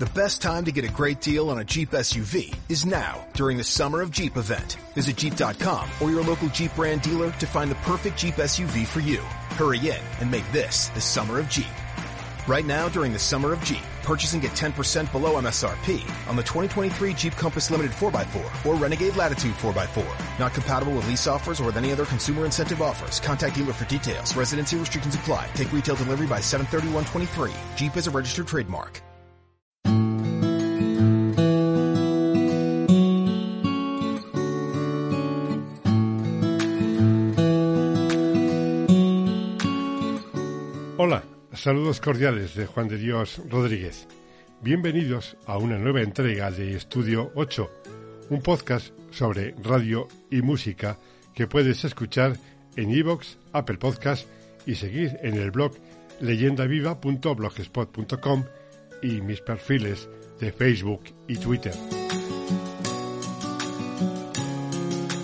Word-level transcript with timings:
The 0.00 0.06
best 0.06 0.40
time 0.40 0.64
to 0.64 0.72
get 0.72 0.86
a 0.86 0.90
great 0.90 1.20
deal 1.20 1.50
on 1.50 1.58
a 1.58 1.64
Jeep 1.64 1.90
SUV 1.90 2.56
is 2.70 2.86
now 2.86 3.22
during 3.34 3.58
the 3.58 3.64
Summer 3.64 4.00
of 4.00 4.10
Jeep 4.10 4.38
event. 4.38 4.78
Visit 4.94 5.18
Jeep.com 5.18 5.90
or 6.00 6.10
your 6.10 6.24
local 6.24 6.48
Jeep 6.48 6.74
brand 6.74 7.02
dealer 7.02 7.30
to 7.32 7.46
find 7.46 7.70
the 7.70 7.74
perfect 7.84 8.16
Jeep 8.16 8.36
SUV 8.36 8.86
for 8.86 9.00
you. 9.00 9.18
Hurry 9.58 9.78
in 9.78 10.00
and 10.20 10.30
make 10.30 10.50
this 10.52 10.88
the 10.94 11.02
Summer 11.02 11.38
of 11.38 11.50
Jeep. 11.50 11.66
Right 12.48 12.64
now 12.64 12.88
during 12.88 13.12
the 13.12 13.18
Summer 13.18 13.52
of 13.52 13.62
Jeep, 13.62 13.82
purchase 14.02 14.32
and 14.32 14.40
get 14.40 14.52
10% 14.52 15.12
below 15.12 15.38
MSRP 15.38 16.00
on 16.30 16.36
the 16.36 16.44
2023 16.44 17.12
Jeep 17.12 17.34
Compass 17.34 17.70
Limited 17.70 17.92
4x4 17.92 18.64
or 18.64 18.76
Renegade 18.76 19.16
Latitude 19.16 19.52
4x4. 19.56 20.38
Not 20.38 20.54
compatible 20.54 20.94
with 20.94 21.06
lease 21.08 21.26
offers 21.26 21.60
or 21.60 21.64
with 21.64 21.76
any 21.76 21.92
other 21.92 22.06
consumer 22.06 22.46
incentive 22.46 22.80
offers. 22.80 23.20
Contact 23.20 23.54
dealer 23.54 23.74
for 23.74 23.84
details. 23.84 24.34
Residency 24.34 24.78
restrictions 24.78 25.14
apply. 25.14 25.50
Take 25.52 25.74
retail 25.74 25.96
delivery 25.96 26.26
by 26.26 26.38
731.23. 26.38 27.52
Jeep 27.76 27.94
is 27.98 28.06
a 28.06 28.10
registered 28.10 28.46
trademark. 28.46 29.02
Saludos 41.60 42.00
cordiales 42.00 42.54
de 42.54 42.64
Juan 42.64 42.88
de 42.88 42.96
Dios 42.96 43.42
Rodríguez. 43.50 44.08
Bienvenidos 44.62 45.36
a 45.44 45.58
una 45.58 45.76
nueva 45.76 46.00
entrega 46.00 46.50
de 46.50 46.74
Estudio 46.74 47.32
8, 47.34 47.70
un 48.30 48.40
podcast 48.40 48.94
sobre 49.10 49.54
radio 49.62 50.08
y 50.30 50.40
música 50.40 50.96
que 51.34 51.46
puedes 51.46 51.84
escuchar 51.84 52.38
en 52.76 52.90
iVoox, 52.90 53.36
Apple 53.52 53.76
Podcast 53.76 54.26
y 54.64 54.76
seguir 54.76 55.18
en 55.22 55.34
el 55.34 55.50
blog 55.50 55.74
leyendaviva.blogspot.com 56.20 58.44
y 59.02 59.20
mis 59.20 59.42
perfiles 59.42 60.08
de 60.40 60.52
Facebook 60.52 61.02
y 61.28 61.36
Twitter. 61.36 61.74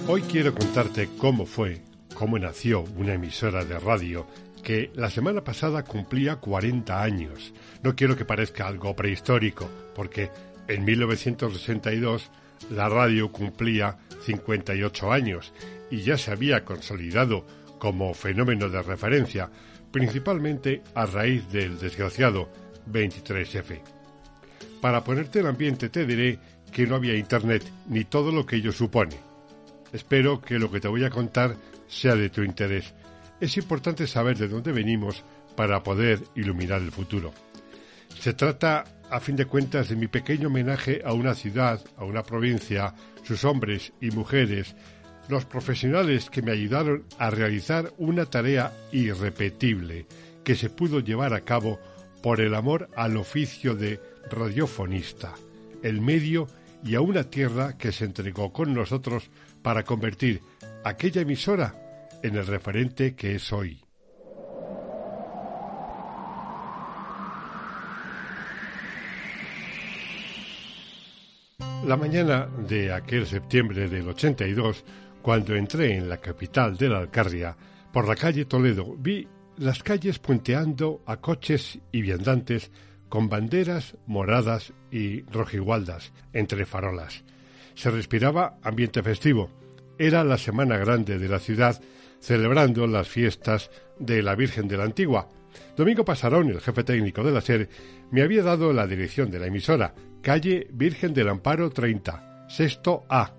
Hoy 0.06 0.20
quiero 0.20 0.54
contarte 0.54 1.08
cómo 1.16 1.46
fue, 1.46 1.80
cómo 2.14 2.38
nació 2.38 2.84
una 2.98 3.14
emisora 3.14 3.64
de 3.64 3.78
radio 3.78 4.26
que 4.66 4.90
la 4.96 5.10
semana 5.10 5.44
pasada 5.44 5.84
cumplía 5.84 6.40
40 6.40 7.00
años. 7.00 7.54
No 7.84 7.94
quiero 7.94 8.16
que 8.16 8.24
parezca 8.24 8.66
algo 8.66 8.96
prehistórico, 8.96 9.70
porque 9.94 10.28
en 10.66 10.84
1962 10.84 12.28
la 12.72 12.88
radio 12.88 13.30
cumplía 13.30 13.96
58 14.24 15.12
años 15.12 15.52
y 15.88 15.98
ya 16.02 16.18
se 16.18 16.32
había 16.32 16.64
consolidado 16.64 17.46
como 17.78 18.12
fenómeno 18.12 18.68
de 18.68 18.82
referencia, 18.82 19.48
principalmente 19.92 20.82
a 20.96 21.06
raíz 21.06 21.48
del 21.52 21.78
desgraciado 21.78 22.50
23F. 22.90 23.80
Para 24.80 25.04
ponerte 25.04 25.38
el 25.38 25.46
ambiente 25.46 25.90
te 25.90 26.04
diré 26.04 26.40
que 26.72 26.88
no 26.88 26.96
había 26.96 27.14
Internet 27.14 27.62
ni 27.88 28.02
todo 28.02 28.32
lo 28.32 28.44
que 28.44 28.56
ello 28.56 28.72
supone. 28.72 29.14
Espero 29.92 30.40
que 30.40 30.58
lo 30.58 30.72
que 30.72 30.80
te 30.80 30.88
voy 30.88 31.04
a 31.04 31.10
contar 31.10 31.54
sea 31.86 32.16
de 32.16 32.30
tu 32.30 32.42
interés 32.42 32.92
es 33.40 33.56
importante 33.56 34.06
saber 34.06 34.36
de 34.38 34.48
dónde 34.48 34.72
venimos 34.72 35.24
para 35.56 35.82
poder 35.82 36.22
iluminar 36.34 36.82
el 36.82 36.92
futuro. 36.92 37.32
Se 38.18 38.32
trata, 38.32 38.84
a 39.10 39.20
fin 39.20 39.36
de 39.36 39.46
cuentas, 39.46 39.88
de 39.88 39.96
mi 39.96 40.08
pequeño 40.08 40.48
homenaje 40.48 41.02
a 41.04 41.12
una 41.12 41.34
ciudad, 41.34 41.80
a 41.96 42.04
una 42.04 42.22
provincia, 42.22 42.94
sus 43.24 43.44
hombres 43.44 43.92
y 44.00 44.10
mujeres, 44.10 44.74
los 45.28 45.44
profesionales 45.44 46.30
que 46.30 46.42
me 46.42 46.52
ayudaron 46.52 47.04
a 47.18 47.30
realizar 47.30 47.92
una 47.98 48.26
tarea 48.26 48.72
irrepetible 48.92 50.06
que 50.44 50.54
se 50.54 50.70
pudo 50.70 51.00
llevar 51.00 51.34
a 51.34 51.40
cabo 51.40 51.80
por 52.22 52.40
el 52.40 52.54
amor 52.54 52.88
al 52.96 53.16
oficio 53.16 53.74
de 53.74 54.00
radiofonista, 54.30 55.34
el 55.82 56.00
medio 56.00 56.46
y 56.84 56.94
a 56.94 57.00
una 57.00 57.24
tierra 57.24 57.76
que 57.76 57.92
se 57.92 58.04
entregó 58.04 58.52
con 58.52 58.72
nosotros 58.72 59.30
para 59.62 59.84
convertir 59.84 60.40
aquella 60.84 61.22
emisora 61.22 61.85
en 62.22 62.36
el 62.36 62.46
referente 62.46 63.14
que 63.14 63.34
es 63.36 63.52
hoy. 63.52 63.86
La 71.86 71.96
mañana 71.96 72.48
de 72.66 72.92
aquel 72.92 73.26
septiembre 73.26 73.88
del 73.88 74.08
82, 74.08 74.84
cuando 75.22 75.54
entré 75.54 75.96
en 75.96 76.08
la 76.08 76.16
capital 76.16 76.76
de 76.76 76.88
la 76.88 76.98
Alcarria, 76.98 77.56
por 77.92 78.08
la 78.08 78.16
calle 78.16 78.44
Toledo, 78.44 78.96
vi 78.98 79.28
las 79.56 79.82
calles 79.82 80.18
puenteando 80.18 81.02
a 81.06 81.18
coches 81.18 81.78
y 81.92 82.02
viandantes 82.02 82.70
con 83.08 83.28
banderas 83.28 83.96
moradas 84.06 84.72
y 84.90 85.22
rojigualdas 85.30 86.12
entre 86.32 86.66
farolas. 86.66 87.24
Se 87.74 87.90
respiraba 87.90 88.58
ambiente 88.62 89.02
festivo. 89.02 89.50
Era 89.98 90.24
la 90.24 90.38
semana 90.38 90.76
grande 90.78 91.18
de 91.18 91.28
la 91.28 91.38
ciudad 91.38 91.80
celebrando 92.26 92.88
las 92.88 93.08
fiestas 93.08 93.70
de 94.00 94.20
la 94.20 94.34
Virgen 94.34 94.66
de 94.66 94.76
la 94.76 94.82
Antigua. 94.82 95.28
Domingo 95.76 96.04
Pasarón, 96.04 96.48
el 96.50 96.60
jefe 96.60 96.82
técnico 96.82 97.22
de 97.22 97.30
la 97.30 97.40
SER, 97.40 97.68
me 98.10 98.22
había 98.22 98.42
dado 98.42 98.72
la 98.72 98.88
dirección 98.88 99.30
de 99.30 99.38
la 99.38 99.46
emisora, 99.46 99.94
calle 100.22 100.66
Virgen 100.72 101.14
del 101.14 101.28
Amparo 101.28 101.70
30, 101.70 102.46
sexto 102.48 103.04
A. 103.08 103.32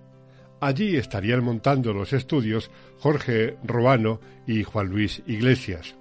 Allí 0.62 0.96
estarían 0.96 1.44
montando 1.44 1.92
los 1.92 2.14
estudios 2.14 2.72
Jorge 3.00 3.58
Ruano 3.62 4.22
y 4.48 4.64
Juan 4.64 4.88
Luis 4.88 5.22
Iglesias. 5.28 5.98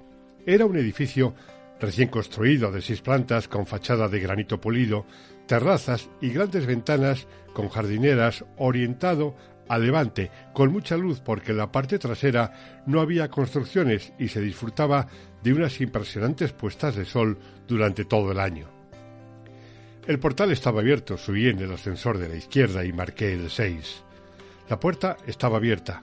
Era 0.46 0.64
un 0.64 0.76
edificio 0.76 1.34
recién 1.80 2.08
construido 2.08 2.70
de 2.70 2.82
seis 2.82 3.02
plantas 3.02 3.48
con 3.48 3.66
fachada 3.66 4.08
de 4.08 4.20
granito 4.20 4.60
pulido, 4.60 5.06
terrazas 5.48 6.08
y 6.20 6.30
grandes 6.30 6.66
ventanas 6.66 7.26
con 7.52 7.68
jardineras 7.68 8.44
orientado 8.56 9.34
a 9.68 9.78
levante, 9.78 10.30
con 10.52 10.72
mucha 10.72 10.96
luz 10.96 11.20
porque 11.20 11.52
en 11.52 11.58
la 11.58 11.72
parte 11.72 11.98
trasera 11.98 12.82
no 12.86 13.00
había 13.00 13.28
construcciones 13.28 14.12
y 14.18 14.28
se 14.28 14.40
disfrutaba 14.40 15.08
de 15.42 15.52
unas 15.52 15.80
impresionantes 15.80 16.52
puestas 16.52 16.96
de 16.96 17.04
sol 17.04 17.38
durante 17.66 18.04
todo 18.04 18.32
el 18.32 18.40
año. 18.40 18.68
El 20.06 20.20
portal 20.20 20.52
estaba 20.52 20.80
abierto, 20.80 21.16
subí 21.16 21.48
en 21.48 21.58
el 21.58 21.72
ascensor 21.72 22.18
de 22.18 22.28
la 22.28 22.36
izquierda 22.36 22.84
y 22.84 22.92
marqué 22.92 23.32
el 23.32 23.50
6. 23.50 24.04
La 24.68 24.78
puerta 24.78 25.16
estaba 25.26 25.56
abierta. 25.56 26.00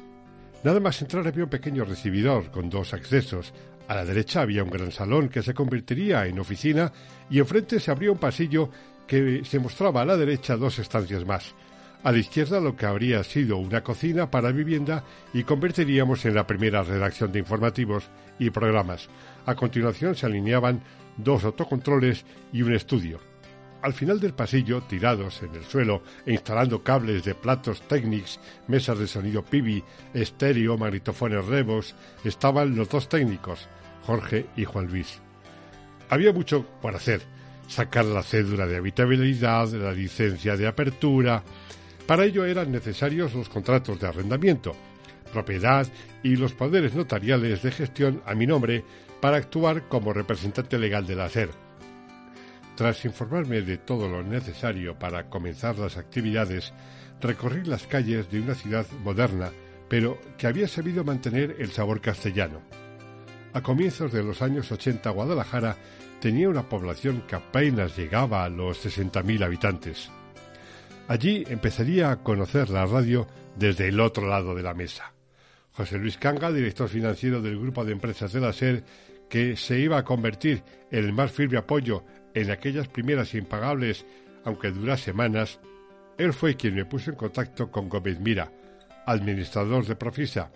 Nada 0.63 0.79
más 0.79 1.01
entrar 1.01 1.25
había 1.27 1.45
un 1.45 1.49
pequeño 1.49 1.85
recibidor 1.85 2.51
con 2.51 2.69
dos 2.69 2.93
accesos. 2.93 3.53
A 3.87 3.95
la 3.95 4.05
derecha 4.05 4.41
había 4.41 4.63
un 4.63 4.69
gran 4.69 4.91
salón 4.91 5.29
que 5.29 5.41
se 5.41 5.53
convertiría 5.53 6.25
en 6.25 6.39
oficina 6.39 6.91
y 7.29 7.39
enfrente 7.39 7.79
se 7.79 7.91
abrió 7.91 8.11
un 8.11 8.17
pasillo 8.17 8.69
que 9.07 9.43
se 9.45 9.59
mostraba 9.59 10.01
a 10.01 10.05
la 10.05 10.17
derecha 10.17 10.57
dos 10.57 10.79
estancias 10.79 11.25
más. 11.25 11.53
A 12.03 12.11
la 12.11 12.17
izquierda 12.17 12.59
lo 12.59 12.75
que 12.75 12.85
habría 12.85 13.23
sido 13.23 13.57
una 13.57 13.81
cocina 13.81 14.29
para 14.29 14.51
vivienda 14.51 15.05
y 15.33 15.43
convertiríamos 15.43 16.25
en 16.25 16.35
la 16.35 16.45
primera 16.45 16.83
redacción 16.83 17.31
de 17.31 17.39
informativos 17.39 18.09
y 18.39 18.49
programas. 18.49 19.07
A 19.45 19.55
continuación 19.55 20.13
se 20.13 20.25
alineaban 20.25 20.83
dos 21.15 21.45
autocontroles 21.45 22.25
y 22.51 22.61
un 22.61 22.73
estudio. 22.73 23.19
Al 23.81 23.93
final 23.93 24.19
del 24.19 24.33
pasillo, 24.33 24.81
tirados 24.81 25.43
en 25.43 25.55
el 25.55 25.63
suelo 25.63 26.03
e 26.25 26.33
instalando 26.33 26.83
cables 26.83 27.23
de 27.23 27.35
platos 27.35 27.81
Technics, 27.87 28.39
mesas 28.67 28.99
de 28.99 29.07
sonido 29.07 29.43
Pibi, 29.43 29.81
estéreo, 30.13 30.77
magnetofones 30.77 31.45
Revos, 31.45 31.95
estaban 32.25 32.75
los 32.75 32.89
dos 32.89 33.07
técnicos, 33.07 33.67
Jorge 34.05 34.47
y 34.57 34.65
Juan 34.65 34.87
Luis. 34.87 35.21
Había 36.09 36.33
mucho 36.33 36.65
por 36.81 36.95
hacer. 36.95 37.21
Sacar 37.67 38.03
la 38.03 38.23
cédula 38.23 38.67
de 38.67 38.75
habitabilidad, 38.75 39.69
la 39.69 39.93
licencia 39.93 40.57
de 40.57 40.67
apertura, 40.67 41.43
para 42.07 42.25
ello 42.25 42.45
eran 42.45 42.71
necesarios 42.71 43.33
los 43.33 43.49
contratos 43.49 43.99
de 43.99 44.07
arrendamiento, 44.07 44.73
propiedad 45.31 45.87
y 46.21 46.35
los 46.35 46.53
poderes 46.53 46.93
notariales 46.93 47.63
de 47.63 47.71
gestión 47.71 48.21
a 48.25 48.35
mi 48.35 48.45
nombre 48.45 48.83
para 49.21 49.37
actuar 49.37 49.87
como 49.87 50.13
representante 50.13 50.77
legal 50.77 51.07
de 51.07 51.15
la 51.15 51.29
SER. 51.29 51.49
Tras 52.75 53.05
informarme 53.05 53.61
de 53.61 53.77
todo 53.77 54.09
lo 54.09 54.23
necesario 54.23 54.97
para 54.97 55.29
comenzar 55.29 55.77
las 55.77 55.97
actividades, 55.97 56.73
recorrí 57.21 57.63
las 57.63 57.87
calles 57.87 58.29
de 58.31 58.41
una 58.41 58.55
ciudad 58.55 58.85
moderna, 59.03 59.51
pero 59.87 60.19
que 60.37 60.47
había 60.47 60.67
sabido 60.67 61.03
mantener 61.03 61.55
el 61.59 61.71
sabor 61.71 62.01
castellano. 62.01 62.61
A 63.53 63.61
comienzos 63.61 64.11
de 64.11 64.23
los 64.23 64.41
años 64.41 64.71
80 64.71 65.09
Guadalajara 65.11 65.77
tenía 66.19 66.49
una 66.49 66.67
población 66.67 67.23
que 67.27 67.35
apenas 67.35 67.95
llegaba 67.95 68.43
a 68.43 68.49
los 68.49 68.83
60.000 68.83 69.43
habitantes. 69.43 70.09
Allí 71.07 71.43
empezaría 71.49 72.11
a 72.11 72.23
conocer 72.23 72.69
la 72.69 72.85
radio 72.85 73.27
desde 73.57 73.89
el 73.89 73.99
otro 73.99 74.27
lado 74.27 74.55
de 74.55 74.63
la 74.63 74.73
mesa. 74.73 75.13
José 75.73 75.97
Luis 75.97 76.17
Canga, 76.17 76.51
director 76.51 76.87
financiero 76.87 77.41
del 77.41 77.59
grupo 77.59 77.83
de 77.83 77.91
empresas 77.91 78.31
de 78.31 78.39
la 78.39 78.53
SER, 78.53 78.83
que 79.29 79.57
se 79.57 79.79
iba 79.79 79.97
a 79.97 80.05
convertir 80.05 80.63
en 80.91 81.05
el 81.05 81.13
más 81.13 81.31
firme 81.31 81.57
apoyo 81.57 82.03
en 82.33 82.51
aquellas 82.51 82.87
primeras 82.87 83.33
impagables, 83.33 84.05
aunque 84.45 84.71
duras 84.71 85.01
semanas, 85.01 85.59
él 86.17 86.31
fue 86.31 86.55
quien 86.55 86.75
me 86.75 86.85
puso 86.85 87.09
en 87.09 87.17
contacto 87.17 87.69
con 87.71 87.89
Gómez 87.89 88.19
Mira, 88.19 88.51
administrador 89.05 89.85
de 89.85 89.95
Profisa, 89.95 90.51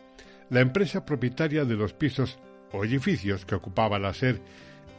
la 0.49 0.61
empresa 0.61 1.03
propietaria 1.03 1.65
de 1.65 1.75
los 1.75 1.93
pisos 1.93 2.39
o 2.71 2.85
edificios 2.85 3.45
que 3.45 3.55
ocupaba 3.55 3.99
la 3.99 4.13
SER, 4.13 4.39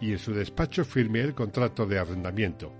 y 0.00 0.12
en 0.12 0.18
su 0.18 0.34
despacho 0.34 0.84
firmé 0.84 1.20
el 1.20 1.34
contrato 1.34 1.86
de 1.86 1.98
arrendamiento. 1.98 2.72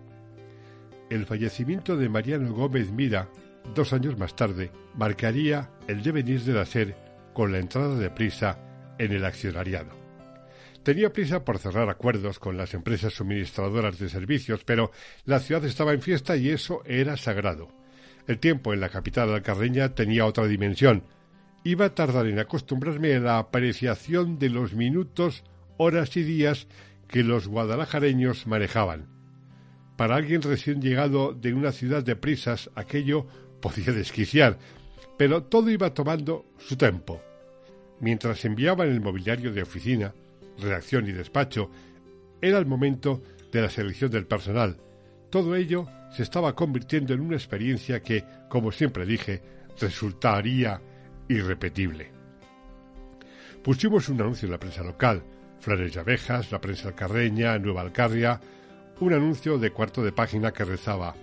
El 1.10 1.26
fallecimiento 1.26 1.96
de 1.96 2.08
Mariano 2.08 2.52
Gómez 2.52 2.90
Mira, 2.90 3.28
dos 3.74 3.92
años 3.92 4.18
más 4.18 4.36
tarde, 4.36 4.70
marcaría 4.94 5.70
el 5.86 6.02
devenir 6.02 6.42
de 6.42 6.52
la 6.52 6.66
con 7.32 7.52
la 7.52 7.58
entrada 7.58 7.94
de 7.96 8.10
prisa 8.10 8.58
en 8.98 9.12
el 9.12 9.24
accionariado. 9.24 9.90
Tenía 10.82 11.12
prisa 11.12 11.44
por 11.44 11.58
cerrar 11.58 11.88
acuerdos 11.88 12.38
con 12.38 12.56
las 12.56 12.74
empresas 12.74 13.12
suministradoras 13.12 13.98
de 13.98 14.08
servicios, 14.08 14.64
pero 14.64 14.90
la 15.24 15.38
ciudad 15.40 15.64
estaba 15.64 15.92
en 15.92 16.02
fiesta 16.02 16.36
y 16.36 16.50
eso 16.50 16.82
era 16.84 17.16
sagrado. 17.16 17.68
El 18.26 18.38
tiempo 18.38 18.72
en 18.72 18.80
la 18.80 18.88
capital 18.88 19.32
alcarreña 19.32 19.94
tenía 19.94 20.26
otra 20.26 20.46
dimensión. 20.46 21.04
Iba 21.64 21.86
a 21.86 21.94
tardar 21.94 22.26
en 22.26 22.38
acostumbrarme 22.38 23.14
a 23.14 23.20
la 23.20 23.38
apreciación 23.38 24.38
de 24.38 24.50
los 24.50 24.74
minutos, 24.74 25.44
horas 25.76 26.16
y 26.16 26.22
días 26.22 26.68
que 27.08 27.22
los 27.22 27.48
guadalajareños 27.48 28.46
manejaban. 28.46 29.17
Para 29.98 30.14
alguien 30.14 30.42
recién 30.42 30.80
llegado 30.80 31.32
de 31.32 31.52
una 31.52 31.72
ciudad 31.72 32.04
de 32.04 32.14
prisas, 32.14 32.70
aquello 32.76 33.26
podía 33.60 33.92
desquiciar, 33.92 34.56
pero 35.16 35.42
todo 35.42 35.70
iba 35.70 35.92
tomando 35.92 36.46
su 36.56 36.76
tiempo. 36.76 37.20
Mientras 37.98 38.44
enviaban 38.44 38.90
el 38.90 39.00
mobiliario 39.00 39.52
de 39.52 39.62
oficina, 39.62 40.14
redacción 40.56 41.08
y 41.08 41.12
despacho, 41.12 41.68
era 42.40 42.58
el 42.58 42.66
momento 42.66 43.20
de 43.50 43.60
la 43.60 43.70
selección 43.70 44.12
del 44.12 44.24
personal. 44.24 44.76
Todo 45.30 45.56
ello 45.56 45.88
se 46.12 46.22
estaba 46.22 46.54
convirtiendo 46.54 47.12
en 47.12 47.20
una 47.20 47.34
experiencia 47.34 48.00
que, 48.00 48.22
como 48.48 48.70
siempre 48.70 49.04
dije, 49.04 49.42
resultaría 49.80 50.80
irrepetible. 51.28 52.12
Pusimos 53.64 54.08
un 54.08 54.20
anuncio 54.20 54.46
en 54.46 54.52
la 54.52 54.60
prensa 54.60 54.84
local, 54.84 55.24
Flores 55.58 55.92
y 55.92 55.98
Abejas, 55.98 56.52
la 56.52 56.60
prensa 56.60 56.86
alcarreña, 56.86 57.58
Nueva 57.58 57.80
Alcarria, 57.80 58.40
un 59.00 59.12
anuncio 59.12 59.58
de 59.58 59.70
cuarto 59.70 60.02
de 60.02 60.12
página 60.12 60.52
que 60.52 60.64
rezaba 60.64 61.14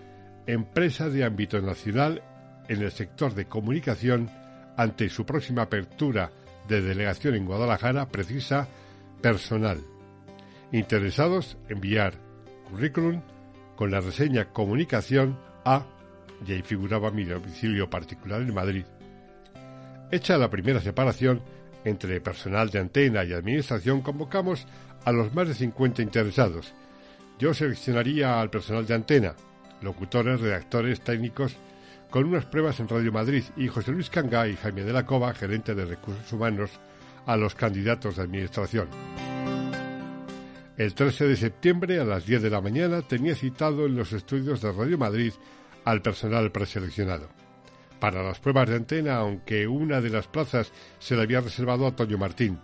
Empresa 0.47 1.09
de 1.09 1.23
ámbito 1.23 1.59
nacional 1.59 2.21
en 2.67 2.81
el 2.81 2.91
sector 2.91 3.33
de 3.33 3.45
comunicación 3.45 4.29
ante 4.77 5.09
su 5.09 5.25
próxima 5.25 5.63
apertura 5.63 6.31
de 6.67 6.81
delegación 6.81 7.35
en 7.35 7.45
Guadalajara 7.45 8.07
precisa 8.09 8.67
personal. 9.21 9.81
Interesados, 10.71 11.57
enviar 11.67 12.13
currículum 12.69 13.21
con 13.75 13.89
la 13.89 14.01
reseña 14.01 14.53
comunicación 14.53 15.39
a, 15.63 15.85
y 16.45 16.53
ahí 16.53 16.61
figuraba 16.61 17.09
mi 17.09 17.23
domicilio 17.23 17.89
particular 17.89 18.41
en 18.41 18.53
Madrid. 18.53 18.85
Hecha 20.11 20.37
la 20.37 20.49
primera 20.49 20.79
separación 20.79 21.41
entre 21.85 22.21
personal 22.21 22.69
de 22.69 22.79
antena 22.79 23.23
y 23.23 23.33
administración, 23.33 24.01
convocamos 24.01 24.67
a 25.05 25.11
los 25.11 25.33
más 25.33 25.47
de 25.47 25.53
50 25.53 26.01
interesados. 26.01 26.73
Yo 27.37 27.53
seleccionaría 27.53 28.39
al 28.39 28.49
personal 28.49 28.85
de 28.85 28.93
antena, 28.93 29.35
locutores, 29.81 30.39
redactores, 30.39 31.01
técnicos, 31.01 31.57
con 32.09 32.25
unas 32.25 32.45
pruebas 32.45 32.79
en 32.79 32.87
Radio 32.87 33.11
Madrid 33.11 33.43
y 33.57 33.67
José 33.67 33.91
Luis 33.91 34.09
Canga 34.09 34.47
y 34.47 34.55
Jaime 34.55 34.83
de 34.83 34.93
la 34.93 35.05
Cova, 35.05 35.33
gerente 35.33 35.75
de 35.75 35.85
recursos 35.85 36.31
humanos, 36.31 36.71
a 37.25 37.35
los 37.35 37.55
candidatos 37.55 38.15
de 38.15 38.23
administración. 38.23 38.87
El 40.77 40.93
13 40.93 41.27
de 41.27 41.35
septiembre 41.35 41.99
a 41.99 42.05
las 42.05 42.25
10 42.25 42.41
de 42.41 42.49
la 42.49 42.61
mañana 42.61 43.01
tenía 43.01 43.35
citado 43.35 43.85
en 43.85 43.95
los 43.95 44.13
estudios 44.13 44.61
de 44.61 44.71
Radio 44.71 44.97
Madrid 44.97 45.33
al 45.83 46.01
personal 46.01 46.51
preseleccionado. 46.51 47.29
Para 47.99 48.23
las 48.23 48.39
pruebas 48.39 48.69
de 48.69 48.75
antena, 48.75 49.15
aunque 49.15 49.67
una 49.67 50.01
de 50.01 50.09
las 50.09 50.27
plazas 50.27 50.71
se 50.99 51.15
le 51.15 51.23
había 51.23 51.41
reservado 51.41 51.87
a 51.87 51.95
Toño 51.95 52.17
Martín, 52.17 52.59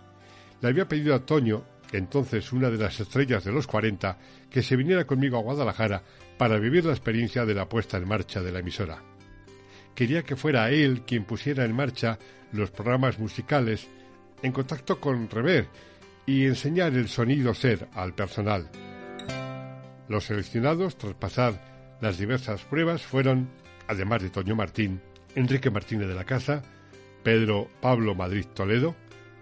le 0.60 0.68
había 0.68 0.86
pedido 0.86 1.14
a 1.14 1.24
Toño, 1.24 1.64
entonces 1.98 2.52
una 2.52 2.70
de 2.70 2.78
las 2.78 2.98
estrellas 3.00 3.44
de 3.44 3.52
los 3.52 3.66
40, 3.66 4.18
que 4.50 4.62
se 4.62 4.76
viniera 4.76 5.04
conmigo 5.06 5.38
a 5.38 5.42
Guadalajara 5.42 6.02
para 6.38 6.58
vivir 6.58 6.84
la 6.84 6.92
experiencia 6.92 7.44
de 7.44 7.54
la 7.54 7.68
puesta 7.68 7.96
en 7.96 8.08
marcha 8.08 8.42
de 8.42 8.52
la 8.52 8.60
emisora. 8.60 9.02
Quería 9.94 10.22
que 10.22 10.36
fuera 10.36 10.70
él 10.70 11.02
quien 11.06 11.24
pusiera 11.24 11.64
en 11.64 11.74
marcha 11.74 12.18
los 12.52 12.70
programas 12.70 13.18
musicales 13.18 13.88
en 14.42 14.52
contacto 14.52 15.00
con 15.00 15.28
Rever, 15.30 15.68
y 16.26 16.46
enseñar 16.46 16.94
el 16.94 17.08
sonido 17.08 17.54
ser 17.54 17.88
al 17.94 18.14
personal. 18.14 18.68
Los 20.08 20.24
seleccionados, 20.24 20.96
tras 20.96 21.14
pasar 21.14 21.98
las 22.00 22.18
diversas 22.18 22.62
pruebas, 22.62 23.02
fueron, 23.02 23.48
además 23.88 24.22
de 24.22 24.30
Toño 24.30 24.54
Martín, 24.54 25.00
Enrique 25.34 25.70
Martínez 25.70 26.08
de 26.08 26.14
la 26.14 26.24
Casa, 26.24 26.62
Pedro 27.22 27.68
Pablo 27.80 28.14
Madrid 28.14 28.46
Toledo, 28.52 28.94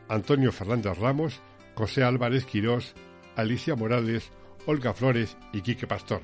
Antonio 0.09 0.53
Fernández 0.53 0.99
Ramos, 0.99 1.41
José 1.75 2.03
Álvarez 2.03 2.45
Quirós, 2.45 2.95
Alicia 3.37 3.77
Morales, 3.77 4.31
Olga 4.67 4.95
Flores 4.95 5.37
y 5.53 5.63
Quique 5.63 5.87
Pastor. 5.87 6.23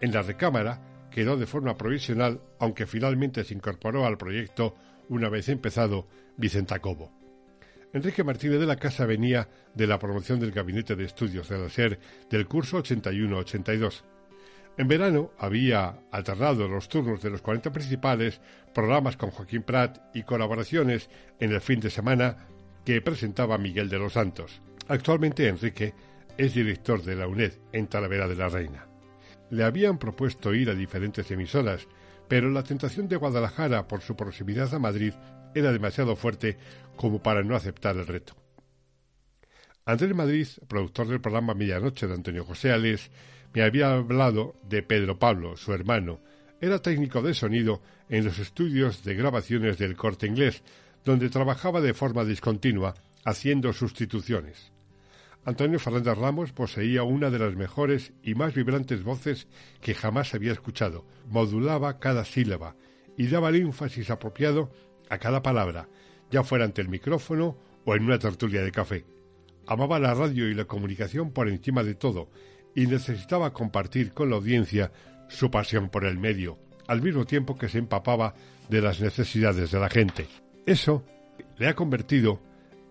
En 0.00 0.12
la 0.12 0.22
recámara 0.22 0.80
quedó 1.10 1.36
de 1.36 1.46
forma 1.46 1.76
provisional, 1.76 2.40
aunque 2.58 2.86
finalmente 2.86 3.44
se 3.44 3.54
incorporó 3.54 4.06
al 4.06 4.18
proyecto 4.18 4.74
una 5.08 5.28
vez 5.28 5.48
empezado 5.48 6.08
Vicenta 6.36 6.78
Cobo. 6.78 7.12
Enrique 7.92 8.22
Martínez 8.22 8.60
de 8.60 8.66
la 8.66 8.76
Casa 8.76 9.04
venía 9.04 9.48
de 9.74 9.86
la 9.86 9.98
promoción 9.98 10.38
del 10.38 10.52
Gabinete 10.52 10.94
de 10.94 11.04
Estudios 11.04 11.48
de 11.48 11.58
la 11.58 11.68
SER 11.68 11.98
del 12.30 12.46
curso 12.46 12.78
81-82. 12.78 14.04
En 14.78 14.86
verano 14.86 15.32
había 15.36 15.98
alternado 16.12 16.68
los 16.68 16.88
turnos 16.88 17.20
de 17.20 17.30
los 17.30 17.42
40 17.42 17.72
principales, 17.72 18.40
programas 18.72 19.16
con 19.16 19.30
Joaquín 19.30 19.62
Prat 19.62 19.98
y 20.14 20.22
colaboraciones 20.22 21.10
en 21.40 21.52
el 21.52 21.60
fin 21.60 21.80
de 21.80 21.90
semana 21.90 22.46
que 22.84 23.00
presentaba 23.00 23.58
Miguel 23.58 23.88
de 23.88 23.98
los 23.98 24.14
Santos. 24.14 24.60
Actualmente 24.88 25.48
Enrique 25.48 25.94
es 26.36 26.54
director 26.54 27.02
de 27.02 27.16
la 27.16 27.28
UNED 27.28 27.52
en 27.72 27.86
Talavera 27.86 28.26
de 28.26 28.36
la 28.36 28.48
Reina. 28.48 28.86
Le 29.50 29.64
habían 29.64 29.98
propuesto 29.98 30.54
ir 30.54 30.70
a 30.70 30.74
diferentes 30.74 31.30
emisoras, 31.30 31.86
pero 32.28 32.50
la 32.50 32.62
tentación 32.62 33.08
de 33.08 33.16
Guadalajara 33.16 33.88
por 33.88 34.00
su 34.00 34.16
proximidad 34.16 34.72
a 34.74 34.78
Madrid 34.78 35.12
era 35.54 35.72
demasiado 35.72 36.16
fuerte 36.16 36.56
como 36.96 37.22
para 37.22 37.42
no 37.42 37.56
aceptar 37.56 37.96
el 37.96 38.06
reto. 38.06 38.34
Andrés 39.84 40.14
Madrid, 40.14 40.46
productor 40.68 41.08
del 41.08 41.20
programa 41.20 41.54
Medianoche 41.54 42.06
de 42.06 42.14
Antonio 42.14 42.44
José 42.44 42.70
Alés, 42.70 43.10
me 43.52 43.62
había 43.62 43.92
hablado 43.92 44.54
de 44.62 44.82
Pedro 44.82 45.18
Pablo, 45.18 45.56
su 45.56 45.72
hermano. 45.72 46.20
Era 46.60 46.80
técnico 46.80 47.22
de 47.22 47.34
sonido 47.34 47.82
en 48.08 48.24
los 48.24 48.38
estudios 48.38 49.02
de 49.02 49.14
grabaciones 49.14 49.78
del 49.78 49.96
corte 49.96 50.26
inglés, 50.26 50.62
donde 51.04 51.30
trabajaba 51.30 51.80
de 51.80 51.94
forma 51.94 52.24
discontinua, 52.24 52.94
haciendo 53.24 53.72
sustituciones. 53.72 54.72
Antonio 55.44 55.78
Fernández 55.78 56.18
Ramos 56.18 56.52
poseía 56.52 57.02
una 57.02 57.30
de 57.30 57.38
las 57.38 57.56
mejores 57.56 58.12
y 58.22 58.34
más 58.34 58.54
vibrantes 58.54 59.02
voces 59.02 59.48
que 59.80 59.94
jamás 59.94 60.34
había 60.34 60.52
escuchado. 60.52 61.06
Modulaba 61.28 61.98
cada 61.98 62.24
sílaba 62.24 62.76
y 63.16 63.26
daba 63.28 63.48
el 63.48 63.56
énfasis 63.56 64.10
apropiado 64.10 64.70
a 65.08 65.18
cada 65.18 65.42
palabra, 65.42 65.88
ya 66.30 66.44
fuera 66.44 66.66
ante 66.66 66.82
el 66.82 66.88
micrófono 66.88 67.56
o 67.84 67.96
en 67.96 68.04
una 68.04 68.18
tertulia 68.18 68.62
de 68.62 68.70
café. 68.70 69.06
Amaba 69.66 69.98
la 69.98 70.14
radio 70.14 70.48
y 70.48 70.54
la 70.54 70.66
comunicación 70.66 71.30
por 71.30 71.48
encima 71.48 71.82
de 71.84 71.94
todo 71.94 72.28
y 72.74 72.86
necesitaba 72.86 73.52
compartir 73.52 74.12
con 74.12 74.30
la 74.30 74.36
audiencia 74.36 74.92
su 75.28 75.50
pasión 75.50 75.88
por 75.88 76.04
el 76.04 76.18
medio, 76.18 76.58
al 76.86 77.02
mismo 77.02 77.24
tiempo 77.24 77.56
que 77.56 77.68
se 77.68 77.78
empapaba 77.78 78.34
de 78.68 78.82
las 78.82 79.00
necesidades 79.00 79.70
de 79.70 79.80
la 79.80 79.88
gente. 79.88 80.28
Eso 80.70 81.04
le 81.58 81.66
ha 81.66 81.74
convertido 81.74 82.40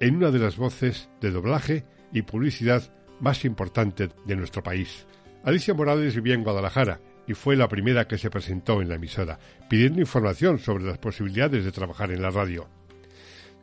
en 0.02 0.18
una 0.18 0.32
de 0.32 0.40
las 0.40 0.58
voces 0.58 1.10
de 1.22 1.32
doblaje 1.32 1.86
y 2.12 2.24
publicidad 2.24 2.84
más 3.22 3.46
importante 3.46 4.10
de 4.26 4.36
nuestro 4.36 4.62
país. 4.62 5.08
Alicia 5.46 5.74
Morales 5.74 6.14
vivía 6.14 6.34
en 6.34 6.44
Guadalajara 6.44 7.00
y 7.26 7.36
fue 7.36 7.56
la 7.56 7.70
primera 7.70 8.06
que 8.06 8.18
se 8.18 8.30
presentó 8.30 8.82
en 8.82 8.90
la 8.90 8.96
emisora, 8.96 9.40
pidiendo 9.70 10.02
información 10.02 10.60
sobre 10.60 10.84
las 10.84 10.98
posibilidades 10.98 11.64
de 11.64 11.72
trabajar 11.72 12.12
en 12.12 12.22
la 12.22 12.32
radio. 12.32 12.68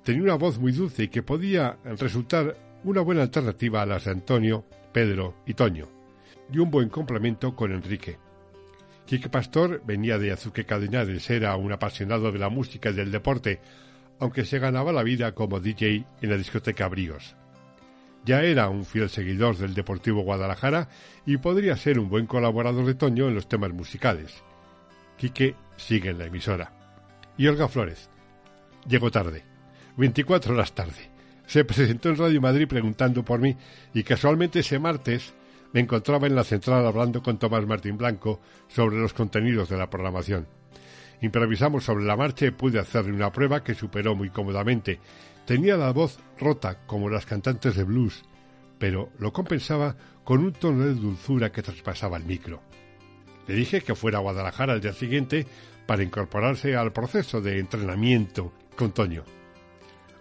Tenía 0.03 0.23
una 0.23 0.37
voz 0.37 0.59
muy 0.59 0.73
dulce 0.73 1.03
y 1.03 1.09
que 1.09 1.23
podía 1.23 1.77
resultar 1.85 2.57
una 2.85 3.03
buena 3.03 3.21
alternativa 3.21 3.83
a 3.83 3.87
las 3.87 4.07
de 4.07 4.13
Antonio, 4.13 4.65
Pedro 4.95 5.35
y 5.45 5.53
Toño, 5.53 5.91
y 6.51 6.57
un 6.57 6.71
buen 6.71 6.89
complemento 6.89 7.55
con 7.55 7.71
Enrique. 7.71 8.17
Quique 9.05 9.29
Pastor 9.29 9.83
venía 9.85 10.17
de 10.17 10.33
Azuque 10.33 10.65
Cadenares, 10.65 11.29
era 11.29 11.55
un 11.57 11.71
apasionado 11.71 12.33
de 12.33 12.39
la 12.39 12.49
música 12.49 12.89
y 12.89 12.95
del 12.95 13.13
deporte, 13.13 13.61
aunque 14.19 14.45
se 14.45 14.59
ganaba 14.59 14.93
la 14.93 15.03
vida 15.03 15.33
como 15.33 15.61
DJ 15.61 16.05
en 16.21 16.31
la 16.31 16.37
discoteca 16.37 16.89
Bríos. 16.89 17.37
Ya 18.25 18.43
era 18.43 18.69
un 18.69 18.85
fiel 18.85 19.09
seguidor 19.09 19.57
del 19.57 19.75
Deportivo 19.75 20.23
Guadalajara 20.23 20.89
y 21.25 21.37
podría 21.37 21.77
ser 21.77 21.99
un 21.99 22.09
buen 22.09 22.27
colaborador 22.27 22.85
de 22.85 22.95
Toño 22.95 23.29
en 23.29 23.35
los 23.35 23.49
temas 23.49 23.73
musicales. 23.73 24.43
Quique 25.17 25.55
sigue 25.77 26.11
en 26.11 26.19
la 26.19 26.27
emisora. 26.27 26.73
Y 27.39 27.47
Olga 27.47 27.69
Flores. 27.69 28.11
Llegó 28.89 29.11
tarde. 29.11 29.45
24 29.97 30.55
horas 30.55 30.73
tarde. 30.73 31.11
Se 31.47 31.65
presentó 31.65 32.09
en 32.09 32.17
Radio 32.17 32.41
Madrid 32.41 32.67
preguntando 32.67 33.25
por 33.25 33.39
mí 33.39 33.57
y 33.95 34.03
casualmente 34.03 34.61
ese 34.61 34.81
martes 34.81 35.33
me 35.73 35.81
encontraba 35.81 36.27
en 36.27 36.35
la 36.35 36.43
central 36.43 36.85
hablando 36.85 37.23
con 37.23 37.39
Tomás 37.39 37.67
Martín 37.67 37.97
Blanco 37.97 38.41
sobre 38.69 38.97
los 38.97 39.13
contenidos 39.13 39.69
de 39.69 39.77
la 39.77 39.89
programación. 39.89 40.49
Improvisamos 41.21 41.85
sobre 41.85 42.05
la 42.05 42.17
marcha 42.17 42.47
y 42.47 42.51
pude 42.51 42.79
hacerle 42.79 43.13
una 43.13 43.33
prueba 43.33 43.65
que 43.65 43.75
superó 43.75 44.15
muy 44.15 44.31
cómodamente 44.31 45.01
Tenía 45.47 45.77
la 45.77 45.93
voz 45.93 46.19
rota 46.41 46.81
como 46.87 47.09
las 47.09 47.25
cantantes 47.25 47.77
de 47.77 47.85
blues, 47.85 48.25
pero 48.81 49.11
lo 49.21 49.33
compensaba 49.33 49.97
con 50.25 50.41
un 50.41 50.53
tono 50.53 50.85
de 50.85 50.95
dulzura 50.95 51.53
que 51.53 51.63
traspasaba 51.63 52.17
el 52.17 52.25
micro. 52.25 52.61
Le 53.47 53.55
dije 53.55 53.81
que 53.81 53.95
fuera 53.95 54.19
a 54.19 54.23
Guadalajara 54.23 54.73
al 54.73 54.81
día 54.81 54.93
siguiente 54.93 55.47
para 55.87 56.03
incorporarse 56.03 56.75
al 56.75 56.93
proceso 56.93 57.41
de 57.41 57.61
entrenamiento 57.61 58.53
con 58.75 58.91
Toño. 58.91 59.23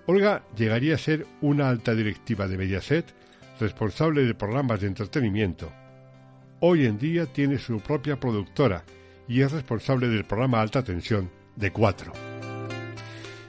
Olga 0.06 0.44
llegaría 0.56 0.94
a 0.94 1.00
ser 1.00 1.26
una 1.42 1.70
alta 1.70 1.96
directiva 1.96 2.48
de 2.48 2.58
Mediaset, 2.58 3.16
responsable 3.60 4.26
de 4.26 4.36
programas 4.36 4.82
de 4.82 4.88
entretenimiento. 4.88 5.72
Hoy 6.60 6.86
en 6.86 7.00
día 7.00 7.26
tiene 7.26 7.58
su 7.58 7.80
propia 7.80 8.20
productora 8.20 8.84
y 9.28 9.42
es 9.42 9.52
responsable 9.52 10.08
del 10.08 10.26
programa 10.26 10.62
Alta 10.62 10.84
Tensión 10.84 11.30
de 11.56 11.72
Cuatro. 11.72 12.14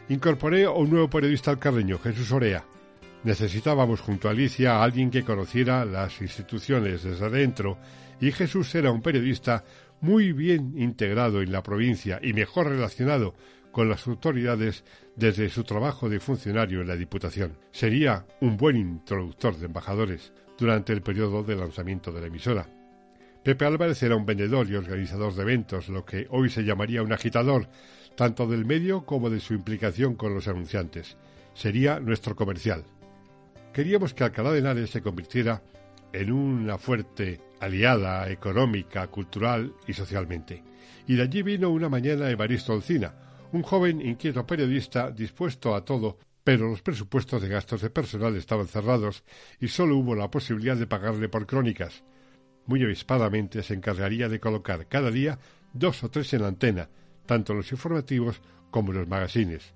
Incorporé 0.08 0.64
a 0.64 0.70
un 0.70 0.90
nuevo 0.90 1.10
periodista 1.10 1.50
al 1.50 1.58
carreño, 1.58 1.98
Jesús 1.98 2.30
Orea. 2.32 2.64
Necesitábamos 3.24 4.00
junto 4.00 4.28
a 4.28 4.30
Alicia 4.30 4.76
a 4.76 4.84
alguien 4.84 5.10
que 5.10 5.24
conociera 5.24 5.84
las 5.84 6.20
instituciones 6.20 7.02
desde 7.02 7.26
adentro 7.26 7.78
y 8.20 8.30
Jesús 8.30 8.74
era 8.74 8.92
un 8.92 9.02
periodista 9.02 9.64
muy 10.00 10.32
bien 10.32 10.74
integrado 10.76 11.42
en 11.42 11.50
la 11.50 11.62
provincia 11.62 12.20
y 12.22 12.32
mejor 12.32 12.68
relacionado 12.68 13.34
con 13.72 13.88
las 13.88 14.06
autoridades 14.06 14.84
desde 15.16 15.48
su 15.48 15.64
trabajo 15.64 16.08
de 16.08 16.20
funcionario 16.20 16.80
en 16.80 16.88
la 16.88 16.96
Diputación. 16.96 17.58
Sería 17.72 18.24
un 18.40 18.56
buen 18.56 18.76
introductor 18.76 19.56
de 19.56 19.66
embajadores 19.66 20.32
durante 20.56 20.92
el 20.92 21.02
periodo 21.02 21.42
de 21.42 21.56
lanzamiento 21.56 22.12
de 22.12 22.20
la 22.20 22.26
emisora. 22.28 22.75
Pepe 23.46 23.64
Álvarez 23.64 24.02
era 24.02 24.16
un 24.16 24.26
vendedor 24.26 24.68
y 24.68 24.74
organizador 24.74 25.32
de 25.32 25.42
eventos, 25.42 25.88
lo 25.88 26.04
que 26.04 26.26
hoy 26.30 26.50
se 26.50 26.64
llamaría 26.64 27.04
un 27.04 27.12
agitador, 27.12 27.68
tanto 28.16 28.48
del 28.48 28.64
medio 28.64 29.06
como 29.06 29.30
de 29.30 29.38
su 29.38 29.54
implicación 29.54 30.16
con 30.16 30.34
los 30.34 30.48
anunciantes. 30.48 31.16
Sería 31.54 32.00
nuestro 32.00 32.34
comercial. 32.34 32.82
Queríamos 33.72 34.14
que 34.14 34.24
Alcalá 34.24 34.50
de 34.50 34.58
Henares 34.58 34.90
se 34.90 35.00
convirtiera 35.00 35.62
en 36.12 36.32
una 36.32 36.76
fuerte 36.76 37.40
aliada 37.60 38.28
económica, 38.28 39.06
cultural 39.06 39.74
y 39.86 39.92
socialmente. 39.92 40.64
Y 41.06 41.14
de 41.14 41.22
allí 41.22 41.42
vino 41.42 41.70
una 41.70 41.88
mañana 41.88 42.28
Evaristo 42.28 42.72
Olcina, 42.72 43.14
un 43.52 43.62
joven 43.62 44.00
inquieto 44.04 44.44
periodista 44.44 45.12
dispuesto 45.12 45.76
a 45.76 45.84
todo, 45.84 46.18
pero 46.42 46.68
los 46.68 46.82
presupuestos 46.82 47.42
de 47.42 47.48
gastos 47.48 47.80
de 47.80 47.90
personal 47.90 48.34
estaban 48.34 48.66
cerrados 48.66 49.22
y 49.60 49.68
solo 49.68 49.96
hubo 49.98 50.16
la 50.16 50.32
posibilidad 50.32 50.76
de 50.76 50.88
pagarle 50.88 51.28
por 51.28 51.46
crónicas. 51.46 52.02
Muy 52.66 52.82
avispadamente 52.82 53.62
se 53.62 53.74
encargaría 53.74 54.28
de 54.28 54.40
colocar 54.40 54.86
cada 54.88 55.10
día 55.10 55.38
dos 55.72 56.02
o 56.02 56.10
tres 56.10 56.32
en 56.34 56.42
la 56.42 56.48
antena, 56.48 56.88
tanto 57.26 57.54
los 57.54 57.70
informativos 57.72 58.40
como 58.70 58.92
los 58.92 59.08
magazines. 59.08 59.74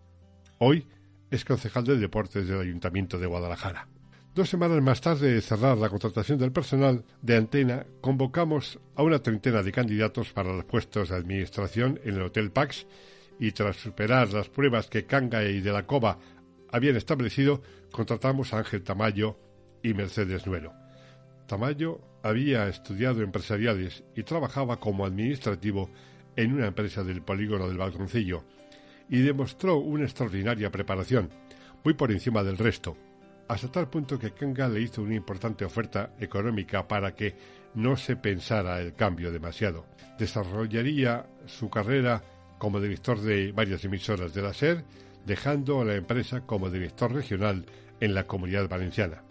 Hoy 0.58 0.86
es 1.30 1.44
concejal 1.44 1.84
de 1.84 1.96
deportes 1.96 2.48
del 2.48 2.60
Ayuntamiento 2.60 3.18
de 3.18 3.26
Guadalajara. 3.26 3.88
Dos 4.34 4.48
semanas 4.48 4.82
más 4.82 5.00
tarde 5.00 5.32
de 5.32 5.40
cerrar 5.40 5.76
la 5.78 5.88
contratación 5.88 6.38
del 6.38 6.52
personal 6.52 7.04
de 7.20 7.36
antena, 7.36 7.86
convocamos 8.00 8.78
a 8.94 9.02
una 9.02 9.20
treintena 9.20 9.62
de 9.62 9.72
candidatos 9.72 10.32
para 10.32 10.52
los 10.52 10.64
puestos 10.64 11.08
de 11.08 11.16
administración 11.16 12.00
en 12.04 12.14
el 12.14 12.22
Hotel 12.22 12.52
Pax 12.52 12.86
y 13.40 13.52
tras 13.52 13.76
superar 13.76 14.32
las 14.32 14.48
pruebas 14.48 14.88
que 14.88 15.06
Canga 15.06 15.42
y 15.44 15.60
de 15.60 15.72
la 15.72 15.86
Cova 15.86 16.18
habían 16.70 16.96
establecido, 16.96 17.62
contratamos 17.90 18.52
a 18.52 18.58
Ángel 18.58 18.82
Tamayo 18.82 19.36
y 19.82 19.94
Mercedes 19.94 20.46
Nuero. 20.46 20.79
Tamayo 21.50 22.00
había 22.22 22.68
estudiado 22.68 23.22
empresariales 23.22 24.04
y 24.14 24.22
trabajaba 24.22 24.78
como 24.78 25.04
administrativo 25.04 25.90
en 26.36 26.52
una 26.52 26.68
empresa 26.68 27.02
del 27.02 27.22
polígono 27.22 27.66
del 27.66 27.76
Balconcillo 27.76 28.44
y 29.08 29.18
demostró 29.18 29.78
una 29.78 30.04
extraordinaria 30.04 30.70
preparación, 30.70 31.28
muy 31.82 31.94
por 31.94 32.12
encima 32.12 32.44
del 32.44 32.56
resto, 32.56 32.96
hasta 33.48 33.66
tal 33.66 33.90
punto 33.90 34.16
que 34.16 34.30
Kanga 34.30 34.68
le 34.68 34.80
hizo 34.80 35.02
una 35.02 35.16
importante 35.16 35.64
oferta 35.64 36.14
económica 36.20 36.86
para 36.86 37.16
que 37.16 37.34
no 37.74 37.96
se 37.96 38.14
pensara 38.14 38.80
el 38.80 38.94
cambio 38.94 39.32
demasiado. 39.32 39.86
Desarrollaría 40.20 41.26
su 41.46 41.68
carrera 41.68 42.22
como 42.58 42.80
director 42.80 43.20
de 43.20 43.50
varias 43.50 43.84
emisoras 43.84 44.32
de 44.32 44.42
la 44.42 44.54
SER, 44.54 44.84
dejando 45.26 45.80
a 45.80 45.84
la 45.84 45.96
empresa 45.96 46.46
como 46.46 46.70
director 46.70 47.12
regional 47.12 47.66
en 47.98 48.14
la 48.14 48.28
comunidad 48.28 48.68
valenciana. 48.68 49.24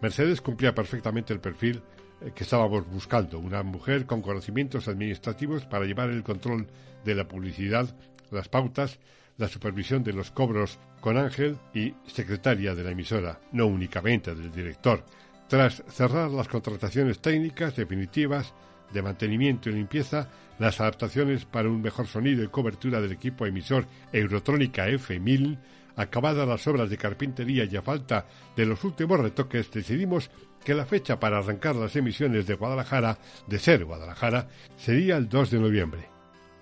Mercedes 0.00 0.40
cumplía 0.40 0.74
perfectamente 0.74 1.32
el 1.32 1.40
perfil 1.40 1.82
eh, 2.20 2.32
que 2.34 2.44
estábamos 2.44 2.86
buscando, 2.90 3.38
una 3.38 3.62
mujer 3.62 4.06
con 4.06 4.22
conocimientos 4.22 4.88
administrativos 4.88 5.64
para 5.64 5.84
llevar 5.84 6.10
el 6.10 6.22
control 6.22 6.66
de 7.04 7.14
la 7.14 7.26
publicidad, 7.26 7.94
las 8.30 8.48
pautas, 8.48 8.98
la 9.36 9.48
supervisión 9.48 10.04
de 10.04 10.12
los 10.12 10.30
cobros 10.30 10.78
con 11.00 11.16
Ángel 11.16 11.58
y 11.74 11.94
secretaria 12.06 12.74
de 12.74 12.84
la 12.84 12.90
emisora, 12.90 13.40
no 13.52 13.66
únicamente 13.66 14.34
del 14.34 14.52
director. 14.52 15.04
Tras 15.48 15.82
cerrar 15.88 16.30
las 16.30 16.48
contrataciones 16.48 17.20
técnicas 17.20 17.76
definitivas, 17.76 18.54
de 18.92 19.02
mantenimiento 19.02 19.68
y 19.68 19.72
limpieza, 19.72 20.28
las 20.58 20.80
adaptaciones 20.80 21.44
para 21.44 21.68
un 21.68 21.82
mejor 21.82 22.06
sonido 22.06 22.44
y 22.44 22.48
cobertura 22.48 23.00
del 23.00 23.12
equipo 23.12 23.44
emisor 23.44 23.86
Eurotrónica 24.12 24.88
F1000, 24.88 25.58
acabadas 25.96 26.46
las 26.46 26.66
obras 26.66 26.90
de 26.90 26.96
carpintería 26.96 27.64
y 27.64 27.76
a 27.76 27.82
falta 27.82 28.26
de 28.56 28.66
los 28.66 28.82
últimos 28.84 29.20
retoques, 29.20 29.70
decidimos 29.70 30.30
que 30.64 30.74
la 30.74 30.86
fecha 30.86 31.20
para 31.20 31.38
arrancar 31.38 31.76
las 31.76 31.94
emisiones 31.96 32.46
de 32.46 32.54
Guadalajara, 32.54 33.18
de 33.46 33.58
ser 33.58 33.84
Guadalajara, 33.84 34.48
sería 34.76 35.16
el 35.16 35.28
2 35.28 35.50
de 35.50 35.60
noviembre. 35.60 36.08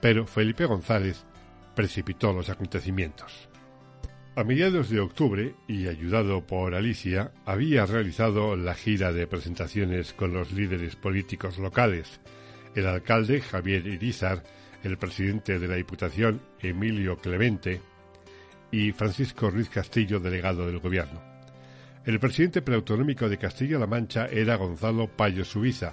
Pero 0.00 0.26
Felipe 0.26 0.66
González 0.66 1.24
precipitó 1.74 2.32
los 2.32 2.48
acontecimientos. 2.50 3.48
A 4.34 4.44
mediados 4.44 4.88
de 4.88 4.98
octubre, 4.98 5.54
y 5.68 5.88
ayudado 5.88 6.46
por 6.46 6.74
Alicia, 6.74 7.32
había 7.44 7.84
realizado 7.84 8.56
la 8.56 8.74
gira 8.74 9.12
de 9.12 9.26
presentaciones 9.26 10.14
con 10.14 10.32
los 10.32 10.52
líderes 10.52 10.96
políticos 10.96 11.58
locales. 11.58 12.20
El 12.74 12.86
alcalde 12.86 13.42
Javier 13.42 13.86
Irizar, 13.86 14.42
el 14.82 14.96
presidente 14.96 15.58
de 15.58 15.68
la 15.68 15.74
Diputación 15.74 16.40
Emilio 16.60 17.18
Clemente 17.18 17.82
y 18.72 18.90
Francisco 18.90 19.50
Ruiz 19.50 19.68
Castillo, 19.68 20.18
delegado 20.18 20.66
del 20.66 20.80
Gobierno. 20.80 21.20
El 22.04 22.18
presidente 22.18 22.62
preautonómico 22.62 23.28
de 23.28 23.38
Castilla-La 23.38 23.86
Mancha 23.86 24.26
era 24.26 24.56
Gonzalo 24.56 25.06
Payo 25.06 25.44
Subiza. 25.44 25.92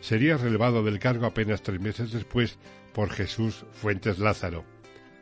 Sería 0.00 0.36
relevado 0.36 0.84
del 0.84 1.00
cargo 1.00 1.26
apenas 1.26 1.62
tres 1.62 1.80
meses 1.80 2.12
después 2.12 2.58
por 2.92 3.10
Jesús 3.10 3.64
Fuentes 3.72 4.18
Lázaro, 4.18 4.64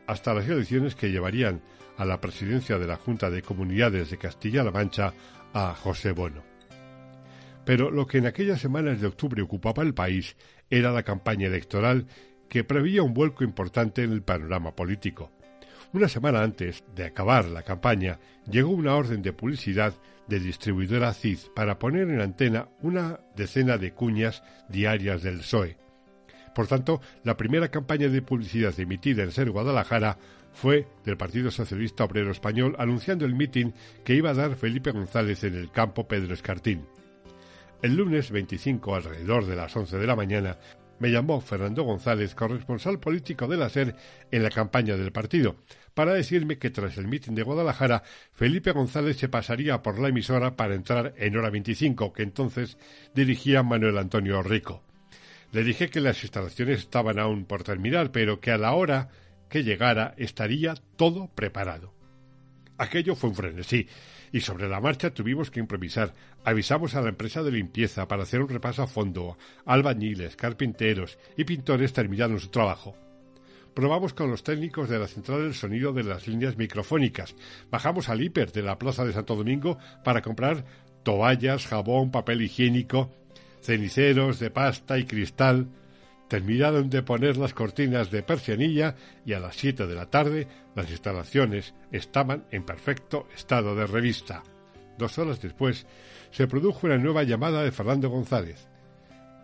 hasta 0.07 0.35
las 0.35 0.47
elecciones 0.47 0.95
que 0.95 1.11
llevarían 1.11 1.63
a 1.97 2.05
la 2.05 2.21
presidencia 2.21 2.79
de 2.79 2.87
la 2.87 2.97
Junta 2.97 3.31
de 3.31 3.43
Comunidades 3.43 4.11
de 4.11 4.19
Castilla-La 4.19 4.73
Mancha 4.73 5.15
a 5.55 5.75
José 5.75 6.13
Bono. 6.13 6.43
Pero 7.65 7.91
lo 7.91 8.07
que 8.07 8.19
en 8.19 8.27
aquellas 8.27 8.61
semanas 8.61 9.01
de 9.01 9.07
octubre 9.07 9.41
ocupaba 9.43 9.83
el 9.83 9.95
país 9.95 10.37
era 10.69 10.91
la 10.91 11.05
campaña 11.05 11.47
electoral 11.47 12.07
que 12.49 12.65
preveía 12.65 13.03
un 13.03 13.15
vuelco 13.15 13.45
importante 13.45 14.03
en 14.03 14.13
el 14.13 14.23
panorama 14.23 14.75
político. 14.75 15.31
Una 15.93 16.09
semana 16.09 16.43
antes 16.43 16.85
de 16.95 17.07
acabar 17.07 17.47
la 17.47 17.63
campaña, 17.63 18.19
llegó 18.51 18.71
una 18.71 18.95
orden 18.95 19.23
de 19.23 19.33
publicidad 19.33 19.95
de 20.27 20.39
distribuidora 20.39 21.15
CID 21.15 21.39
para 21.55 21.79
poner 21.79 22.11
en 22.11 22.21
antena 22.21 22.69
una 22.83 23.21
decena 23.35 23.79
de 23.79 23.95
cuñas 23.95 24.43
diarias 24.69 25.23
del 25.23 25.39
PSOE. 25.39 25.79
Por 26.55 26.67
tanto, 26.67 27.01
la 27.25 27.39
primera 27.39 27.71
campaña 27.71 28.09
de 28.09 28.21
publicidad 28.21 28.79
emitida 28.79 29.23
en 29.23 29.33
Ser 29.33 29.51
Guadalajara 29.51 30.19
fue 30.53 30.87
del 31.05 31.17
Partido 31.17 31.51
Socialista 31.51 32.05
Obrero 32.05 32.33
Español 32.33 32.77
anunciando 32.79 33.25
el 33.25 33.35
mitin 33.35 33.73
que 34.05 34.15
iba 34.15 34.31
a 34.31 34.35
dar 34.35 34.57
Felipe 34.57 34.91
González 34.91 35.43
en 35.45 35.55
el 35.55 35.71
campo 35.71 36.07
Pedro 36.07 36.35
Escartín. 36.35 36.85
El 37.81 37.97
lunes 37.97 38.33
25, 38.33 38.95
alrededor 38.95 39.47
de 39.47 39.55
las 39.55 39.75
11 39.77 39.99
de 39.99 40.07
la 40.07 40.17
mañana, 40.17 40.59
me 40.99 41.11
llamó 41.11 41.41
Fernando 41.41 41.83
González, 41.83 42.35
corresponsal 42.35 42.99
político 42.99 43.47
de 43.47 43.57
la 43.57 43.69
SER 43.69 43.95
en 44.31 44.43
la 44.43 44.51
campaña 44.51 44.97
del 44.97 45.13
partido, 45.13 45.57
para 45.95 46.15
decirme 46.15 46.59
que 46.59 46.71
tras 46.71 46.97
el 46.99 47.09
mitin 47.09 47.35
de 47.35 47.43
Guadalajara, 47.43 48.03
Felipe 48.33 48.73
González 48.73 49.17
se 49.17 49.29
pasaría 49.29 49.83
por 49.83 49.99
la 49.99 50.09
emisora 50.09 50.57
para 50.57 50.75
entrar 50.75 51.15
en 51.17 51.37
hora 51.37 51.51
25, 51.51 52.13
que 52.13 52.23
entonces 52.23 52.79
dirigía 53.15 53.63
Manuel 53.63 53.99
Antonio 53.99 54.43
Rico. 54.43 54.83
Le 55.53 55.65
dije 55.65 55.89
que 55.89 56.01
las 56.01 56.23
instalaciones 56.23 56.81
estaban 56.81 57.19
aún 57.19 57.47
por 57.47 57.65
terminar, 57.65 58.13
pero 58.13 58.41
que 58.41 58.51
a 58.51 58.59
la 58.59 58.75
hora 58.75 59.09
que 59.49 59.65
llegara 59.65 60.15
estaría 60.19 60.75
todo 60.97 61.29
preparado. 61.35 61.95
Aquello 62.77 63.17
fue 63.17 63.31
un 63.31 63.37
frenesí, 63.37 63.89
y 64.33 64.41
sobre 64.41 64.69
la 64.69 64.81
marcha 64.81 65.11
tuvimos 65.11 65.51
que 65.51 65.61
improvisar. 65.61 66.15
Avisamos 66.45 66.95
a 66.95 67.01
la 67.01 67.11
empresa 67.11 67.43
de 67.43 67.53
limpieza 67.53 68.09
para 68.09 68.23
hacer 68.23 68.41
un 68.41 68.49
repaso 68.49 68.83
a 68.83 68.87
fondo. 68.87 69.37
Albañiles, 69.65 70.37
carpinteros 70.37 71.19
y 71.37 71.45
pintores 71.45 71.93
terminaron 71.93 72.41
su 72.41 72.49
trabajo. 72.49 72.97
Probamos 73.75 74.13
con 74.13 74.31
los 74.31 74.43
técnicos 74.43 74.89
de 74.89 74.99
la 74.99 75.07
central 75.07 75.43
del 75.43 75.55
sonido 75.55 75.93
de 75.93 76.03
las 76.03 76.27
líneas 76.27 76.57
microfónicas. 76.57 77.37
Bajamos 77.71 78.09
al 78.09 78.21
hiper 78.21 78.51
de 78.51 78.63
la 78.63 78.79
Plaza 78.79 79.05
de 79.05 79.13
Santo 79.13 79.37
Domingo 79.37 79.79
para 80.03 80.21
comprar 80.21 80.65
toallas, 81.05 81.67
jabón, 81.67 82.11
papel 82.11 82.43
higiénico, 82.43 83.13
ceniceros 83.61 84.41
de 84.41 84.51
pasta 84.51 84.99
y 84.99 85.05
cristal, 85.05 85.69
terminaron 86.29 86.91
de 86.91 87.03
poner 87.03 87.37
las 87.37 87.55
cortinas 87.55 88.11
de 88.11 88.23
persianilla 88.23 88.95
y 89.25 89.33
a 89.33 89.41
las 89.41 89.57
siete 89.57 89.87
de 89.87 89.95
la 89.95 90.07
tarde 90.07 90.47
las 90.75 90.91
instalaciones 90.91 91.75
estaban 91.91 92.45
en 92.51 92.65
perfecto 92.65 93.27
estado 93.35 93.75
de 93.75 93.87
revista. 93.87 94.43
Dos 94.99 95.19
horas 95.19 95.41
después 95.41 95.87
se 96.31 96.47
produjo 96.47 96.87
una 96.87 96.99
nueva 96.99 97.23
llamada 97.23 97.63
de 97.63 97.73
Fernando 97.73 98.11
González. 98.11 98.69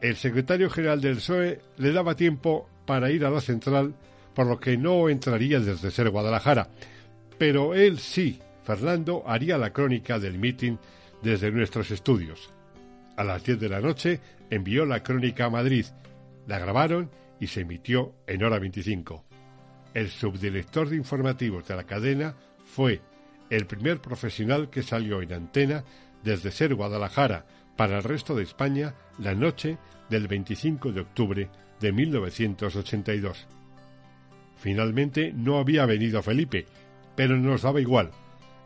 El 0.01 0.17
secretario 0.17 0.69
general 0.69 1.01
del 1.01 1.17
PSOE 1.17 1.61
le 1.79 1.93
daba 1.93 2.15
tiempo 2.15 2.69
para 2.85 3.11
ir 3.11 3.25
a 3.25 3.31
la 3.31 3.41
central, 3.41 3.95
por 4.35 4.47
lo 4.47 4.61
que 4.61 4.77
no 4.77 5.09
entraría 5.09 5.61
desde 5.61 5.91
ser 5.91 6.11
Guadalajara. 6.11 6.69
Pero 7.39 7.75
él 7.75 7.99
sí, 7.99 8.41
Fernando, 8.65 9.23
haría 9.27 9.57
la 9.57 9.73
crónica 9.73 10.19
del 10.19 10.39
mitin 10.39 10.79
desde 11.23 11.51
nuestros 11.51 11.91
estudios. 11.91 12.51
A 13.17 13.25
las 13.25 13.45
10 13.45 13.61
de 13.61 13.69
la 13.69 13.81
noche 13.81 14.21
envió 14.51 14.85
la 14.85 15.03
crónica 15.03 15.47
a 15.47 15.51
Madrid, 15.51 15.87
la 16.47 16.59
grabaron 16.59 17.11
y 17.41 17.47
se 17.47 17.63
emitió 17.63 18.15
en 18.27 18.43
hora 18.45 18.59
25. 18.59 19.25
El 19.95 20.11
subdirector 20.11 20.89
de 20.89 20.97
informativos 20.97 21.67
de 21.69 21.77
la 21.77 21.85
cadena 21.85 22.35
fue 22.65 23.01
el 23.51 23.67
primer 23.67 24.01
profesional 24.01 24.71
que 24.71 24.83
salió 24.83 25.23
en 25.23 25.33
antena 25.33 25.85
desde 26.23 26.51
ser 26.51 26.75
Guadalajara 26.75 27.47
para 27.77 27.99
el 27.99 28.05
resto 28.05 28.35
de 28.35 28.43
España 28.43 28.95
la 29.19 29.35
noche 29.35 29.79
del 30.09 30.27
25 30.29 30.93
de 30.93 31.01
octubre 31.01 31.51
de 31.81 31.93
1982. 31.93 33.47
Finalmente 34.57 35.33
no 35.35 35.59
había 35.59 35.87
venido 35.87 36.23
Felipe, 36.23 36.67
pero 37.15 37.37
nos 37.37 37.63
daba 37.63 37.81
igual. 37.81 38.11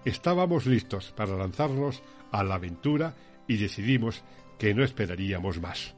Estábamos 0.05 0.67
listos 0.67 1.13
para 1.17 1.37
lanzarnos 1.37 2.03
a 2.31 2.43
la 2.45 2.55
aventura 2.55 3.15
y 3.47 3.57
decidimos 3.57 4.23
que 4.59 4.75
no 4.75 4.85
esperaríamos 4.85 5.61
más. 5.61 5.95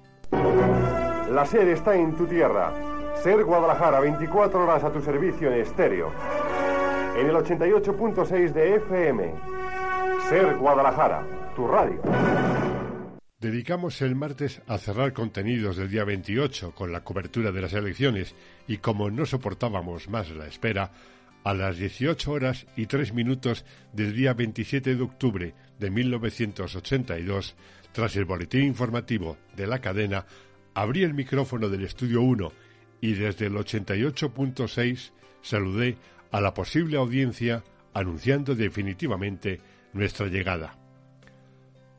La 1.30 1.46
sede 1.46 1.74
está 1.74 1.94
en 1.94 2.16
tu 2.16 2.26
tierra. 2.26 2.74
Ser 3.22 3.44
Guadalajara, 3.44 4.00
24 4.00 4.64
horas 4.64 4.82
a 4.82 4.92
tu 4.92 5.00
servicio 5.00 5.52
en 5.52 5.60
estéreo. 5.60 6.12
En 7.16 7.24
el 7.24 7.36
88.6 7.36 8.52
de 8.52 8.74
FM. 8.74 9.34
Ser 10.28 10.56
Guadalajara, 10.56 11.24
tu 11.54 11.68
radio. 11.68 12.02
Dedicamos 13.38 14.02
el 14.02 14.16
martes 14.16 14.60
a 14.66 14.76
cerrar 14.78 15.12
contenidos 15.12 15.76
del 15.76 15.88
día 15.88 16.02
28 16.02 16.74
con 16.74 16.90
la 16.90 17.04
cobertura 17.04 17.52
de 17.52 17.60
las 17.62 17.74
elecciones 17.74 18.34
y 18.66 18.78
como 18.78 19.08
no 19.08 19.24
soportábamos 19.24 20.08
más 20.08 20.30
la 20.30 20.48
espera, 20.48 20.90
a 21.44 21.54
las 21.54 21.78
18 21.78 22.32
horas 22.32 22.66
y 22.74 22.86
3 22.86 23.14
minutos 23.14 23.64
del 23.92 24.16
día 24.16 24.34
27 24.34 24.96
de 24.96 25.02
octubre 25.02 25.54
de 25.78 25.90
1982, 25.90 27.54
tras 27.92 28.16
el 28.16 28.24
boletín 28.24 28.64
informativo 28.64 29.36
de 29.56 29.66
la 29.68 29.80
cadena, 29.80 30.26
abrí 30.74 31.02
el 31.02 31.14
micrófono 31.14 31.68
del 31.68 31.84
estudio 31.84 32.22
1 32.22 32.52
y 33.00 33.14
desde 33.14 33.46
el 33.46 33.54
88.6 33.54 35.12
saludé 35.42 35.96
a 36.30 36.40
la 36.40 36.54
posible 36.54 36.96
audiencia 36.96 37.64
anunciando 37.92 38.54
definitivamente 38.54 39.60
nuestra 39.92 40.26
llegada. 40.26 40.78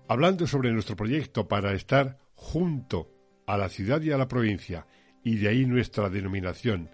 Hablando 0.07 0.47
sobre 0.47 0.71
nuestro 0.71 0.95
proyecto 0.95 1.47
para 1.47 1.73
estar 1.73 2.17
junto 2.35 3.09
a 3.45 3.57
la 3.57 3.69
ciudad 3.69 4.01
y 4.01 4.11
a 4.11 4.17
la 4.17 4.27
provincia, 4.27 4.85
y 5.23 5.37
de 5.37 5.49
ahí 5.49 5.65
nuestra 5.65 6.09
denominación, 6.09 6.89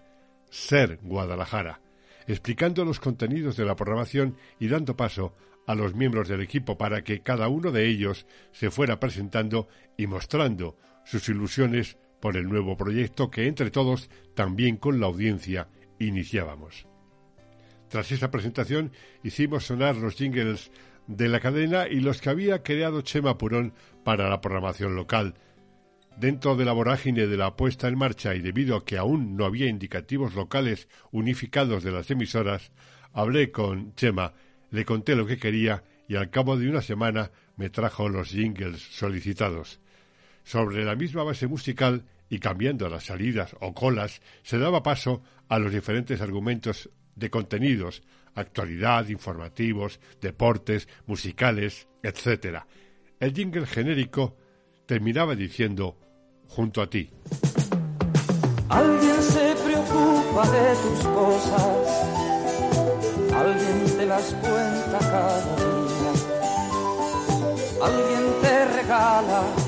Ser 0.50 0.98
Guadalajara, 1.02 1.80
explicando 2.26 2.84
los 2.84 3.00
contenidos 3.00 3.56
de 3.56 3.64
la 3.64 3.76
programación 3.76 4.36
y 4.58 4.68
dando 4.68 4.96
paso 4.96 5.34
a 5.66 5.74
los 5.74 5.94
miembros 5.94 6.28
del 6.28 6.40
equipo 6.40 6.78
para 6.78 7.02
que 7.02 7.20
cada 7.20 7.48
uno 7.48 7.70
de 7.70 7.86
ellos 7.86 8.26
se 8.52 8.70
fuera 8.70 8.98
presentando 8.98 9.68
y 9.96 10.06
mostrando 10.06 10.76
sus 11.10 11.28
ilusiones 11.28 11.96
por 12.20 12.36
el 12.36 12.48
nuevo 12.48 12.76
proyecto 12.76 13.30
que 13.30 13.46
entre 13.46 13.70
todos, 13.70 14.10
también 14.34 14.76
con 14.76 15.00
la 15.00 15.06
audiencia, 15.06 15.68
iniciábamos. 15.98 16.86
Tras 17.88 18.12
esa 18.12 18.30
presentación 18.30 18.92
hicimos 19.22 19.64
sonar 19.64 19.96
los 19.96 20.16
jingles 20.16 20.70
de 21.06 21.28
la 21.28 21.40
cadena 21.40 21.88
y 21.88 22.00
los 22.00 22.20
que 22.20 22.28
había 22.28 22.62
creado 22.62 23.00
Chema 23.00 23.38
Purón 23.38 23.72
para 24.04 24.28
la 24.28 24.40
programación 24.40 24.94
local, 24.94 25.34
Dentro 26.18 26.56
de 26.56 26.64
la 26.64 26.72
vorágine 26.72 27.28
de 27.28 27.36
la 27.36 27.54
puesta 27.54 27.86
en 27.86 27.96
marcha 27.96 28.34
y 28.34 28.40
debido 28.40 28.74
a 28.74 28.84
que 28.84 28.98
aún 28.98 29.36
no 29.36 29.44
había 29.44 29.68
indicativos 29.68 30.34
locales 30.34 30.88
unificados 31.12 31.84
de 31.84 31.92
las 31.92 32.10
emisoras, 32.10 32.72
hablé 33.12 33.52
con 33.52 33.94
Chema, 33.94 34.34
le 34.72 34.84
conté 34.84 35.14
lo 35.14 35.26
que 35.26 35.38
quería 35.38 35.84
y 36.08 36.16
al 36.16 36.30
cabo 36.30 36.56
de 36.56 36.68
una 36.68 36.82
semana 36.82 37.30
me 37.54 37.70
trajo 37.70 38.08
los 38.08 38.30
jingles 38.30 38.80
solicitados. 38.80 39.78
Sobre 40.48 40.82
la 40.82 40.96
misma 40.96 41.24
base 41.24 41.46
musical 41.46 42.06
y 42.30 42.38
cambiando 42.38 42.88
las 42.88 43.04
salidas 43.04 43.54
o 43.60 43.74
colas, 43.74 44.22
se 44.42 44.56
daba 44.56 44.82
paso 44.82 45.22
a 45.46 45.58
los 45.58 45.70
diferentes 45.70 46.22
argumentos 46.22 46.88
de 47.16 47.28
contenidos, 47.28 48.02
actualidad, 48.34 49.06
informativos, 49.08 50.00
deportes, 50.22 50.88
musicales, 51.04 51.86
etc. 52.02 52.60
El 53.20 53.34
jingle 53.34 53.66
genérico 53.66 54.38
terminaba 54.86 55.34
diciendo 55.34 55.98
junto 56.46 56.80
a 56.80 56.88
ti. 56.88 57.10
Alguien 58.70 59.22
se 59.22 59.54
preocupa 59.66 60.50
de 60.50 60.76
tus 60.76 61.08
cosas, 61.08 61.88
alguien 63.34 63.98
te 63.98 64.06
las 64.06 64.32
cuenta 64.32 64.98
cada 64.98 65.56
día, 65.56 66.12
alguien 67.82 68.40
te 68.40 68.64
regala 68.76 69.67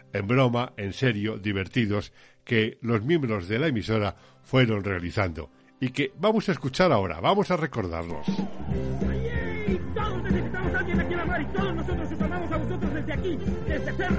en 0.13 0.27
broma, 0.27 0.73
en 0.77 0.93
serio, 0.93 1.37
divertidos, 1.37 2.11
que 2.43 2.77
los 2.81 3.03
miembros 3.03 3.47
de 3.47 3.59
la 3.59 3.67
emisora 3.67 4.15
fueron 4.43 4.83
realizando 4.83 5.49
y 5.79 5.89
que 5.89 6.13
vamos 6.19 6.47
a 6.47 6.51
escuchar 6.51 6.91
ahora, 6.91 7.19
vamos 7.19 7.49
a 7.51 7.57
recordarlos. 7.57 8.25
Todos 9.95 10.23
necesitamos 10.23 10.73
a 10.73 10.79
alguien 10.79 10.99
aquí 10.99 11.13
en 11.13 11.17
la 11.17 11.25
mar 11.25 11.41
y 11.41 11.45
todos 11.45 11.75
nosotros 11.75 12.11
os 12.11 12.21
amamos 12.21 12.51
a 12.51 12.57
vosotros 12.57 12.93
desde 12.93 13.13
aquí, 13.13 13.37
desde 13.67 13.93
Ser 13.97 14.11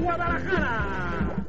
Guadalajara. 0.00 1.46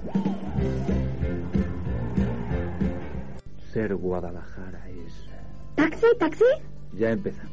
Ser 3.72 3.96
Guadalajara 3.96 4.90
es... 4.90 5.30
¿Taxi? 5.76 6.08
¿Taxi? 6.20 6.46
Ya 6.94 7.12
empezamos. 7.12 7.52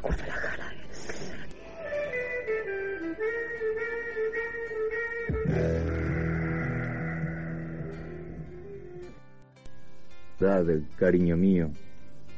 Guadalajara 0.00 0.72
es. 0.90 1.18
Cariño 10.96 11.36
mío, 11.36 11.70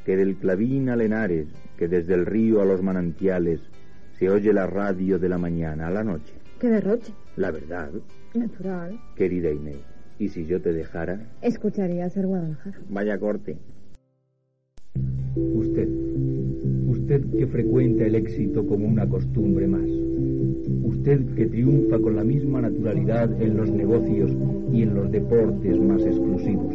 que 0.07 0.17
del 0.17 0.37
Clavín 0.37 0.89
a 0.89 0.97
Lenares, 0.97 1.49
que 1.77 1.89
desde 1.89 2.15
el 2.15 2.25
río 2.25 2.63
a 2.63 2.65
los 2.65 2.83
manantiales, 2.83 3.61
se 4.21 4.29
oye 4.29 4.53
la 4.53 4.67
radio 4.67 5.19
de 5.19 5.31
la 5.31 5.39
mañana 5.39 5.87
a 5.87 5.91
la 5.91 6.05
noche. 6.05 6.35
¿Qué 6.61 6.69
derroche? 6.69 7.15
La 7.37 7.51
verdad, 7.51 7.91
Natural. 8.35 9.01
querida 9.17 9.51
Inés. 9.51 9.79
¿Y 10.19 10.29
si 10.29 10.45
yo 10.45 10.61
te 10.61 10.75
dejara? 10.75 11.19
Escucharía 11.41 12.09
ser 12.11 12.27
Guadalajara. 12.27 12.79
Vaya 12.91 13.19
corte. 13.19 13.57
Usted, 15.35 15.89
usted 16.89 17.25
que 17.39 17.47
frecuenta 17.47 18.05
el 18.05 18.15
éxito 18.15 18.67
como 18.67 18.87
una 18.87 19.09
costumbre 19.09 19.67
más. 19.67 19.89
Usted 20.85 21.25
que 21.35 21.47
triunfa 21.47 21.99
con 21.99 22.17
la 22.17 22.25
misma 22.25 22.61
naturalidad 22.61 23.41
en 23.41 23.57
los 23.57 23.71
negocios 23.71 24.31
y 24.71 24.83
en 24.83 24.95
los 24.95 25.11
deportes 25.11 25.81
más 25.81 26.03
exclusivos. 26.03 26.75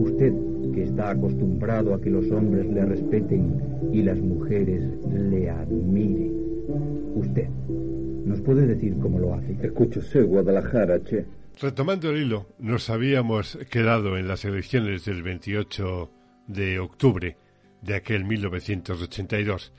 Usted 0.00 0.32
que 0.74 0.82
está 0.82 1.10
acostumbrado 1.10 1.94
a 1.94 2.00
que 2.00 2.10
los 2.10 2.28
hombres 2.32 2.66
le 2.66 2.84
respeten 2.84 3.54
y 3.92 4.02
las 4.02 4.18
mujeres 4.18 4.82
le 5.12 5.48
admiren. 5.48 6.45
Usted, 6.68 7.48
¿nos 7.48 8.40
puede 8.40 8.66
decir 8.66 8.96
cómo 9.00 9.18
lo 9.18 9.34
hace? 9.34 9.56
Escúchese, 9.62 10.22
Guadalajara, 10.22 11.02
che. 11.02 11.24
Retomando 11.60 12.10
el 12.10 12.22
hilo, 12.22 12.48
nos 12.58 12.90
habíamos 12.90 13.56
quedado 13.70 14.18
en 14.18 14.28
las 14.28 14.44
elecciones 14.44 15.04
del 15.04 15.22
28 15.22 16.10
de 16.48 16.78
octubre 16.78 17.36
de 17.82 17.94
aquel 17.94 18.24
1982. 18.24 19.72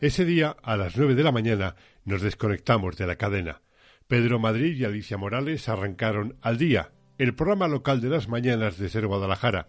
Ese 0.00 0.24
día, 0.24 0.56
a 0.62 0.76
las 0.76 0.96
nueve 0.96 1.14
de 1.14 1.24
la 1.24 1.32
mañana, 1.32 1.76
nos 2.04 2.22
desconectamos 2.22 2.96
de 2.96 3.06
la 3.06 3.16
cadena. 3.16 3.60
Pedro 4.06 4.38
Madrid 4.38 4.76
y 4.76 4.84
Alicia 4.84 5.18
Morales 5.18 5.68
arrancaron 5.68 6.36
al 6.40 6.56
día, 6.56 6.92
el 7.18 7.34
programa 7.34 7.68
local 7.68 8.00
de 8.00 8.08
las 8.08 8.28
mañanas 8.28 8.78
de 8.78 8.88
Ser 8.88 9.06
Guadalajara, 9.06 9.68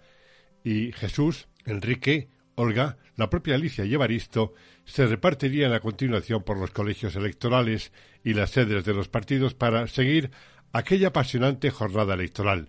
y 0.63 0.91
Jesús, 0.91 1.47
Enrique, 1.65 2.29
Olga, 2.59 2.97
la 3.15 3.29
propia 3.29 3.55
Alicia 3.55 3.85
y 3.85 3.93
Evaristo 3.93 4.53
se 4.83 5.07
repartirían 5.07 5.71
a 5.71 5.79
continuación 5.79 6.43
por 6.43 6.57
los 6.57 6.71
colegios 6.71 7.15
electorales 7.15 7.93
y 8.21 8.33
las 8.33 8.49
sedes 8.49 8.83
de 8.83 8.93
los 8.93 9.07
partidos 9.07 9.53
para 9.53 9.87
seguir 9.87 10.29
aquella 10.73 11.07
apasionante 11.07 11.71
jornada 11.71 12.15
electoral. 12.15 12.67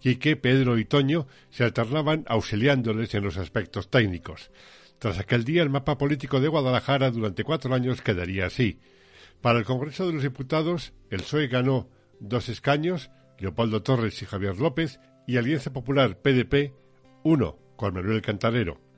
Quique, 0.00 0.36
Pedro 0.36 0.78
y 0.78 0.86
Toño 0.86 1.26
se 1.50 1.62
alternaban 1.62 2.24
auxiliándoles 2.26 3.14
en 3.14 3.24
los 3.24 3.36
aspectos 3.36 3.90
técnicos. 3.90 4.50
Tras 4.98 5.18
aquel 5.18 5.44
día, 5.44 5.62
el 5.62 5.68
mapa 5.68 5.98
político 5.98 6.40
de 6.40 6.48
Guadalajara 6.48 7.10
durante 7.10 7.44
cuatro 7.44 7.74
años 7.74 8.00
quedaría 8.00 8.46
así. 8.46 8.80
Para 9.42 9.58
el 9.58 9.66
Congreso 9.66 10.06
de 10.06 10.14
los 10.14 10.22
Diputados, 10.22 10.94
el 11.10 11.20
PSOE 11.20 11.48
ganó 11.48 11.90
dos 12.18 12.48
escaños, 12.48 13.10
Leopoldo 13.38 13.82
Torres 13.82 14.22
y 14.22 14.24
Javier 14.24 14.58
López, 14.58 15.00
y 15.26 15.36
Alianza 15.36 15.70
Popular 15.70 16.16
PDP, 16.16 16.72
uno, 17.24 17.58
con 17.76 17.92
Manuel 17.92 18.22
Cantarero. 18.22 18.91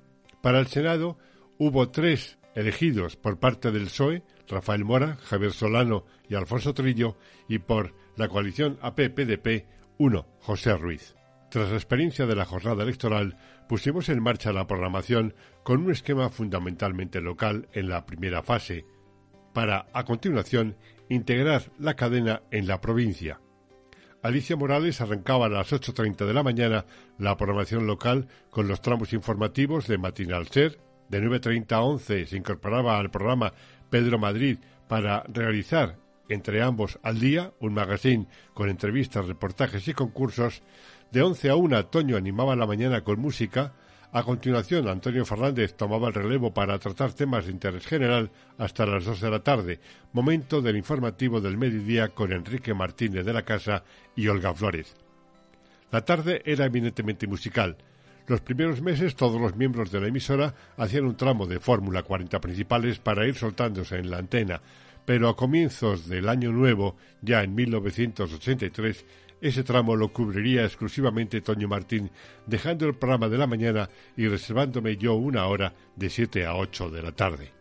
Para 0.44 0.60
el 0.60 0.66
Senado 0.66 1.16
hubo 1.56 1.88
tres 1.88 2.36
elegidos 2.54 3.16
por 3.16 3.40
parte 3.40 3.72
del 3.72 3.84
PSOE, 3.84 4.24
Rafael 4.46 4.84
Mora, 4.84 5.16
Javier 5.22 5.52
Solano 5.52 6.04
y 6.28 6.34
Alfonso 6.34 6.74
Trillo, 6.74 7.16
y 7.48 7.60
por 7.60 7.94
la 8.16 8.28
coalición 8.28 8.78
AP-PDP, 8.82 9.64
uno, 9.96 10.26
José 10.40 10.76
Ruiz. 10.76 11.16
Tras 11.50 11.70
la 11.70 11.76
experiencia 11.76 12.26
de 12.26 12.36
la 12.36 12.44
jornada 12.44 12.82
electoral, 12.82 13.38
pusimos 13.70 14.10
en 14.10 14.22
marcha 14.22 14.52
la 14.52 14.66
programación 14.66 15.34
con 15.62 15.82
un 15.82 15.90
esquema 15.90 16.28
fundamentalmente 16.28 17.22
local 17.22 17.66
en 17.72 17.88
la 17.88 18.04
primera 18.04 18.42
fase, 18.42 18.84
para, 19.54 19.86
a 19.94 20.04
continuación, 20.04 20.76
integrar 21.08 21.72
la 21.78 21.96
cadena 21.96 22.42
en 22.50 22.66
la 22.66 22.82
provincia. 22.82 23.40
Alicia 24.24 24.56
Morales 24.56 25.02
arrancaba 25.02 25.44
a 25.44 25.48
las 25.50 25.70
8.30 25.70 26.24
de 26.24 26.32
la 26.32 26.42
mañana 26.42 26.86
la 27.18 27.36
programación 27.36 27.86
local 27.86 28.26
con 28.48 28.66
los 28.66 28.80
tramos 28.80 29.12
informativos 29.12 29.86
de 29.86 29.98
Matinal 29.98 30.48
Ser. 30.48 30.80
De 31.10 31.20
9.30 31.20 31.72
a 31.72 31.82
11 31.82 32.24
se 32.24 32.36
incorporaba 32.38 32.98
al 32.98 33.10
programa 33.10 33.52
Pedro 33.90 34.18
Madrid 34.18 34.56
para 34.88 35.24
realizar 35.24 35.98
entre 36.30 36.62
ambos 36.62 36.98
al 37.02 37.20
día, 37.20 37.52
un 37.60 37.74
magazine 37.74 38.26
con 38.54 38.70
entrevistas, 38.70 39.26
reportajes 39.26 39.86
y 39.88 39.92
concursos. 39.92 40.62
De 41.12 41.20
11 41.20 41.50
a 41.50 41.56
1 41.56 41.86
Toño 41.88 42.16
animaba 42.16 42.56
la 42.56 42.66
mañana 42.66 43.04
con 43.04 43.20
música. 43.20 43.74
A 44.16 44.22
continuación, 44.22 44.86
Antonio 44.86 45.24
Fernández 45.24 45.74
tomaba 45.74 46.06
el 46.06 46.14
relevo 46.14 46.54
para 46.54 46.78
tratar 46.78 47.12
temas 47.14 47.46
de 47.46 47.50
interés 47.50 47.84
general 47.84 48.30
hasta 48.58 48.86
las 48.86 49.04
2 49.04 49.20
de 49.20 49.28
la 49.28 49.42
tarde, 49.42 49.80
momento 50.12 50.62
del 50.62 50.76
informativo 50.76 51.40
del 51.40 51.58
mediodía 51.58 52.10
con 52.10 52.32
Enrique 52.32 52.74
Martínez 52.74 53.26
de 53.26 53.32
la 53.32 53.42
Casa 53.42 53.82
y 54.14 54.28
Olga 54.28 54.54
Flores. 54.54 54.94
La 55.90 56.04
tarde 56.04 56.42
era 56.44 56.64
eminentemente 56.64 57.26
musical. 57.26 57.76
Los 58.28 58.40
primeros 58.40 58.80
meses 58.80 59.16
todos 59.16 59.40
los 59.40 59.56
miembros 59.56 59.90
de 59.90 60.00
la 60.00 60.06
emisora 60.06 60.54
hacían 60.76 61.06
un 61.06 61.16
tramo 61.16 61.48
de 61.48 61.58
Fórmula 61.58 62.04
40 62.04 62.40
principales 62.40 63.00
para 63.00 63.26
ir 63.26 63.34
soltándose 63.34 63.96
en 63.96 64.12
la 64.12 64.18
antena, 64.18 64.60
pero 65.04 65.28
a 65.28 65.36
comienzos 65.36 66.08
del 66.08 66.28
año 66.28 66.52
nuevo, 66.52 66.94
ya 67.20 67.42
en 67.42 67.56
1983, 67.56 69.04
ese 69.44 69.62
tramo 69.62 69.94
lo 69.94 70.10
cubriría 70.10 70.64
exclusivamente 70.64 71.42
Toño 71.42 71.68
Martín, 71.68 72.10
dejando 72.46 72.86
el 72.86 72.94
programa 72.94 73.28
de 73.28 73.36
la 73.36 73.46
mañana 73.46 73.90
y 74.16 74.26
reservándome 74.26 74.96
yo 74.96 75.16
una 75.16 75.44
hora 75.44 75.74
de 75.96 76.08
7 76.08 76.46
a 76.46 76.56
8 76.56 76.88
de 76.88 77.02
la 77.02 77.12
tarde. 77.12 77.52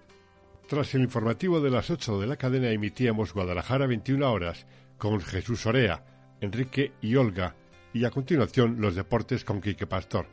Tras 0.69 0.95
el 0.95 1.01
informativo 1.01 1.59
de 1.59 1.69
las 1.69 1.89
8 1.89 2.21
de 2.21 2.27
la 2.27 2.37
cadena 2.37 2.69
emitíamos 2.69 3.33
Guadalajara 3.33 3.85
21 3.85 4.31
horas 4.31 4.65
con 4.97 5.19
Jesús 5.19 5.65
Orea, 5.65 6.05
Enrique 6.39 6.93
y 7.01 7.17
Olga, 7.17 7.53
y 7.93 8.05
a 8.05 8.11
continuación 8.11 8.77
los 8.79 8.95
deportes 8.95 9.43
con 9.43 9.59
Quique 9.59 9.85
Pastor. 9.85 10.27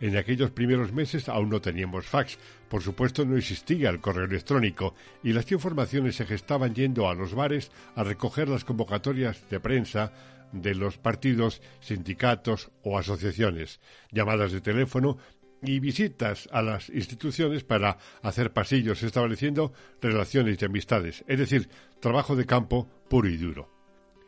En 0.00 0.16
aquellos 0.16 0.50
primeros 0.50 0.92
meses 0.92 1.28
aún 1.28 1.48
no 1.48 1.60
teníamos 1.60 2.06
fax, 2.06 2.38
por 2.68 2.82
supuesto 2.82 3.24
no 3.24 3.36
existía 3.36 3.90
el 3.90 4.00
correo 4.00 4.24
electrónico 4.24 4.94
y 5.22 5.32
las 5.32 5.50
informaciones 5.52 6.16
se 6.16 6.26
gestaban 6.26 6.74
yendo 6.74 7.08
a 7.08 7.14
los 7.14 7.34
bares 7.34 7.70
a 7.94 8.02
recoger 8.02 8.48
las 8.48 8.64
convocatorias 8.64 9.48
de 9.48 9.60
prensa 9.60 10.12
de 10.52 10.74
los 10.74 10.98
partidos, 10.98 11.62
sindicatos 11.80 12.70
o 12.82 12.98
asociaciones, 12.98 13.80
llamadas 14.10 14.52
de 14.52 14.60
teléfono 14.60 15.18
y 15.62 15.80
visitas 15.80 16.48
a 16.52 16.62
las 16.62 16.88
instituciones 16.90 17.64
para 17.64 17.98
hacer 18.22 18.52
pasillos 18.52 19.02
estableciendo 19.02 19.72
relaciones 20.00 20.60
y 20.60 20.64
amistades, 20.64 21.24
es 21.26 21.38
decir, 21.38 21.68
trabajo 22.00 22.36
de 22.36 22.46
campo 22.46 22.88
puro 23.08 23.28
y 23.28 23.36
duro. 23.36 23.70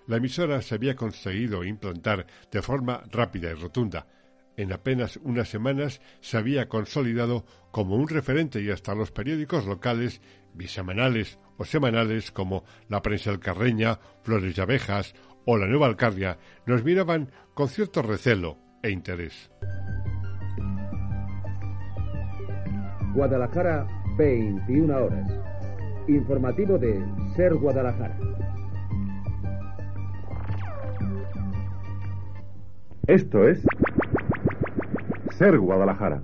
La 0.06 0.16
emisora 0.16 0.61
se 0.62 0.74
había 0.74 0.96
conseguido 0.96 1.62
implantar 1.62 2.26
de 2.50 2.62
forma 2.62 3.04
rápida 3.11 3.50
y 3.50 3.54
rotunda, 3.54 4.06
en 4.56 4.72
apenas 4.72 5.18
unas 5.22 5.48
semanas 5.48 6.00
se 6.20 6.37
había 6.37 6.68
consolidado 6.68 7.46
como 7.70 7.96
un 7.96 8.09
referente 8.09 8.61
y 8.61 8.70
hasta 8.70 8.94
los 8.94 9.11
periódicos 9.11 9.64
locales, 9.64 10.20
bisemanales 10.52 11.38
o 11.56 11.64
semanales 11.64 12.30
como 12.30 12.64
La 12.88 13.00
Prensa 13.00 13.38
Carreña, 13.38 14.00
Flores 14.22 14.59
y 14.59 14.61
Abejas 14.61 15.14
o 15.44 15.57
La 15.57 15.66
Nueva 15.66 15.87
Alcarria 15.87 16.38
nos 16.66 16.85
miraban 16.85 17.31
con 17.55 17.68
cierto 17.68 18.03
recelo 18.03 18.59
e 18.83 18.90
interés. 18.90 19.50
Guadalajara, 23.14 23.87
21 24.16 24.96
horas. 24.96 25.31
Informativo 26.09 26.79
de 26.79 27.05
Ser 27.37 27.55
Guadalajara. 27.55 28.16
Esto 33.07 33.48
es 33.48 33.61
Ser 35.37 35.59
Guadalajara. 35.59 36.22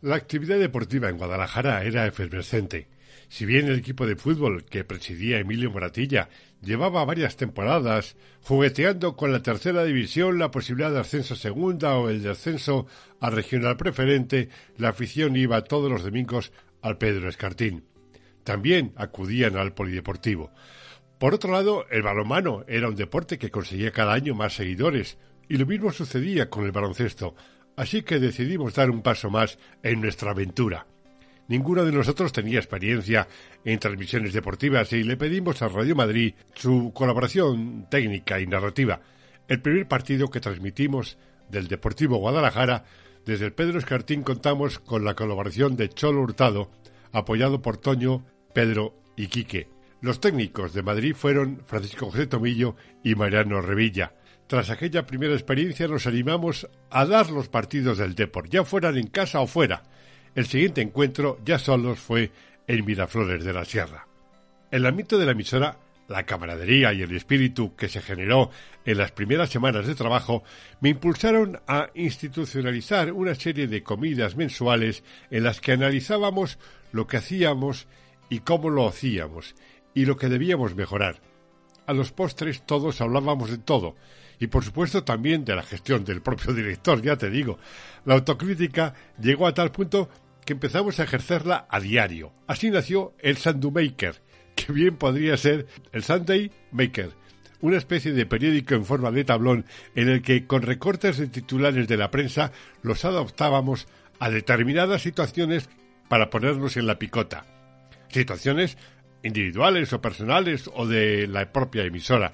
La 0.00 0.14
actividad 0.14 0.58
deportiva 0.58 1.08
en 1.08 1.18
Guadalajara 1.18 1.82
era 1.82 2.06
efervescente. 2.06 2.86
Si 3.28 3.44
bien 3.44 3.66
el 3.66 3.78
equipo 3.78 4.06
de 4.06 4.16
fútbol 4.16 4.64
que 4.64 4.84
presidía 4.84 5.38
Emilio 5.38 5.70
Moratilla 5.70 6.28
llevaba 6.62 7.04
varias 7.04 7.36
temporadas 7.36 8.16
jugueteando 8.42 9.16
con 9.16 9.32
la 9.32 9.42
tercera 9.42 9.84
división, 9.84 10.38
la 10.38 10.50
posibilidad 10.50 10.92
de 10.92 11.00
ascenso 11.00 11.36
segunda 11.36 11.96
o 11.96 12.08
el 12.08 12.22
de 12.22 12.30
ascenso 12.30 12.86
a 13.20 13.30
regional 13.30 13.76
preferente, 13.76 14.48
la 14.76 14.90
afición 14.90 15.36
iba 15.36 15.64
todos 15.64 15.90
los 15.90 16.02
domingos 16.02 16.52
al 16.82 16.98
Pedro 16.98 17.28
Escartín. 17.28 17.84
También 18.44 18.92
acudían 18.96 19.56
al 19.56 19.74
polideportivo. 19.74 20.50
Por 21.18 21.34
otro 21.34 21.52
lado, 21.52 21.86
el 21.90 22.02
balonmano 22.02 22.64
era 22.68 22.88
un 22.88 22.94
deporte 22.94 23.38
que 23.38 23.50
conseguía 23.50 23.90
cada 23.90 24.14
año 24.14 24.34
más 24.34 24.54
seguidores, 24.54 25.18
y 25.48 25.56
lo 25.56 25.66
mismo 25.66 25.92
sucedía 25.92 26.48
con 26.48 26.64
el 26.64 26.72
baloncesto, 26.72 27.34
así 27.76 28.02
que 28.02 28.20
decidimos 28.20 28.74
dar 28.74 28.90
un 28.90 29.02
paso 29.02 29.30
más 29.30 29.58
en 29.82 30.00
nuestra 30.00 30.30
aventura. 30.30 30.86
Ninguno 31.48 31.84
de 31.86 31.92
nosotros 31.92 32.32
tenía 32.32 32.58
experiencia 32.58 33.26
en 33.64 33.78
transmisiones 33.78 34.34
deportivas 34.34 34.92
y 34.92 35.02
le 35.02 35.16
pedimos 35.16 35.62
a 35.62 35.68
Radio 35.68 35.96
Madrid 35.96 36.34
su 36.54 36.92
colaboración 36.94 37.86
técnica 37.90 38.38
y 38.38 38.46
narrativa. 38.46 39.00
El 39.48 39.62
primer 39.62 39.88
partido 39.88 40.28
que 40.28 40.40
transmitimos 40.40 41.16
del 41.48 41.66
Deportivo 41.66 42.18
Guadalajara, 42.18 42.84
desde 43.24 43.46
el 43.46 43.54
Pedro 43.54 43.78
Escartín 43.78 44.22
contamos 44.22 44.78
con 44.78 45.06
la 45.06 45.14
colaboración 45.14 45.74
de 45.74 45.88
Cholo 45.88 46.20
Hurtado, 46.20 46.70
apoyado 47.12 47.62
por 47.62 47.78
Toño, 47.78 48.26
Pedro 48.52 48.94
y 49.16 49.28
Quique. 49.28 49.70
Los 50.02 50.20
técnicos 50.20 50.74
de 50.74 50.82
Madrid 50.82 51.14
fueron 51.14 51.62
Francisco 51.66 52.10
José 52.10 52.26
Tomillo 52.26 52.76
y 53.02 53.14
Mariano 53.14 53.62
Revilla. 53.62 54.12
Tras 54.46 54.68
aquella 54.68 55.06
primera 55.06 55.32
experiencia 55.32 55.88
nos 55.88 56.06
animamos 56.06 56.68
a 56.90 57.06
dar 57.06 57.30
los 57.30 57.48
partidos 57.48 57.96
del 57.96 58.14
Deport, 58.14 58.50
ya 58.50 58.64
fueran 58.64 58.98
en 58.98 59.06
casa 59.06 59.40
o 59.40 59.46
fuera. 59.46 59.82
El 60.34 60.46
siguiente 60.46 60.80
encuentro 60.80 61.38
ya 61.44 61.58
solos 61.58 61.98
fue 61.98 62.30
en 62.66 62.84
Miraflores 62.84 63.44
de 63.44 63.52
la 63.52 63.64
Sierra. 63.64 64.06
El 64.70 64.86
ámbito 64.86 65.18
de 65.18 65.26
la 65.26 65.32
emisora, 65.32 65.78
la 66.08 66.24
camaradería 66.24 66.92
y 66.92 67.02
el 67.02 67.14
espíritu 67.14 67.74
que 67.76 67.88
se 67.88 68.00
generó 68.00 68.50
en 68.84 68.98
las 68.98 69.12
primeras 69.12 69.50
semanas 69.50 69.86
de 69.86 69.94
trabajo 69.94 70.42
me 70.80 70.90
impulsaron 70.90 71.60
a 71.66 71.90
institucionalizar 71.94 73.12
una 73.12 73.34
serie 73.34 73.66
de 73.66 73.82
comidas 73.82 74.36
mensuales 74.36 75.02
en 75.30 75.44
las 75.44 75.60
que 75.60 75.72
analizábamos 75.72 76.58
lo 76.92 77.06
que 77.06 77.18
hacíamos 77.18 77.86
y 78.30 78.40
cómo 78.40 78.70
lo 78.70 78.88
hacíamos 78.88 79.54
y 79.94 80.06
lo 80.06 80.16
que 80.16 80.28
debíamos 80.28 80.74
mejorar. 80.74 81.20
A 81.88 81.94
los 81.94 82.12
postres 82.12 82.66
todos 82.66 83.00
hablábamos 83.00 83.50
de 83.50 83.56
todo, 83.56 83.96
y 84.38 84.48
por 84.48 84.62
supuesto 84.62 85.04
también 85.04 85.46
de 85.46 85.56
la 85.56 85.62
gestión 85.62 86.04
del 86.04 86.20
propio 86.20 86.52
director, 86.52 87.00
ya 87.00 87.16
te 87.16 87.30
digo. 87.30 87.58
La 88.04 88.12
autocrítica 88.12 88.92
llegó 89.18 89.46
a 89.46 89.54
tal 89.54 89.72
punto 89.72 90.10
que 90.44 90.52
empezamos 90.52 91.00
a 91.00 91.04
ejercerla 91.04 91.66
a 91.70 91.80
diario. 91.80 92.34
Así 92.46 92.70
nació 92.70 93.14
el 93.20 93.38
Sandu 93.38 93.70
Maker, 93.70 94.20
que 94.54 94.70
bien 94.70 94.96
podría 94.96 95.38
ser 95.38 95.66
el 95.92 96.02
Sunday 96.02 96.52
Maker, 96.72 97.12
una 97.62 97.78
especie 97.78 98.12
de 98.12 98.26
periódico 98.26 98.74
en 98.74 98.84
forma 98.84 99.10
de 99.10 99.24
tablón 99.24 99.64
en 99.94 100.10
el 100.10 100.20
que 100.20 100.46
con 100.46 100.60
recortes 100.60 101.16
de 101.16 101.28
titulares 101.28 101.88
de 101.88 101.96
la 101.96 102.10
prensa 102.10 102.52
los 102.82 103.06
adoptábamos 103.06 103.88
a 104.18 104.28
determinadas 104.28 105.00
situaciones 105.00 105.70
para 106.10 106.28
ponernos 106.28 106.76
en 106.76 106.86
la 106.86 106.98
picota. 106.98 107.46
Situaciones 108.10 108.76
individuales 109.22 109.92
o 109.92 110.00
personales 110.00 110.70
o 110.72 110.86
de 110.86 111.26
la 111.26 111.52
propia 111.52 111.84
emisora. 111.84 112.32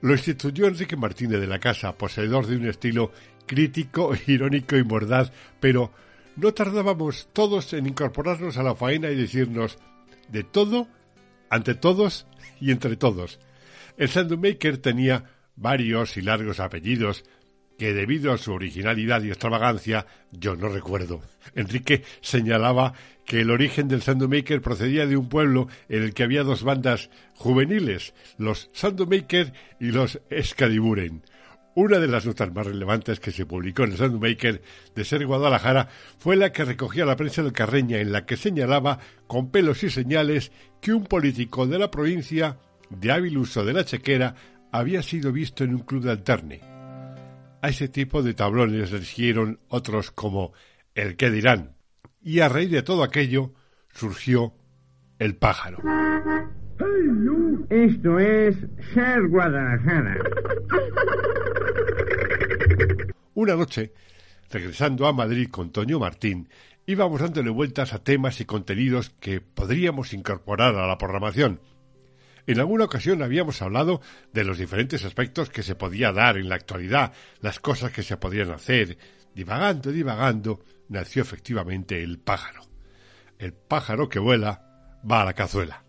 Lo 0.00 0.12
instituyó 0.12 0.66
Enrique 0.66 0.96
Martínez 0.96 1.40
de 1.40 1.46
la 1.46 1.60
Casa, 1.60 1.96
poseedor 1.96 2.46
de 2.46 2.56
un 2.56 2.66
estilo 2.66 3.12
crítico, 3.46 4.12
irónico 4.26 4.76
y 4.76 4.84
mordaz, 4.84 5.32
pero 5.60 5.92
no 6.36 6.52
tardábamos 6.52 7.28
todos 7.32 7.72
en 7.72 7.86
incorporarnos 7.86 8.56
a 8.56 8.62
la 8.62 8.74
faena 8.74 9.10
y 9.10 9.16
decirnos 9.16 9.78
de 10.28 10.42
todo, 10.42 10.88
ante 11.50 11.74
todos 11.74 12.26
y 12.60 12.70
entre 12.70 12.96
todos. 12.96 13.38
El 13.96 14.38
Maker 14.38 14.78
tenía 14.78 15.24
varios 15.56 16.16
y 16.16 16.22
largos 16.22 16.60
apellidos 16.60 17.24
que 17.78 17.92
debido 17.92 18.32
a 18.32 18.38
su 18.38 18.52
originalidad 18.52 19.22
y 19.22 19.28
extravagancia 19.28 20.06
yo 20.30 20.56
no 20.56 20.68
recuerdo. 20.68 21.20
Enrique 21.54 22.04
señalaba 22.20 22.94
que 23.24 23.40
el 23.40 23.50
origen 23.50 23.88
del 23.88 24.02
Maker 24.28 24.60
procedía 24.60 25.06
de 25.06 25.16
un 25.16 25.28
pueblo 25.28 25.68
en 25.88 26.02
el 26.02 26.14
que 26.14 26.22
había 26.22 26.42
dos 26.42 26.62
bandas 26.62 27.10
juveniles, 27.34 28.14
los 28.38 28.70
Maker 29.08 29.52
y 29.80 29.86
los 29.86 30.20
Excalibur. 30.30 31.00
Una 31.74 31.98
de 31.98 32.08
las 32.08 32.26
notas 32.26 32.52
más 32.52 32.66
relevantes 32.66 33.18
que 33.18 33.30
se 33.30 33.46
publicó 33.46 33.84
en 33.84 33.92
el 33.92 34.20
Maker 34.20 34.60
de 34.94 35.04
Ser 35.04 35.24
Guadalajara 35.26 35.88
fue 36.18 36.36
la 36.36 36.52
que 36.52 36.66
recogía 36.66 37.06
la 37.06 37.16
prensa 37.16 37.42
del 37.42 37.52
Carreña, 37.52 37.98
en 37.98 38.12
la 38.12 38.26
que 38.26 38.36
señalaba, 38.36 38.98
con 39.26 39.50
pelos 39.50 39.82
y 39.82 39.88
señales, 39.88 40.52
que 40.82 40.92
un 40.92 41.04
político 41.04 41.66
de 41.66 41.78
la 41.78 41.90
provincia, 41.90 42.58
de 42.90 43.10
hábil 43.10 43.38
uso 43.38 43.64
de 43.64 43.72
la 43.72 43.86
chequera, 43.86 44.34
había 44.70 45.02
sido 45.02 45.32
visto 45.32 45.64
en 45.64 45.74
un 45.74 45.80
club 45.80 46.02
de 46.02 46.10
alterne. 46.10 46.60
A 47.62 47.68
ese 47.70 47.88
tipo 47.88 48.22
de 48.22 48.34
tablones 48.34 48.92
le 48.92 49.02
siguieron 49.02 49.60
otros 49.68 50.10
como 50.10 50.52
El 50.94 51.16
qué 51.16 51.30
dirán, 51.30 51.76
y 52.22 52.40
a 52.40 52.48
raíz 52.48 52.70
de 52.70 52.82
todo 52.82 53.02
aquello 53.02 53.52
surgió 53.92 54.54
El 55.18 55.36
pájaro. 55.36 55.78
Esto 57.70 58.18
es 58.18 58.56
Ser 58.92 59.28
Guadalajara. 59.28 60.18
Una 63.34 63.54
noche, 63.54 63.92
regresando 64.50 65.06
a 65.06 65.12
Madrid 65.12 65.48
con 65.50 65.70
Toño 65.70 65.98
Martín, 65.98 66.48
íbamos 66.86 67.20
dándole 67.20 67.50
vueltas 67.50 67.94
a 67.94 68.04
temas 68.04 68.40
y 68.40 68.44
contenidos 68.44 69.10
que 69.20 69.40
podríamos 69.40 70.12
incorporar 70.12 70.74
a 70.74 70.86
la 70.86 70.98
programación. 70.98 71.60
En 72.46 72.58
alguna 72.58 72.84
ocasión 72.84 73.22
habíamos 73.22 73.62
hablado 73.62 74.00
de 74.32 74.44
los 74.44 74.58
diferentes 74.58 75.04
aspectos 75.04 75.48
que 75.48 75.62
se 75.62 75.76
podía 75.76 76.12
dar 76.12 76.36
en 76.36 76.48
la 76.48 76.56
actualidad, 76.56 77.12
las 77.40 77.60
cosas 77.60 77.92
que 77.92 78.02
se 78.02 78.16
podían 78.16 78.50
hacer. 78.50 78.98
Divagando, 79.34 79.92
divagando, 79.92 80.60
nació 80.88 81.22
efectivamente 81.22 82.02
el 82.02 82.18
pájaro. 82.18 82.62
El 83.38 83.52
pájaro 83.52 84.08
que 84.08 84.18
vuela 84.18 84.98
va 85.10 85.22
a 85.22 85.24
la 85.24 85.32
cazuela. 85.34 85.84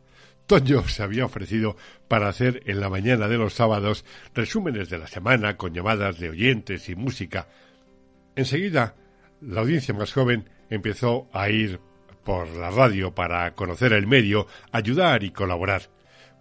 Toño 0.48 0.88
se 0.88 1.04
había 1.04 1.26
ofrecido 1.26 1.78
para 2.08 2.28
hacer 2.28 2.64
en 2.66 2.80
la 2.80 2.90
mañana 2.90 3.28
de 3.28 3.38
los 3.38 3.54
sábados 3.54 4.04
resúmenes 4.34 4.90
de 4.90 4.98
la 4.98 5.08
semana 5.08 5.56
con 5.56 5.74
llamadas 5.74 6.20
de 6.20 6.30
oyentes 6.30 6.90
y 6.90 6.96
música. 6.96 7.48
Enseguida, 8.36 8.96
la 9.42 9.62
audiencia 9.62 9.94
más 9.94 10.12
joven 10.12 10.50
empezó 10.70 11.30
a 11.34 11.50
ir 11.50 11.80
por 12.24 12.48
la 12.50 12.72
radio 12.72 13.14
para 13.14 13.54
conocer 13.56 13.94
el 13.94 14.08
medio, 14.08 14.48
ayudar 14.72 15.24
y 15.24 15.32
colaborar. 15.32 15.90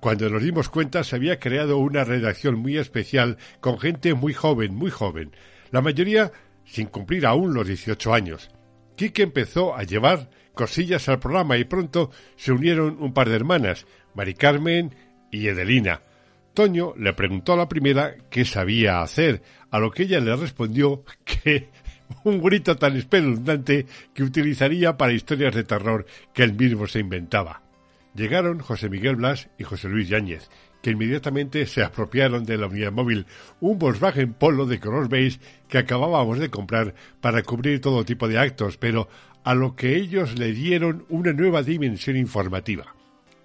Cuando 0.00 0.28
nos 0.28 0.42
dimos 0.42 0.68
cuenta 0.68 1.04
se 1.04 1.14
había 1.14 1.38
creado 1.38 1.78
una 1.78 2.02
redacción 2.02 2.56
muy 2.56 2.76
especial 2.76 3.38
con 3.60 3.78
gente 3.78 4.14
muy 4.14 4.34
joven, 4.34 4.74
muy 4.74 4.90
joven, 4.90 5.32
la 5.70 5.80
mayoría 5.80 6.32
sin 6.64 6.86
cumplir 6.86 7.26
aún 7.26 7.54
los 7.54 7.66
18 7.66 8.14
años. 8.14 8.50
Quique 8.96 9.22
empezó 9.22 9.74
a 9.74 9.82
llevar 9.84 10.30
cosillas 10.54 11.08
al 11.08 11.18
programa 11.18 11.56
y 11.56 11.64
pronto 11.64 12.10
se 12.36 12.52
unieron 12.52 12.96
un 13.00 13.12
par 13.12 13.28
de 13.28 13.36
hermanas, 13.36 13.86
Mari 14.14 14.34
Carmen 14.34 14.94
y 15.30 15.48
Edelina. 15.48 16.02
Toño 16.54 16.92
le 16.96 17.14
preguntó 17.14 17.54
a 17.54 17.56
la 17.56 17.68
primera 17.68 18.14
qué 18.30 18.44
sabía 18.44 19.00
hacer, 19.00 19.42
a 19.70 19.78
lo 19.78 19.90
que 19.90 20.02
ella 20.02 20.20
le 20.20 20.36
respondió 20.36 21.04
que 21.24 21.70
un 22.24 22.42
grito 22.42 22.76
tan 22.76 22.96
espeluznante 22.96 23.86
que 24.14 24.22
utilizaría 24.22 24.96
para 24.96 25.12
historias 25.12 25.54
de 25.54 25.64
terror 25.64 26.06
que 26.34 26.42
él 26.42 26.52
mismo 26.52 26.86
se 26.86 27.00
inventaba. 27.00 27.62
Llegaron 28.14 28.58
José 28.58 28.90
Miguel 28.90 29.16
Blas 29.16 29.48
y 29.58 29.64
José 29.64 29.88
Luis 29.88 30.08
Yáñez, 30.08 30.50
que 30.82 30.90
inmediatamente 30.90 31.64
se 31.66 31.82
apropiaron 31.82 32.44
de 32.44 32.58
la 32.58 32.66
unidad 32.66 32.92
móvil, 32.92 33.26
un 33.60 33.78
Volkswagen 33.78 34.34
Polo 34.34 34.66
de 34.66 34.80
color 34.80 35.08
que 35.68 35.78
acabábamos 35.78 36.38
de 36.38 36.50
comprar 36.50 36.94
para 37.20 37.42
cubrir 37.42 37.80
todo 37.80 38.04
tipo 38.04 38.28
de 38.28 38.38
actos, 38.38 38.76
pero 38.76 39.08
a 39.44 39.54
lo 39.54 39.74
que 39.74 39.96
ellos 39.96 40.38
le 40.38 40.52
dieron 40.52 41.06
una 41.08 41.32
nueva 41.32 41.62
dimensión 41.62 42.16
informativa. 42.16 42.94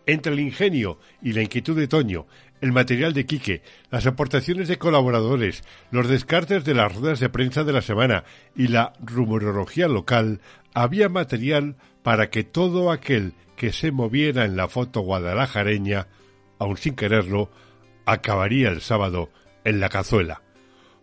Entre 0.05 0.33
el 0.33 0.39
ingenio 0.39 0.99
y 1.21 1.33
la 1.33 1.41
inquietud 1.41 1.77
de 1.77 1.87
Toño, 1.87 2.27
el 2.61 2.71
material 2.71 3.13
de 3.13 3.25
Quique, 3.25 3.61
las 3.91 4.07
aportaciones 4.07 4.67
de 4.67 4.77
colaboradores, 4.77 5.63
los 5.91 6.07
descartes 6.07 6.63
de 6.63 6.73
las 6.73 6.95
ruedas 6.95 7.19
de 7.19 7.29
prensa 7.29 7.63
de 7.63 7.73
la 7.73 7.81
semana 7.81 8.23
y 8.55 8.67
la 8.69 8.93
rumorología 8.99 9.87
local, 9.87 10.39
había 10.73 11.09
material 11.09 11.75
para 12.03 12.29
que 12.29 12.43
todo 12.43 12.91
aquel 12.91 13.33
que 13.57 13.73
se 13.73 13.91
moviera 13.91 14.45
en 14.45 14.55
la 14.55 14.69
foto 14.69 15.01
guadalajareña, 15.01 16.07
aun 16.59 16.77
sin 16.77 16.95
quererlo, 16.95 17.49
acabaría 18.05 18.69
el 18.69 18.81
sábado 18.81 19.29
en 19.63 19.79
la 19.79 19.89
cazuela. 19.89 20.41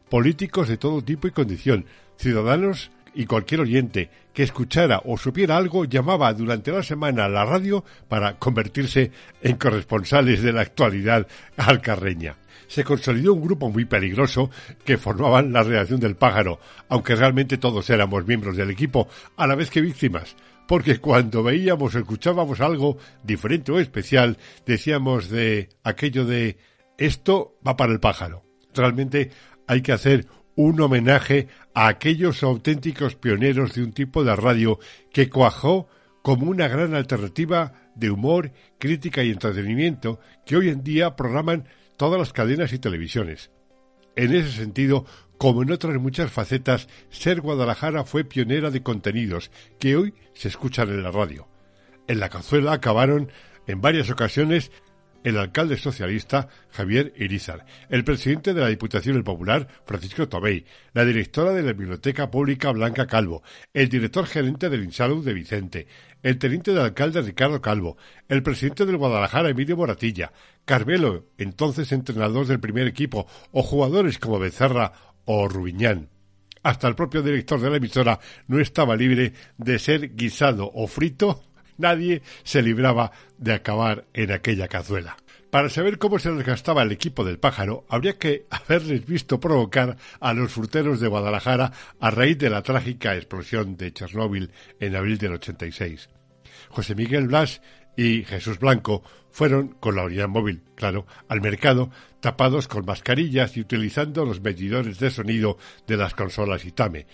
Políticos 0.09 0.69
de 0.69 0.77
todo 0.77 1.03
tipo 1.03 1.27
y 1.27 1.33
condición, 1.33 1.87
ciudadanos 2.17 2.91
y 3.15 3.27
cualquier 3.27 3.61
oyente 3.61 4.11
que 4.33 4.43
escuchara 4.43 5.01
o 5.05 5.17
supiera 5.17 5.57
algo 5.57 5.85
llamaba 5.85 6.33
durante 6.35 6.73
la 6.73 6.83
semana 6.83 7.25
a 7.25 7.29
la 7.29 7.45
radio 7.45 7.85
para 8.09 8.39
convertirse 8.39 9.13
en 9.41 9.57
corresponsales 9.57 10.43
de 10.43 10.53
la 10.53 10.63
actualidad 10.63 11.27
alcarreña. 11.57 12.37
Se 12.67 12.83
consolidó 12.83 13.35
un 13.35 13.43
grupo 13.43 13.71
muy 13.71 13.85
peligroso 13.85 14.51
que 14.85 14.99
formaban 14.99 15.53
la 15.53 15.63
redacción 15.63 16.01
del 16.01 16.17
pájaro, 16.17 16.59
aunque 16.89 17.15
realmente 17.15 17.59
todos 17.59 17.89
éramos 17.91 18.27
miembros 18.27 18.57
del 18.57 18.71
equipo, 18.71 19.09
a 19.37 19.47
la 19.47 19.55
vez 19.55 19.71
que 19.71 19.81
víctimas, 19.81 20.35
porque 20.67 20.99
cuando 20.99 21.43
veíamos 21.43 21.95
o 21.95 21.99
escuchábamos 21.99 22.61
algo 22.61 22.99
diferente 23.23 23.73
o 23.73 23.79
especial, 23.79 24.39
decíamos 24.67 25.29
de 25.29 25.69
aquello 25.83 26.25
de 26.25 26.57
esto 26.99 27.59
va 27.67 27.77
para 27.77 27.93
el 27.93 28.01
pájaro. 28.01 28.45
Realmente 28.75 29.31
hay 29.67 29.83
que 29.83 29.93
hacer 29.93 30.27
un 30.57 30.81
homenaje 30.81 31.49
a 31.75 31.89
aquellos 31.89 32.43
auténticos 32.43 33.17
pioneros 33.17 33.75
de 33.75 33.83
un 33.83 33.93
tipo 33.93 34.25
de 34.25 34.37
radio 34.37 34.79
que 35.13 35.29
cuajó 35.29 35.89
como 36.23 36.51
una 36.51 36.69
gran 36.69 36.95
alternativa 36.95 37.73
de 37.95 38.11
humor, 38.11 38.53
crítica 38.79 39.23
y 39.23 39.31
entretenimiento 39.31 40.21
que 40.47 40.57
hoy 40.57 40.69
en 40.69 40.83
día 40.83 41.17
programan 41.17 41.69
todas 41.97 42.19
las 42.19 42.33
cadenas 42.33 42.73
y 42.73 42.79
televisiones. 42.79 43.51
En 44.17 44.35
ese 44.35 44.53
sentido, 44.53 45.07
como 45.39 45.63
en 45.63 45.73
otras 45.73 45.97
muchas 46.01 46.31
facetas, 46.31 46.89
Ser 47.11 47.41
Guadalajara 47.41 48.05
fue 48.05 48.25
pionera 48.25 48.71
de 48.71 48.83
contenidos 48.83 49.51
que 49.79 49.97
hoy 49.97 50.15
se 50.35 50.49
escuchan 50.49 50.89
en 50.89 51.03
la 51.03 51.11
radio. 51.11 51.49
En 52.07 52.21
la 52.21 52.29
cazuela 52.29 52.73
acabaron 52.73 53.31
en 53.67 53.81
varias 53.81 54.11
ocasiones 54.11 54.71
el 55.25 55.39
alcalde 55.39 55.79
socialista 55.79 56.49
Javier 56.71 57.15
Irizar, 57.17 57.65
el 57.89 58.05
presidente 58.05 58.53
de 58.53 58.61
la 58.61 58.69
Diputación 58.69 59.15
del 59.15 59.25
Popular 59.25 59.67
Francisco 59.87 60.29
Tomei, 60.29 60.67
la 60.93 61.05
directora 61.05 61.53
de 61.53 61.63
la 61.63 61.73
Biblioteca 61.73 62.31
Pública 62.31 62.71
Blanca 62.71 63.07
Calvo, 63.07 63.43
el 63.73 63.89
director 63.89 64.27
gerente 64.27 64.69
del 64.69 64.85
Insalud 64.85 65.25
de 65.25 65.33
Vicente, 65.33 65.87
el 66.23 66.39
teniente 66.39 66.73
de 66.75 66.83
alcalde 66.83 67.23
Ricardo 67.23 67.63
Calvo, 67.63 67.97
el 68.29 68.43
presidente 68.43 68.85
del 68.85 68.99
Guadalajara 68.99 69.49
Emilio 69.49 69.79
Moratilla, 69.79 70.33
Carmelo, 70.67 71.27
entonces 71.39 71.91
entrenador 71.93 72.47
del 72.47 72.61
primer 72.61 72.87
equipo, 72.87 73.27
o 73.51 73.63
jugadores 73.63 74.19
como 74.19 74.39
Becerra 74.39 74.93
o 75.25 75.49
Rubiñán. 75.49 76.09
Hasta 76.63 76.89
el 76.89 76.95
propio 76.95 77.23
director 77.23 77.61
de 77.61 77.71
la 77.71 77.77
emisora 77.77 78.19
no 78.47 78.59
estaba 78.59 78.97
libre 78.97 79.33
de 79.59 79.79
ser 79.79 80.15
guisado 80.15 80.71
o 80.73 80.87
frito 80.87 81.43
Nadie 81.79 82.23
se 82.43 82.63
libraba 82.63 83.13
de 83.39 83.53
acabar 83.53 84.07
en 84.13 84.33
aquella 84.33 84.69
cazuela. 84.69 85.17
Para 85.51 85.69
saber 85.69 85.99
cómo 85.99 86.19
se 86.19 86.33
desgastaba 86.33 86.83
el 86.83 86.93
equipo 86.93 87.25
del 87.25 87.39
pájaro, 87.39 87.85
habría 87.89 88.19
que 88.19 88.47
haberles 88.51 89.07
visto 89.07 89.39
provocar 89.39 89.97
a 90.19 90.35
los 90.35 90.53
fruteros 90.53 90.99
de 90.99 91.09
Guadalajara 91.09 91.73
a 92.01 92.11
raíz 92.11 92.39
de 92.39 92.51
la 92.51 92.63
trágica 92.63 93.15
explosión 93.15 93.77
de 93.77 93.93
Chernóbil 93.93 94.51
en 94.81 94.97
abril 94.97 95.19
del 95.19 95.35
86. 95.35 96.09
José 96.71 96.95
Miguel 96.95 97.29
Blas 97.29 97.61
y 97.97 98.25
Jesús 98.25 98.59
Blanco 98.59 99.03
fueron 99.31 99.69
con 99.81 99.97
la 99.97 100.05
unidad 100.05 100.29
móvil, 100.29 100.63
claro, 100.75 101.07
al 101.29 101.41
mercado, 101.41 101.91
tapados 102.21 102.69
con 102.69 102.85
mascarillas 102.85 103.57
y 103.57 103.61
utilizando 103.61 104.25
los 104.25 104.41
medidores 104.41 104.99
de 104.99 105.11
sonido 105.11 105.59
de 105.87 105.97
las 105.97 106.15
consolas 106.15 106.65
Itame, 106.65 107.07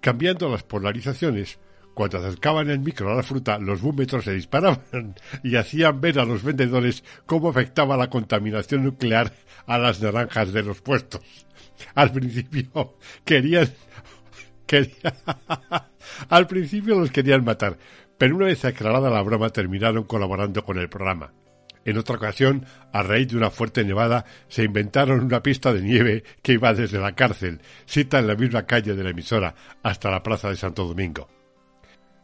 cambiando 0.00 0.48
las 0.48 0.64
polarizaciones 0.64 1.58
cuando 1.98 2.18
acercaban 2.18 2.70
el 2.70 2.78
micro 2.78 3.10
a 3.10 3.16
la 3.16 3.24
fruta, 3.24 3.58
los 3.58 3.80
búmetros 3.80 4.24
se 4.24 4.32
disparaban 4.32 5.16
y 5.42 5.56
hacían 5.56 6.00
ver 6.00 6.20
a 6.20 6.24
los 6.24 6.44
vendedores 6.44 7.02
cómo 7.26 7.50
afectaba 7.50 7.96
la 7.96 8.08
contaminación 8.08 8.84
nuclear 8.84 9.32
a 9.66 9.78
las 9.78 10.00
naranjas 10.00 10.52
de 10.52 10.62
los 10.62 10.80
puestos. 10.80 11.22
Al 11.96 12.12
principio 12.12 12.94
querían, 13.24 13.68
querían 14.66 15.14
al 16.28 16.46
principio 16.46 17.00
los 17.00 17.10
querían 17.10 17.44
matar, 17.44 17.78
Pero 18.18 18.36
una 18.36 18.46
vez 18.46 18.64
aclarada 18.64 19.10
la 19.10 19.22
broma 19.22 19.50
terminaron 19.50 20.04
colaborando 20.04 20.64
con 20.64 20.78
el 20.78 20.88
programa. 20.88 21.32
En 21.84 21.96
otra 21.96 22.16
ocasión, 22.16 22.66
a 22.92 23.02
raíz 23.02 23.28
de 23.28 23.36
una 23.36 23.50
fuerte 23.50 23.84
nevada, 23.84 24.26
se 24.48 24.64
inventaron 24.64 25.20
una 25.20 25.42
pista 25.42 25.72
de 25.72 25.80
nieve 25.80 26.24
que 26.42 26.52
iba 26.52 26.74
desde 26.74 26.98
la 26.98 27.14
cárcel, 27.14 27.60
cita 27.86 28.18
en 28.18 28.26
la 28.26 28.34
misma 28.34 28.66
calle 28.66 28.94
de 28.94 29.04
la 29.04 29.10
emisora, 29.10 29.54
hasta 29.82 30.10
la 30.10 30.22
plaza 30.22 30.50
de 30.50 30.56
Santo 30.56 30.86
Domingo. 30.86 31.28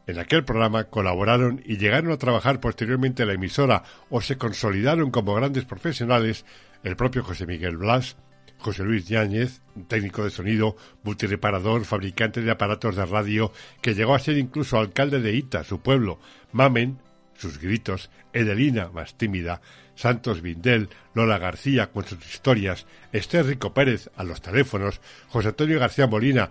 En 0.06 0.18
aquel 0.18 0.44
programa 0.44 0.84
colaboraron 0.84 1.62
y 1.64 1.78
llegaron 1.78 2.12
a 2.12 2.18
trabajar 2.18 2.60
posteriormente 2.60 3.22
en 3.22 3.28
la 3.28 3.34
emisora 3.34 3.84
o 4.10 4.20
se 4.20 4.36
consolidaron 4.36 5.10
como 5.10 5.34
grandes 5.34 5.64
profesionales 5.64 6.44
el 6.82 6.96
propio 6.96 7.22
José 7.22 7.46
Miguel 7.46 7.78
Blas, 7.78 8.18
José 8.58 8.82
Luis 8.84 9.06
Yáñez, 9.06 9.60
técnico 9.88 10.24
de 10.24 10.30
sonido, 10.30 10.76
multireparador, 11.02 11.84
fabricante 11.84 12.40
de 12.40 12.50
aparatos 12.50 12.96
de 12.96 13.04
radio, 13.04 13.52
que 13.82 13.94
llegó 13.94 14.14
a 14.14 14.18
ser 14.18 14.38
incluso 14.38 14.78
alcalde 14.78 15.20
de 15.20 15.34
Ita, 15.34 15.64
su 15.64 15.80
pueblo, 15.80 16.18
Mamen, 16.52 16.98
sus 17.36 17.58
gritos, 17.58 18.10
Edelina, 18.32 18.88
más 18.88 19.16
tímida, 19.16 19.60
Santos 19.94 20.40
Vindel, 20.40 20.88
Lola 21.14 21.38
García 21.38 21.90
con 21.90 22.04
sus 22.04 22.24
historias, 22.26 22.86
Esther 23.12 23.46
Rico 23.46 23.74
Pérez 23.74 24.10
a 24.16 24.24
los 24.24 24.40
teléfonos, 24.40 25.00
José 25.28 25.48
Antonio 25.48 25.78
García 25.78 26.06
Molina, 26.06 26.50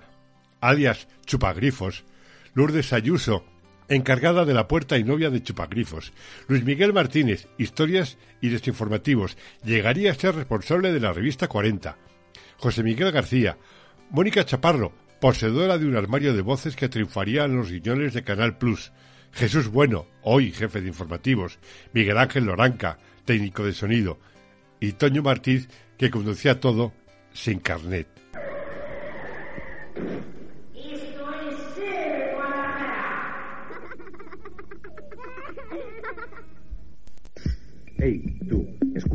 alias 0.61 1.07
Chupagrifos, 1.25 2.03
Lourdes 2.53 2.93
Ayuso, 2.93 3.45
encargada 3.89 4.45
de 4.45 4.53
la 4.53 4.67
puerta 4.67 4.97
y 4.97 5.03
novia 5.03 5.29
de 5.29 5.41
Chupagrifos. 5.41 6.13
Luis 6.47 6.63
Miguel 6.63 6.93
Martínez, 6.93 7.47
historias 7.57 8.17
y 8.41 8.49
desinformativos, 8.49 9.37
llegaría 9.63 10.11
a 10.11 10.15
ser 10.15 10.35
responsable 10.35 10.91
de 10.91 10.99
la 10.99 11.13
revista 11.13 11.47
40. 11.47 11.97
José 12.57 12.83
Miguel 12.83 13.11
García, 13.11 13.57
Mónica 14.09 14.45
Chaparro, 14.45 14.93
poseedora 15.19 15.77
de 15.77 15.85
un 15.85 15.95
armario 15.95 16.33
de 16.33 16.41
voces 16.41 16.75
que 16.75 16.89
triunfaría 16.89 17.45
en 17.45 17.55
los 17.55 17.71
guiñones 17.71 18.13
de 18.13 18.23
Canal 18.23 18.57
Plus. 18.57 18.91
Jesús 19.31 19.69
Bueno, 19.69 20.07
hoy 20.21 20.51
jefe 20.51 20.81
de 20.81 20.87
informativos. 20.87 21.59
Miguel 21.93 22.17
Ángel 22.17 22.45
Loranca, 22.45 22.99
técnico 23.25 23.65
de 23.65 23.73
sonido. 23.73 24.19
Y 24.79 24.93
Toño 24.93 25.23
Martínez, 25.23 25.69
que 25.97 26.11
conducía 26.11 26.59
todo 26.59 26.93
sin 27.33 27.59
carnet. 27.59 28.22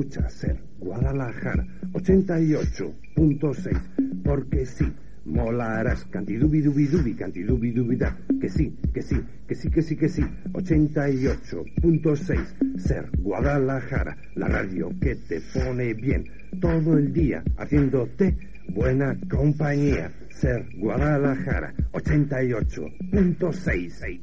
Escucha, 0.09 0.29
Ser 0.31 0.59
Guadalajara 0.79 1.67
88.6, 1.93 4.23
porque 4.25 4.65
sí, 4.67 4.93
molarás, 5.25 6.05
cantidubi 6.07 6.63
dubi 6.63 6.87
dubi, 6.87 7.15
cantidubi 7.15 7.71
dubi 7.73 7.97
da, 7.97 8.17
que 8.41 8.49
sí, 8.49 8.75
que 8.93 9.03
sí, 9.03 9.17
que 9.47 9.55
sí, 9.55 9.71
que 9.71 9.83
sí, 9.83 9.97
que 9.97 10.09
sí, 10.09 10.23
88.6, 10.53 12.79
Ser 12.79 13.11
Guadalajara, 13.19 14.17
la 14.35 14.49
radio 14.49 14.91
que 15.01 15.15
te 15.17 15.43
pone 15.53 15.93
bien, 15.95 16.25
todo 16.61 16.97
el 16.97 17.13
día 17.13 17.43
haciéndote 17.59 18.37
buena 18.69 19.19
compañía, 19.29 20.11
Ser 20.31 20.67
Guadalajara 20.77 21.75
88.6. 21.93 24.21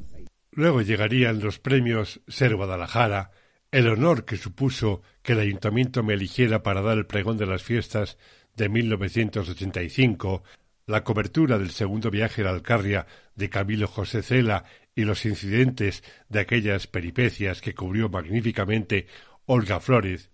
Luego 0.52 0.80
llegarían 0.80 1.40
los 1.40 1.58
premios 1.58 2.22
Ser 2.26 2.56
Guadalajara, 2.56 3.30
el 3.70 3.88
honor 3.88 4.24
que 4.24 4.36
supuso 4.36 5.02
que 5.22 5.32
el 5.32 5.40
ayuntamiento 5.40 6.02
me 6.02 6.14
eligiera 6.14 6.62
para 6.62 6.82
dar 6.82 6.98
el 6.98 7.06
pregón 7.06 7.36
de 7.36 7.46
las 7.46 7.62
fiestas 7.62 8.18
de 8.54 8.68
1985, 8.68 10.42
la 10.86 11.04
cobertura 11.04 11.58
del 11.58 11.70
segundo 11.70 12.10
viaje 12.10 12.42
a 12.42 12.44
la 12.44 12.50
Alcarria 12.50 13.06
de 13.34 13.50
Camilo 13.50 13.88
José 13.88 14.22
Cela 14.22 14.64
y 14.94 15.04
los 15.04 15.26
incidentes 15.26 16.02
de 16.28 16.40
aquellas 16.40 16.86
peripecias 16.86 17.60
que 17.60 17.74
cubrió 17.74 18.08
magníficamente 18.08 19.06
Olga 19.44 19.80
Flores. 19.80 20.30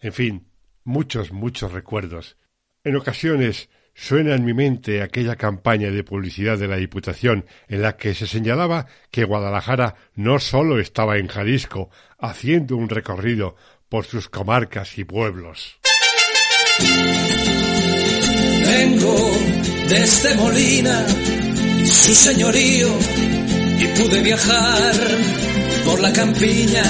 En 0.00 0.12
fin, 0.12 0.46
muchos, 0.84 1.32
muchos 1.32 1.72
recuerdos. 1.72 2.36
En 2.84 2.96
ocasiones 2.96 3.68
suena 3.94 4.34
en 4.34 4.44
mi 4.44 4.54
mente 4.54 5.02
aquella 5.02 5.36
campaña 5.36 5.90
de 5.90 6.04
publicidad 6.04 6.58
de 6.58 6.68
la 6.68 6.76
Diputación 6.76 7.46
en 7.68 7.82
la 7.82 7.96
que 7.96 8.14
se 8.14 8.26
señalaba 8.26 8.86
que 9.10 9.24
Guadalajara 9.24 9.94
no 10.14 10.38
sólo 10.38 10.78
estaba 10.78 11.18
en 11.18 11.28
Jalisco, 11.28 11.90
haciendo 12.18 12.76
un 12.76 12.88
recorrido 12.88 13.56
por 13.88 14.04
sus 14.04 14.28
comarcas 14.28 14.98
y 14.98 15.04
pueblos. 15.04 15.78
Vengo 18.66 19.30
desde 19.88 20.34
Molina 20.34 21.06
su 21.84 22.14
señorío 22.14 22.88
y 23.78 23.86
pude 23.98 24.22
viajar 24.22 24.94
por 25.84 26.00
la 26.00 26.12
campiña, 26.12 26.82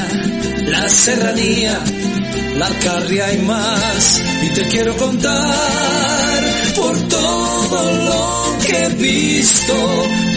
la 0.66 0.88
serranía, 0.88 1.80
la 2.56 2.66
alcarria 2.66 3.32
y 3.34 3.38
más. 3.42 4.22
Y 4.42 4.54
te 4.54 4.68
quiero 4.68 4.96
contar 4.96 6.23
por 6.74 6.98
todo 7.08 7.92
lo 8.08 8.58
que 8.66 8.76
he 8.84 8.88
visto. 8.90 9.74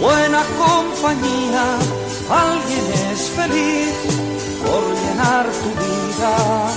buena 0.00 0.42
compañía, 0.64 1.64
alguien 2.30 2.84
es 3.12 3.20
feliz 3.30 3.94
por 4.64 4.82
llenar 5.00 5.46
tu 5.46 5.70
vida. 5.82 6.68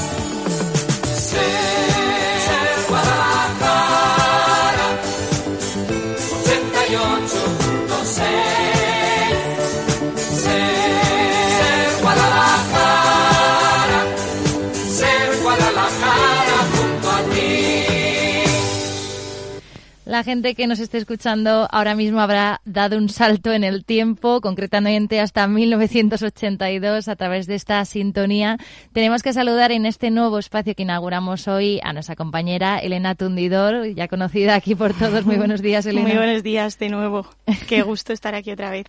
La 20.12 20.26
gente 20.26 20.56
que 20.56 20.68
nos 20.68 20.80
esté 20.80 20.98
escuchando 20.98 21.70
ahora 21.72 21.96
mismo 21.96 22.20
habrá 22.20 22.60
dado 22.66 22.98
un 22.98 23.08
salto 23.08 23.54
en 23.54 23.64
el 23.64 23.86
tiempo, 23.86 24.42
concretamente 24.42 25.22
hasta 25.22 25.48
1982, 25.48 27.08
a 27.08 27.16
través 27.16 27.48
de 27.48 27.56
esta 27.56 27.86
sintonía. 27.86 28.58
Tenemos 28.92 29.24
que 29.24 29.32
saludar 29.32 29.72
en 29.72 29.86
este 29.86 30.12
nuevo 30.12 30.38
espacio 30.38 30.76
que 30.76 30.84
inauguramos 30.84 31.48
hoy 31.48 31.80
a 31.82 31.94
nuestra 31.94 32.18
compañera 32.18 32.80
Elena 32.80 33.16
Tundidor, 33.16 33.88
ya 33.96 34.10
conocida 34.10 34.56
aquí 34.56 34.76
por 34.76 34.94
todos. 34.94 35.26
Muy 35.26 35.38
buenos 35.38 35.62
días, 35.62 35.86
Elena. 35.86 36.10
Muy 36.10 36.18
buenos 36.18 36.44
días 36.44 36.78
de 36.78 36.90
nuevo. 36.90 37.26
Qué 37.70 37.82
gusto 37.82 38.12
estar 38.12 38.36
aquí 38.36 38.52
otra 38.52 38.70
vez. 38.70 38.88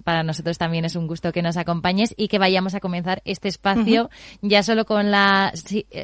Para 0.00 0.22
nosotros 0.22 0.58
también 0.58 0.84
es 0.84 0.96
un 0.96 1.06
gusto 1.06 1.32
que 1.32 1.42
nos 1.42 1.56
acompañes 1.56 2.14
y 2.16 2.28
que 2.28 2.38
vayamos 2.38 2.74
a 2.74 2.80
comenzar 2.80 3.22
este 3.24 3.48
espacio 3.48 4.10
ya 4.40 4.62
solo 4.62 4.84
con 4.84 5.10
la 5.10 5.52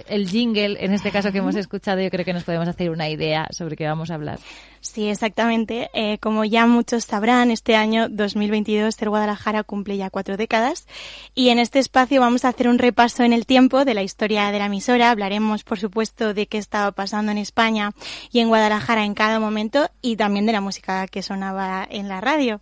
el 0.09 0.29
jingle, 0.29 0.77
en 0.81 0.93
este 0.93 1.11
caso 1.11 1.33
que 1.33 1.39
hemos 1.39 1.57
escuchado, 1.57 2.01
yo 2.01 2.11
creo 2.11 2.25
que 2.25 2.33
nos 2.33 2.45
podemos 2.45 2.69
hacer 2.69 2.91
una 2.91 3.09
idea 3.09 3.49
sobre 3.51 3.77
qué 3.77 3.87
vamos 3.87 4.11
a 4.11 4.15
hablar. 4.15 4.39
Sí, 4.81 5.09
exactamente. 5.09 5.91
Eh, 5.93 6.19
como 6.19 6.45
ya 6.45 6.67
muchos 6.67 7.05
sabrán, 7.05 7.51
este 7.51 7.75
año 7.75 8.09
2022 8.09 8.95
Ser 8.95 9.09
Guadalajara 9.09 9.65
cumple 9.65 9.97
ya 9.97 10.11
cuatro 10.11 10.37
décadas 10.37 10.87
y 11.35 11.49
en 11.49 11.59
este 11.59 11.79
espacio 11.79 12.21
vamos 12.21 12.45
a 12.45 12.49
hacer 12.49 12.69
un 12.69 12.79
repaso 12.79 13.25
en 13.25 13.33
el 13.33 13.47
tiempo 13.47 13.85
de 13.85 13.95
la 13.95 14.03
historia 14.03 14.53
de 14.53 14.59
la 14.59 14.67
emisora. 14.67 15.11
Hablaremos, 15.11 15.65
por 15.65 15.79
supuesto, 15.79 16.35
de 16.35 16.47
qué 16.47 16.59
estaba 16.59 16.93
pasando 16.93 17.33
en 17.33 17.39
España 17.39 17.93
y 18.31 18.41
en 18.41 18.49
Guadalajara 18.49 19.05
en 19.05 19.15
cada 19.15 19.41
momento 19.41 19.91
y 20.01 20.17
también 20.17 20.47
de 20.47 20.53
la 20.53 20.61
música 20.61 21.07
que 21.09 21.23
sonaba 21.23 21.87
en 21.89 22.09
la 22.09 22.21
radio. 22.21 22.61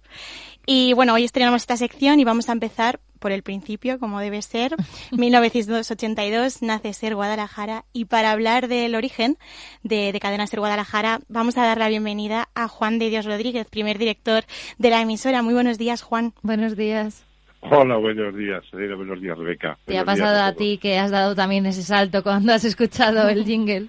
Y 0.67 0.93
bueno, 0.95 1.15
hoy 1.15 1.23
estrenamos 1.23 1.63
esta 1.63 1.77
sección 1.77 2.19
y 2.19 2.25
vamos 2.25 2.49
a 2.49 2.53
empezar 2.53 2.99
por 3.21 3.31
el 3.31 3.45
principio, 3.45 4.01
como 4.01 4.19
debe 4.21 4.43
ser. 4.43 4.75
1982 5.13 6.61
nace 6.63 6.93
Ser 6.93 7.15
Guadalajara 7.15 7.85
y 7.93 8.07
para 8.07 8.33
hablar 8.33 8.67
del 8.67 8.97
origen 8.97 9.39
de, 9.85 10.13
de, 10.13 10.21
Cadena 10.21 10.47
Ser 10.49 10.59
Guadalajara 10.59 11.21
vamos 11.29 11.57
a 11.57 11.65
dar 11.65 11.79
la 11.79 11.89
bienvenida 11.89 12.49
a 12.57 12.67
Juan 12.67 12.99
de 12.99 13.11
Dios 13.11 13.27
Rodríguez, 13.27 13.69
primer 13.71 13.97
director 13.97 14.43
de 14.79 14.91
la 14.91 15.01
emisora. 15.01 15.41
Muy 15.43 15.55
buenos 15.55 15.79
días, 15.79 16.03
Juan. 16.03 16.35
Buenos 16.43 16.77
días. 16.77 17.25
Hola, 17.61 17.97
buenos 17.97 18.37
días. 18.37 18.65
Buenos 18.73 19.21
días, 19.21 19.39
Rebeca. 19.39 19.79
¿Te 19.87 19.99
ha 19.99 20.05
pasado 20.05 20.41
a, 20.41 20.49
a 20.49 20.53
ti 20.53 20.79
que 20.79 20.99
has 20.99 21.11
dado 21.13 21.35
también 21.35 21.65
ese 21.67 21.83
salto 21.83 22.23
cuando 22.23 22.53
has 22.53 22.65
escuchado 22.65 23.29
el 23.29 23.45
jingle? 23.45 23.89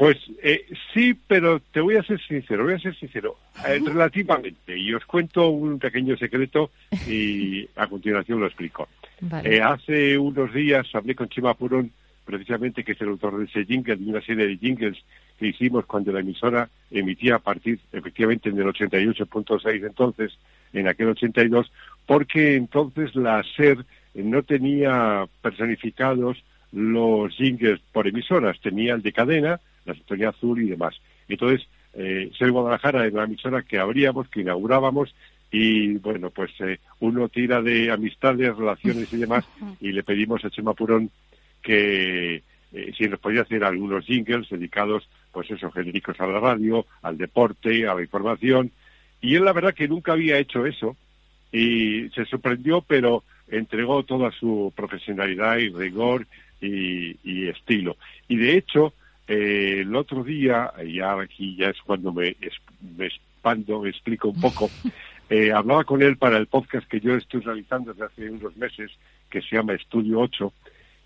Pues 0.00 0.16
eh, 0.42 0.64
sí, 0.94 1.14
pero 1.26 1.60
te 1.60 1.78
voy 1.78 1.96
a 1.96 2.02
ser 2.02 2.18
sincero, 2.22 2.64
voy 2.64 2.72
a 2.72 2.78
ser 2.78 2.96
sincero, 2.96 3.36
eh, 3.68 3.78
relativamente, 3.84 4.74
y 4.74 4.94
os 4.94 5.04
cuento 5.04 5.50
un 5.50 5.78
pequeño 5.78 6.16
secreto 6.16 6.70
y 7.06 7.68
a 7.76 7.86
continuación 7.86 8.40
lo 8.40 8.46
explico. 8.46 8.88
Eh, 9.44 9.60
hace 9.60 10.16
unos 10.16 10.54
días 10.54 10.86
hablé 10.94 11.14
con 11.14 11.28
Chima 11.28 11.52
Purón, 11.52 11.90
precisamente 12.24 12.82
que 12.82 12.92
es 12.92 13.00
el 13.02 13.08
autor 13.08 13.40
de 13.40 13.44
ese 13.44 13.66
jingle, 13.66 13.96
de 13.96 14.10
una 14.10 14.22
serie 14.22 14.46
de 14.46 14.56
jingles 14.56 14.96
que 15.38 15.48
hicimos 15.48 15.84
cuando 15.84 16.12
la 16.12 16.20
emisora 16.20 16.70
emitía 16.90 17.34
a 17.34 17.40
partir, 17.40 17.78
efectivamente, 17.92 18.48
en 18.48 18.58
el 18.58 18.68
88.6 18.68 19.86
entonces, 19.86 20.32
en 20.72 20.88
aquel 20.88 21.08
82, 21.08 21.70
porque 22.06 22.54
entonces 22.56 23.14
la 23.14 23.44
SER 23.54 23.84
no 24.14 24.42
tenía 24.44 25.26
personificados 25.42 26.42
los 26.72 27.36
jingles 27.36 27.80
por 27.92 28.08
emisoras, 28.08 28.58
tenía 28.62 28.94
el 28.94 29.02
de 29.02 29.12
cadena, 29.12 29.60
la 29.84 29.94
sintonía 29.94 30.30
azul 30.30 30.62
y 30.62 30.70
demás. 30.70 31.00
Entonces, 31.28 31.66
eh, 31.94 32.30
Ser 32.38 32.50
Guadalajara 32.50 33.04
era 33.04 33.14
una 33.14 33.24
emisora 33.24 33.62
que 33.62 33.78
abríamos, 33.78 34.28
que 34.28 34.40
inaugurábamos 34.40 35.14
y 35.50 35.94
bueno, 35.94 36.30
pues 36.30 36.52
eh, 36.60 36.78
uno 37.00 37.28
tira 37.28 37.60
de 37.60 37.90
amistades, 37.90 38.56
relaciones 38.56 39.12
y 39.12 39.16
demás 39.16 39.44
y 39.80 39.92
le 39.92 40.02
pedimos 40.02 40.44
a 40.44 40.50
Chema 40.50 40.74
Purón 40.74 41.10
que 41.62 42.42
eh, 42.72 42.92
si 42.96 43.08
nos 43.08 43.18
podía 43.18 43.42
hacer 43.42 43.64
algunos 43.64 44.04
jingles 44.06 44.48
dedicados, 44.48 45.08
pues 45.32 45.50
eso, 45.50 45.70
genéricos 45.72 46.20
a 46.20 46.26
la 46.26 46.38
radio, 46.38 46.86
al 47.02 47.18
deporte, 47.18 47.86
a 47.86 47.94
la 47.94 48.02
información. 48.02 48.70
Y 49.20 49.34
él 49.34 49.44
la 49.44 49.52
verdad 49.52 49.74
que 49.74 49.88
nunca 49.88 50.12
había 50.12 50.38
hecho 50.38 50.64
eso 50.64 50.96
y 51.52 52.08
se 52.10 52.24
sorprendió, 52.26 52.80
pero 52.80 53.24
entregó 53.48 54.04
toda 54.04 54.30
su 54.30 54.72
profesionalidad 54.76 55.58
y 55.58 55.70
rigor 55.70 56.26
y, 56.60 57.16
y 57.24 57.48
estilo. 57.48 57.96
Y 58.28 58.36
de 58.36 58.56
hecho, 58.56 58.94
eh, 59.30 59.82
el 59.82 59.94
otro 59.94 60.24
día, 60.24 60.72
ya 60.92 61.12
aquí 61.20 61.54
ya 61.54 61.68
es 61.68 61.76
cuando 61.86 62.12
me, 62.12 62.36
me 62.96 63.06
expando, 63.06 63.80
me 63.80 63.90
explico 63.90 64.28
un 64.28 64.40
poco, 64.40 64.68
eh, 65.30 65.52
hablaba 65.52 65.84
con 65.84 66.02
él 66.02 66.16
para 66.16 66.36
el 66.36 66.48
podcast 66.48 66.88
que 66.88 66.98
yo 66.98 67.14
estoy 67.14 67.40
realizando 67.40 67.92
desde 67.92 68.06
hace 68.06 68.28
unos 68.28 68.56
meses, 68.56 68.90
que 69.30 69.40
se 69.40 69.54
llama 69.54 69.74
Estudio 69.74 70.18
8, 70.18 70.52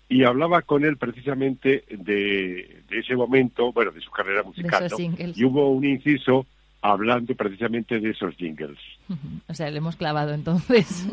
y 0.09 0.23
hablaba 0.23 0.63
con 0.63 0.83
él 0.83 0.97
precisamente 0.97 1.83
de, 1.87 2.81
ese 2.89 3.15
momento, 3.15 3.71
bueno, 3.71 3.91
de 3.91 4.01
su 4.01 4.09
carrera 4.09 4.41
musical, 4.41 4.89
y 5.35 5.43
hubo 5.43 5.69
un 5.69 5.85
inciso 5.85 6.47
hablando 6.81 7.35
precisamente 7.35 7.99
de 7.99 8.09
esos 8.09 8.35
jingles. 8.35 8.79
O 9.47 9.53
sea, 9.53 9.69
le 9.69 9.77
hemos 9.77 9.95
clavado 9.95 10.33
entonces. 10.33 11.05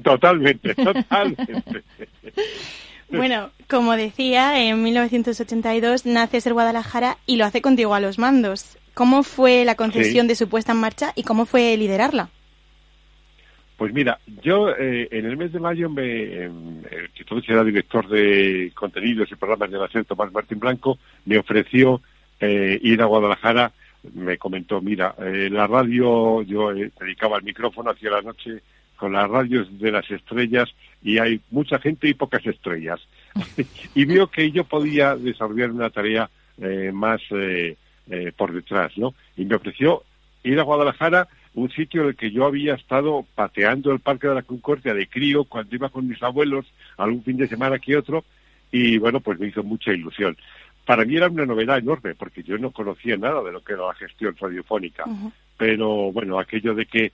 Totalmente, 0.00 0.74
totalmente. 0.76 1.82
Bueno, 3.08 3.50
como 3.68 3.96
decía, 3.96 4.62
en 4.62 4.82
1982 4.82 6.06
nace 6.06 6.40
Ser 6.40 6.52
Guadalajara 6.52 7.18
y 7.26 7.36
lo 7.36 7.44
hace 7.44 7.62
contigo 7.62 7.94
a 7.94 8.00
los 8.00 8.18
mandos. 8.18 8.78
¿Cómo 8.94 9.22
fue 9.22 9.64
la 9.64 9.74
concesión 9.74 10.26
de 10.26 10.34
su 10.34 10.48
puesta 10.48 10.72
en 10.72 10.78
marcha 10.78 11.12
y 11.14 11.22
cómo 11.22 11.46
fue 11.46 11.76
liderarla? 11.76 12.28
Pues 13.76 13.92
mira, 13.92 14.18
yo 14.42 14.68
eh, 14.70 15.08
en 15.10 15.26
el 15.26 15.36
mes 15.36 15.52
de 15.52 15.58
mayo, 15.58 15.90
me, 15.90 16.44
el 16.44 17.10
que 17.14 17.22
entonces 17.22 17.50
era 17.50 17.64
director 17.64 18.06
de 18.08 18.70
contenidos 18.74 19.32
y 19.32 19.34
programas 19.34 19.70
de 19.70 19.78
la 19.78 19.88
SER, 19.88 20.04
Tomás 20.04 20.32
Martín 20.32 20.60
Blanco, 20.60 20.98
me 21.24 21.38
ofreció 21.38 22.00
eh, 22.38 22.78
ir 22.82 23.02
a 23.02 23.06
Guadalajara. 23.06 23.72
Me 24.14 24.36
comentó, 24.36 24.80
mira, 24.80 25.14
eh, 25.18 25.48
la 25.50 25.66
radio, 25.66 26.42
yo 26.42 26.72
dedicaba 26.72 27.38
el 27.38 27.44
micrófono 27.44 27.90
hacia 27.90 28.10
la 28.10 28.22
noche 28.22 28.62
con 28.96 29.12
las 29.14 29.28
radios 29.28 29.66
de 29.80 29.90
las 29.90 30.08
estrellas 30.10 30.68
y 31.02 31.18
hay 31.18 31.40
mucha 31.50 31.78
gente 31.78 32.08
y 32.08 32.14
pocas 32.14 32.46
estrellas. 32.46 33.00
y 33.94 34.04
vio 34.04 34.28
que 34.28 34.50
yo 34.50 34.64
podía 34.64 35.16
desarrollar 35.16 35.70
una 35.70 35.90
tarea 35.90 36.30
eh, 36.60 36.90
más 36.92 37.20
eh, 37.30 37.76
eh, 38.10 38.32
por 38.36 38.52
detrás, 38.52 38.96
¿no? 38.96 39.14
Y 39.36 39.44
me 39.44 39.56
ofreció 39.56 40.02
ir 40.44 40.58
a 40.60 40.64
Guadalajara, 40.64 41.28
un 41.54 41.70
sitio 41.70 42.02
en 42.02 42.08
el 42.08 42.16
que 42.16 42.30
yo 42.30 42.46
había 42.46 42.74
estado 42.74 43.26
pateando 43.34 43.92
el 43.92 44.00
Parque 44.00 44.28
de 44.28 44.34
la 44.34 44.42
Concordia 44.42 44.94
de 44.94 45.06
crío 45.06 45.44
cuando 45.44 45.74
iba 45.74 45.88
con 45.88 46.08
mis 46.08 46.22
abuelos 46.22 46.66
algún 46.96 47.22
fin 47.22 47.36
de 47.36 47.48
semana 47.48 47.78
que 47.78 47.96
otro, 47.96 48.24
y 48.70 48.98
bueno, 48.98 49.20
pues 49.20 49.38
me 49.38 49.48
hizo 49.48 49.62
mucha 49.62 49.92
ilusión. 49.92 50.36
Para 50.86 51.04
mí 51.04 51.16
era 51.16 51.28
una 51.28 51.46
novedad 51.46 51.78
enorme, 51.78 52.14
porque 52.14 52.42
yo 52.42 52.58
no 52.58 52.70
conocía 52.70 53.16
nada 53.16 53.42
de 53.42 53.52
lo 53.52 53.62
que 53.62 53.74
era 53.74 53.86
la 53.86 53.94
gestión 53.94 54.34
radiofónica, 54.38 55.04
pero 55.56 56.10
bueno, 56.10 56.38
aquello 56.40 56.74
de 56.74 56.86
que 56.86 57.12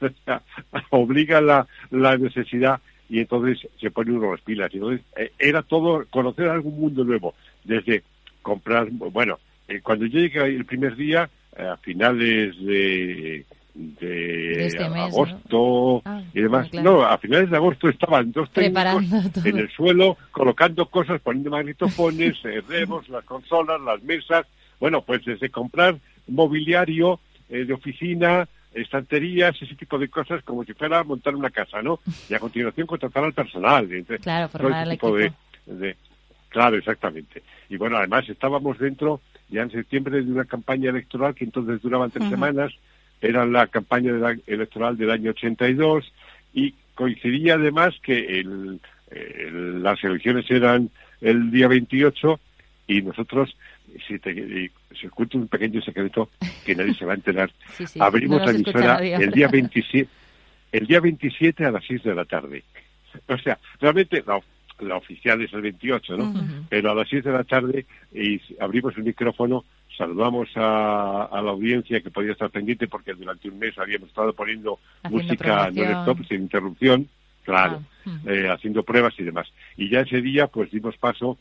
obliga 0.90 1.40
la, 1.40 1.66
la 1.90 2.16
necesidad 2.16 2.80
y 3.08 3.20
entonces 3.20 3.68
se 3.80 3.90
pone 3.90 4.12
uno 4.12 4.32
las 4.32 4.40
pilas. 4.40 4.72
Y 4.72 4.76
entonces 4.76 5.06
eh, 5.16 5.32
era 5.38 5.62
todo 5.62 6.04
conocer 6.10 6.48
algún 6.48 6.78
mundo 6.78 7.04
nuevo, 7.04 7.34
desde 7.64 8.02
comprar, 8.42 8.88
bueno, 8.90 9.38
eh, 9.68 9.80
cuando 9.82 10.06
yo 10.06 10.18
llegué 10.18 10.40
el 10.44 10.64
primer 10.64 10.96
día, 10.96 11.28
eh, 11.56 11.62
a 11.62 11.76
finales 11.76 12.56
de, 12.64 13.44
de, 13.74 14.66
este 14.66 14.84
agosto 14.84 16.02
ah, 16.04 16.22
y 16.32 16.40
demás, 16.40 16.72
no, 16.72 17.02
a 17.02 17.16
finales 17.18 17.50
de 17.50 17.56
agosto 17.56 17.88
estaban 17.88 18.32
dos 18.32 18.50
técnicos 18.50 19.04
en 19.44 19.58
el 19.58 19.70
suelo 19.70 20.16
colocando 20.30 20.86
cosas, 20.86 21.20
poniendo 21.20 21.50
magnetofones, 21.50 22.36
demos, 22.68 23.08
las 23.08 23.24
consolas, 23.24 23.80
las 23.80 24.02
mesas, 24.02 24.46
bueno, 24.80 25.02
pues 25.02 25.24
desde 25.24 25.50
comprar 25.50 25.96
mobiliario 26.26 27.20
de 27.48 27.72
oficina, 27.72 28.48
estanterías, 28.74 29.60
ese 29.60 29.74
tipo 29.74 29.98
de 29.98 30.08
cosas, 30.08 30.42
como 30.44 30.64
si 30.64 30.74
fuera 30.74 31.02
montar 31.04 31.34
una 31.34 31.50
casa, 31.50 31.80
¿no? 31.82 32.00
Y 32.28 32.34
a 32.34 32.40
continuación 32.40 32.86
contratar 32.86 33.24
al 33.24 33.32
personal. 33.32 33.88
claro, 34.20 34.48
formar 34.48 34.86
el 34.86 34.92
equipo. 34.92 35.16
De, 35.66 35.96
claro, 36.48 36.76
exactamente. 36.76 37.42
Y 37.68 37.76
bueno, 37.76 37.96
además 37.96 38.28
estábamos 38.28 38.78
dentro 38.78 39.20
ya 39.48 39.62
en 39.62 39.70
septiembre 39.70 40.22
de 40.22 40.32
una 40.32 40.44
campaña 40.44 40.90
electoral 40.90 41.34
que 41.34 41.44
entonces 41.44 41.80
duraba 41.82 42.08
tres 42.08 42.28
semanas, 42.28 42.72
era 43.20 43.46
la 43.46 43.66
campaña 43.68 44.12
electoral 44.46 44.96
del 44.96 45.10
año 45.10 45.30
82 45.30 46.12
y 46.52 46.74
coincidía 46.94 47.54
además 47.54 47.94
que 48.02 48.40
el, 48.40 48.80
las 49.82 50.02
elecciones 50.02 50.50
eran 50.50 50.90
el 51.20 51.50
día 51.50 51.68
28 51.68 52.40
y 52.86 53.02
nosotros 53.02 53.56
si 54.06 54.18
te 54.18 54.70
si 55.00 55.08
cuento 55.08 55.38
un 55.38 55.48
pequeño 55.48 55.80
secreto 55.82 56.30
que 56.64 56.74
nadie 56.74 56.94
se 56.94 57.04
va 57.04 57.12
a 57.12 57.16
enterar, 57.16 57.50
abrimos 58.00 58.44
la 58.44 58.50
emisora 58.50 58.96
el 59.02 59.30
día 59.30 59.48
27 59.48 60.08
el 60.74 60.86
día 60.88 60.98
27 60.98 61.64
a 61.64 61.70
las 61.70 61.84
6 61.86 62.02
de 62.02 62.14
la 62.16 62.24
tarde. 62.24 62.64
O 63.28 63.38
sea, 63.38 63.58
realmente 63.80 64.24
la, 64.26 64.40
la 64.80 64.96
oficial 64.96 65.40
es 65.40 65.52
el 65.52 65.62
28, 65.62 66.16
¿no? 66.16 66.34
Pero 66.68 66.90
a 66.90 66.94
las 66.96 67.08
6 67.08 67.22
de 67.22 67.32
la 67.32 67.44
tarde 67.44 67.86
y 68.12 68.40
abrimos 68.58 68.96
el 68.96 69.04
micrófono, 69.04 69.64
saludamos 69.96 70.48
a, 70.56 71.26
a, 71.26 71.42
la 71.42 71.52
audiencia 71.52 72.00
que 72.00 72.10
podía 72.10 72.32
estar 72.32 72.50
pendiente 72.50 72.88
porque 72.88 73.14
durante 73.14 73.48
un 73.48 73.60
mes 73.60 73.78
habíamos 73.78 74.08
estado 74.08 74.32
poniendo 74.32 74.80
música 75.08 75.70
no 75.70 76.00
stop 76.00 76.26
sin 76.26 76.42
interrupción, 76.42 77.08
claro, 77.44 77.80
ah, 78.06 78.18
eh, 78.26 78.48
haciendo 78.50 78.82
pruebas 78.82 79.14
y 79.18 79.22
demás. 79.22 79.46
Y 79.76 79.88
ya 79.88 80.00
ese 80.00 80.20
día 80.20 80.48
pues 80.48 80.72
dimos 80.72 80.96
paso 80.96 81.38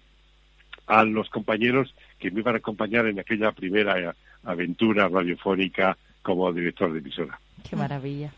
a 0.86 1.04
los 1.04 1.28
compañeros 1.30 1.95
que 2.24 2.32
me 2.32 2.39
iban 2.39 2.55
a 2.55 2.59
acompañar 2.59 3.05
en 3.07 3.19
aquella 3.19 3.51
primera 3.51 4.15
aventura 4.45 5.09
radiofónica 5.09 5.97
como 6.21 6.51
director 6.53 6.93
de 6.93 6.99
emisora. 6.99 7.38
Qué 7.69 7.76
maravilla. 7.76 8.32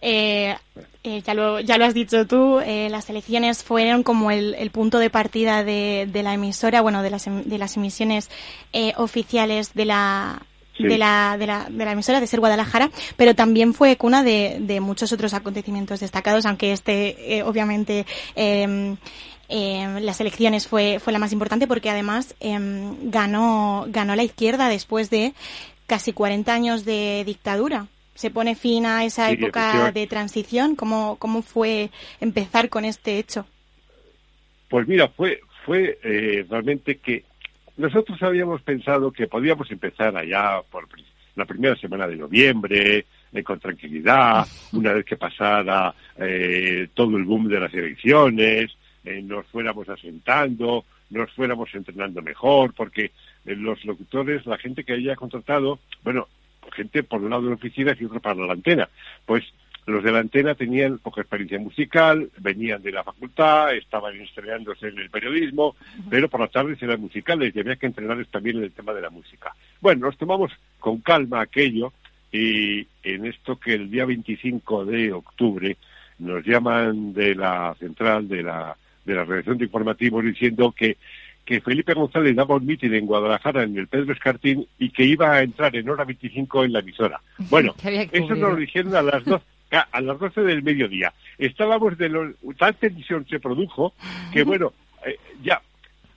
Eh, 0.00 0.56
eh, 1.02 1.22
ya, 1.22 1.34
lo, 1.34 1.60
ya 1.60 1.76
lo 1.76 1.84
has 1.84 1.92
dicho 1.92 2.26
tú, 2.26 2.60
eh, 2.60 2.88
las 2.90 3.10
elecciones 3.10 3.62
fueron 3.62 4.02
como 4.02 4.30
el, 4.30 4.70
punto 4.70 4.98
de 4.98 5.10
partida 5.10 5.64
de, 5.64 6.08
la 6.22 6.32
emisora, 6.32 6.80
bueno, 6.80 7.02
de 7.02 7.10
las, 7.10 7.26
em, 7.26 7.42
de 7.44 7.58
las 7.58 7.76
emisiones 7.76 8.30
oficiales 8.96 9.74
de 9.74 9.84
la, 9.84 10.40
de, 10.78 10.96
la, 10.96 11.36
de, 11.38 11.46
la, 11.46 11.66
de 11.68 11.84
la 11.84 11.92
emisora 11.92 12.20
de 12.20 12.26
Ser 12.26 12.40
Guadalajara, 12.40 12.90
pero 13.16 13.34
también 13.34 13.74
fue 13.74 13.96
cuna 13.96 14.22
de, 14.22 14.58
de 14.60 14.80
muchos 14.80 15.12
otros 15.12 15.34
acontecimientos 15.34 16.00
destacados, 16.00 16.46
aunque 16.46 16.72
este, 16.72 17.42
obviamente, 17.44 18.06
em, 18.34 18.96
em, 19.48 19.98
las 20.00 20.20
elecciones 20.20 20.68
fue, 20.68 20.98
fue 21.00 21.12
la 21.12 21.18
más 21.18 21.32
importante 21.32 21.66
porque 21.66 21.90
además 21.90 22.34
ganó, 22.40 23.86
ganó 23.88 24.14
la 24.14 24.22
izquierda 24.22 24.68
después 24.68 25.10
de 25.10 25.34
casi 25.86 26.12
40 26.12 26.52
años 26.52 26.84
de 26.84 27.22
dictadura 27.24 27.86
se 28.18 28.32
pone 28.32 28.56
fin 28.56 28.84
a 28.84 29.04
esa 29.04 29.30
época 29.30 29.92
de 29.92 30.08
transición? 30.08 30.74
¿Cómo, 30.74 31.16
¿Cómo 31.20 31.40
fue 31.40 31.90
empezar 32.20 32.68
con 32.68 32.84
este 32.84 33.16
hecho? 33.16 33.46
Pues 34.68 34.88
mira, 34.88 35.06
fue, 35.06 35.38
fue 35.64 36.00
eh, 36.02 36.44
realmente 36.50 36.96
que 36.96 37.22
nosotros 37.76 38.20
habíamos 38.20 38.60
pensado 38.62 39.12
que 39.12 39.28
podíamos 39.28 39.70
empezar 39.70 40.16
allá 40.16 40.62
por 40.68 40.88
la 41.36 41.44
primera 41.44 41.76
semana 41.76 42.08
de 42.08 42.16
noviembre, 42.16 43.06
eh, 43.32 43.42
con 43.44 43.60
tranquilidad, 43.60 44.44
una 44.72 44.94
vez 44.94 45.04
que 45.04 45.16
pasara 45.16 45.94
eh, 46.16 46.88
todo 46.94 47.16
el 47.18 47.22
boom 47.22 47.46
de 47.46 47.60
las 47.60 47.72
elecciones, 47.72 48.76
nos 49.04 49.46
fuéramos 49.46 49.88
asentando, 49.88 50.84
nos 51.10 51.30
fuéramos 51.32 51.74
entrenando 51.74 52.22
mejor, 52.22 52.74
porque 52.74 53.12
los 53.44 53.84
locutores, 53.84 54.46
la 54.46 54.58
gente 54.58 54.84
que 54.84 54.94
haya 54.94 55.16
contratado, 55.16 55.78
bueno, 56.02 56.28
gente 56.72 57.02
por 57.02 57.22
un 57.22 57.30
lado 57.30 57.42
de 57.42 57.48
la 57.48 57.54
oficina 57.54 57.96
y 57.98 58.04
otro 58.04 58.20
para 58.20 58.46
la 58.46 58.52
antena. 58.52 58.88
Pues 59.24 59.44
los 59.86 60.04
de 60.04 60.12
la 60.12 60.18
antena 60.18 60.54
tenían 60.54 60.98
poca 60.98 61.22
experiencia 61.22 61.58
musical, 61.58 62.30
venían 62.38 62.82
de 62.82 62.92
la 62.92 63.04
facultad, 63.04 63.74
estaban 63.74 64.20
estrenándose 64.20 64.88
en 64.88 64.98
el 64.98 65.08
periodismo, 65.08 65.76
pero 66.10 66.28
por 66.28 66.40
las 66.40 66.50
tardes 66.50 66.82
eran 66.82 67.00
musicales 67.00 67.54
y 67.54 67.60
había 67.60 67.76
que 67.76 67.86
entrenarles 67.86 68.28
también 68.28 68.58
en 68.58 68.64
el 68.64 68.72
tema 68.72 68.92
de 68.92 69.00
la 69.00 69.10
música. 69.10 69.54
Bueno, 69.80 70.06
nos 70.06 70.18
tomamos 70.18 70.52
con 70.78 71.00
calma 71.00 71.40
aquello 71.40 71.94
y 72.30 72.86
en 73.02 73.24
esto 73.24 73.58
que 73.58 73.74
el 73.74 73.90
día 73.90 74.04
25 74.04 74.84
de 74.84 75.12
octubre 75.14 75.78
nos 76.18 76.44
llaman 76.44 77.14
de 77.14 77.34
la 77.34 77.74
central 77.78 78.28
de 78.28 78.42
la, 78.42 78.76
de 79.08 79.16
la 79.16 79.24
redacción 79.24 79.58
de 79.58 79.64
informativos 79.64 80.24
diciendo 80.24 80.72
que 80.76 80.96
que 81.44 81.62
Felipe 81.62 81.94
González 81.94 82.36
daba 82.36 82.56
un 82.56 82.66
mitin 82.66 82.92
en 82.92 83.06
Guadalajara, 83.06 83.62
en 83.62 83.78
el 83.78 83.88
Pedro 83.88 84.12
Escartín, 84.12 84.66
y 84.78 84.90
que 84.90 85.02
iba 85.02 85.32
a 85.32 85.42
entrar 85.42 85.74
en 85.74 85.88
hora 85.88 86.04
25 86.04 86.64
en 86.64 86.74
la 86.74 86.80
emisora. 86.80 87.22
Bueno, 87.48 87.74
eso 87.82 88.34
nos 88.34 88.50
lo 88.50 88.56
dijeron 88.56 88.94
a 88.94 89.00
las 89.00 89.24
dos 89.24 89.40
a 89.92 90.00
las 90.02 90.18
12 90.18 90.42
del 90.42 90.62
mediodía. 90.62 91.12
Estábamos 91.38 91.96
de 91.96 92.10
los... 92.10 92.34
Tal 92.58 92.74
tensión 92.74 93.26
se 93.28 93.40
produjo 93.40 93.94
que, 94.30 94.42
bueno, 94.42 94.74
eh, 95.06 95.16
ya 95.42 95.62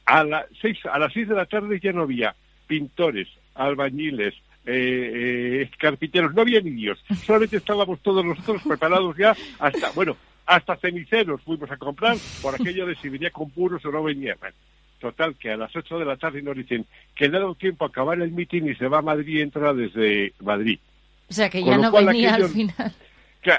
a, 0.06 0.24
las 0.26 0.46
seis, 0.62 0.78
a 0.92 1.00
las 1.00 1.14
6 1.14 1.30
de 1.30 1.36
la 1.36 1.46
tarde 1.46 1.80
ya 1.82 1.94
no 1.94 2.02
había 2.02 2.36
pintores, 2.68 3.30
albañiles, 3.56 4.34
eh, 4.66 5.62
eh, 5.64 5.70
carpinteros, 5.78 6.34
no 6.34 6.42
había 6.42 6.60
ni 6.60 6.72
Dios. 6.72 7.04
Solamente 7.26 7.58
estábamos 7.58 8.02
todos 8.02 8.26
nosotros 8.26 8.62
preparados 8.68 9.16
ya 9.18 9.36
hasta, 9.60 9.92
bueno, 9.92 10.18
hasta 10.46 10.76
ceniceros 10.78 11.42
fuimos 11.42 11.70
a 11.72 11.78
comprar 11.78 12.18
por 12.42 12.56
aquello 12.56 12.86
de 12.86 12.96
si 12.96 13.10
venía 13.10 13.32
con 13.32 13.50
puros 13.50 13.84
o 13.86 13.92
no 13.92 14.04
venía. 14.04 14.36
Total, 15.00 15.36
que 15.36 15.52
a 15.52 15.58
las 15.58 15.76
8 15.76 15.98
de 15.98 16.06
la 16.06 16.18
tarde 16.18 16.42
nos 16.42 16.56
dicen 16.56 16.86
que 17.16 17.28
le 17.28 17.38
ha 17.38 17.40
dado 17.40 17.56
tiempo 17.56 17.86
a 17.86 17.88
acabar 17.88 18.22
el 18.22 18.32
mitin 18.32 18.70
y 18.70 18.76
se 18.76 18.88
va 18.88 19.00
a 19.00 19.02
Madrid 19.02 19.40
y 19.40 19.42
entra 19.42 19.74
desde 19.74 20.34
Madrid. 20.42 20.80
O 21.30 21.34
sea, 21.34 21.50
que 21.50 21.64
ya 21.64 21.78
no 21.78 21.92
venía 21.92 22.36
al 22.36 22.50
final. 22.50 22.94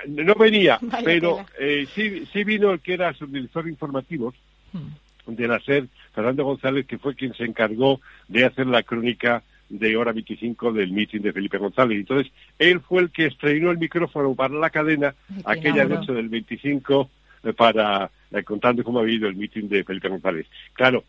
no 0.06 0.34
venía, 0.34 0.78
pero 1.04 1.44
eh, 1.58 1.86
sí, 1.94 2.26
sí 2.32 2.44
vino 2.44 2.70
el 2.70 2.80
que 2.80 2.94
era 2.94 3.12
subdirector 3.14 3.64
de 3.64 3.70
informativos 3.70 4.34
hmm. 4.72 5.32
de 5.34 5.48
la 5.48 5.58
SER, 5.60 5.88
Fernando 6.14 6.44
González, 6.44 6.86
que 6.86 6.98
fue 6.98 7.16
quien 7.16 7.34
se 7.34 7.44
encargó 7.44 8.00
de 8.28 8.44
hacer 8.44 8.66
la 8.66 8.82
crónica 8.82 9.42
de 9.72 9.96
hora 9.96 10.12
25 10.12 10.72
del 10.72 10.92
mitin 10.92 11.22
de 11.22 11.32
Felipe 11.32 11.56
González. 11.56 11.98
Entonces, 11.98 12.30
él 12.58 12.80
fue 12.80 13.00
el 13.00 13.10
que 13.10 13.26
estrenó 13.26 13.70
el 13.70 13.78
micrófono 13.78 14.34
para 14.34 14.54
la 14.54 14.68
cadena 14.68 15.14
aquella 15.44 15.86
noche 15.86 16.12
del 16.12 16.28
25 16.28 17.10
eh, 17.44 17.52
para 17.54 18.10
eh, 18.30 18.42
contando 18.42 18.84
cómo 18.84 18.98
había 18.98 19.14
ido 19.14 19.28
el 19.28 19.36
mitin 19.36 19.68
de 19.70 19.82
Felipe 19.82 20.10
González. 20.10 20.46
Claro, 20.74 21.04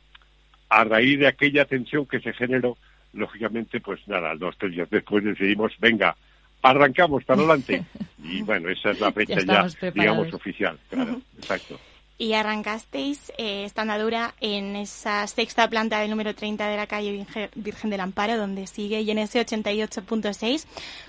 a 0.70 0.84
raíz 0.86 1.20
de 1.20 1.28
aquella 1.28 1.66
tensión 1.66 2.06
que 2.06 2.22
se 2.22 2.32
generó, 2.32 2.78
lógicamente, 3.12 3.82
pues 3.82 4.08
nada, 4.08 4.34
dos, 4.36 4.58
tres 4.58 4.72
días 4.72 4.90
después 4.90 5.26
decidimos, 5.26 5.74
venga, 5.80 6.16
arrancamos 6.62 7.24
para 7.26 7.40
adelante. 7.40 7.84
Y 8.26 8.42
bueno, 8.42 8.70
esa 8.70 8.92
es 8.92 9.02
la 9.02 9.12
fecha 9.12 9.42
ya, 9.42 9.68
digamos, 9.92 10.34
oficial, 10.34 10.80
claro, 10.90 11.20
exacto. 11.38 11.78
Y 12.18 12.34
arrancasteis 12.34 13.32
eh, 13.38 13.66
esta 13.66 13.82
andadura 13.82 14.34
en 14.40 14.76
esa 14.76 15.26
sexta 15.28 15.68
planta 15.70 16.00
del 16.00 16.10
número 16.10 16.36
30 16.36 16.68
de 16.68 16.78
la 16.78 16.88
calle 16.88 17.26
Virgen 17.56 17.90
del 17.90 18.00
Amparo, 18.00 18.38
donde 18.38 18.68
sigue, 18.68 19.02
y 19.02 19.12
en 19.12 19.18
ese 19.18 19.44
88.6. 19.46 20.66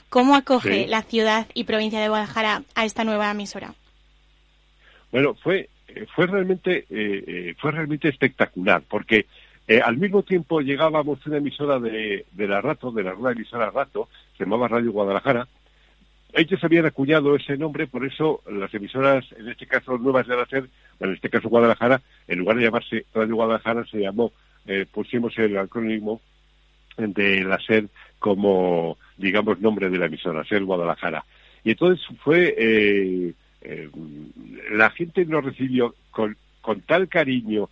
¿Cómo 0.08 0.34
acoge 0.34 0.86
la 0.86 1.02
ciudad 1.02 1.46
y 1.54 1.64
provincia 1.64 2.00
de 2.00 2.08
Guadalajara 2.08 2.62
a 2.74 2.84
esta 2.84 3.04
nueva 3.04 3.30
emisora? 3.30 3.74
Bueno, 5.10 5.34
fue, 5.34 5.68
fue, 6.14 6.26
realmente, 6.26 6.86
eh, 6.90 7.24
eh, 7.26 7.54
fue 7.58 7.70
realmente 7.70 8.08
espectacular, 8.08 8.82
porque 8.88 9.26
eh, 9.66 9.80
al 9.80 9.96
mismo 9.96 10.22
tiempo 10.22 10.60
llegábamos 10.60 11.18
a 11.18 11.30
una 11.30 11.38
emisora 11.38 11.78
de, 11.78 12.24
la 12.36 12.60
Rato, 12.60 12.90
de 12.90 13.02
la 13.02 13.14
nueva 13.14 13.32
emisora 13.32 13.70
Rato, 13.70 14.08
se 14.36 14.44
llamaba 14.44 14.68
Radio 14.68 14.92
Guadalajara. 14.92 15.48
Ellos 16.34 16.62
habían 16.64 16.86
acuñado 16.86 17.36
ese 17.36 17.56
nombre, 17.56 17.86
por 17.86 18.04
eso 18.04 18.42
las 18.50 18.72
emisoras, 18.74 19.24
en 19.38 19.48
este 19.48 19.66
caso 19.66 19.96
nuevas 19.98 20.26
de 20.26 20.36
la 20.36 20.46
SER, 20.46 20.68
en 21.00 21.12
este 21.12 21.30
caso 21.30 21.48
Guadalajara, 21.48 22.02
en 22.26 22.40
lugar 22.40 22.56
de 22.56 22.64
llamarse 22.64 23.06
Radio 23.14 23.36
Guadalajara, 23.36 23.86
se 23.86 24.00
llamó, 24.00 24.32
eh, 24.66 24.86
pusimos 24.90 25.36
el 25.38 25.56
acrónimo 25.56 26.20
de 26.96 27.44
la 27.44 27.58
SER 27.60 27.88
como, 28.18 28.98
digamos, 29.16 29.60
nombre 29.60 29.90
de 29.90 29.98
la 29.98 30.06
emisora, 30.06 30.44
SER 30.44 30.64
Guadalajara. 30.64 31.24
Y 31.62 31.70
entonces 31.70 32.04
fue, 32.22 32.54
eh, 32.58 33.32
la 34.72 34.90
gente 34.90 35.24
nos 35.24 35.44
recibió 35.44 35.94
con, 36.10 36.36
con 36.60 36.80
tal 36.80 37.08
cariño, 37.08 37.68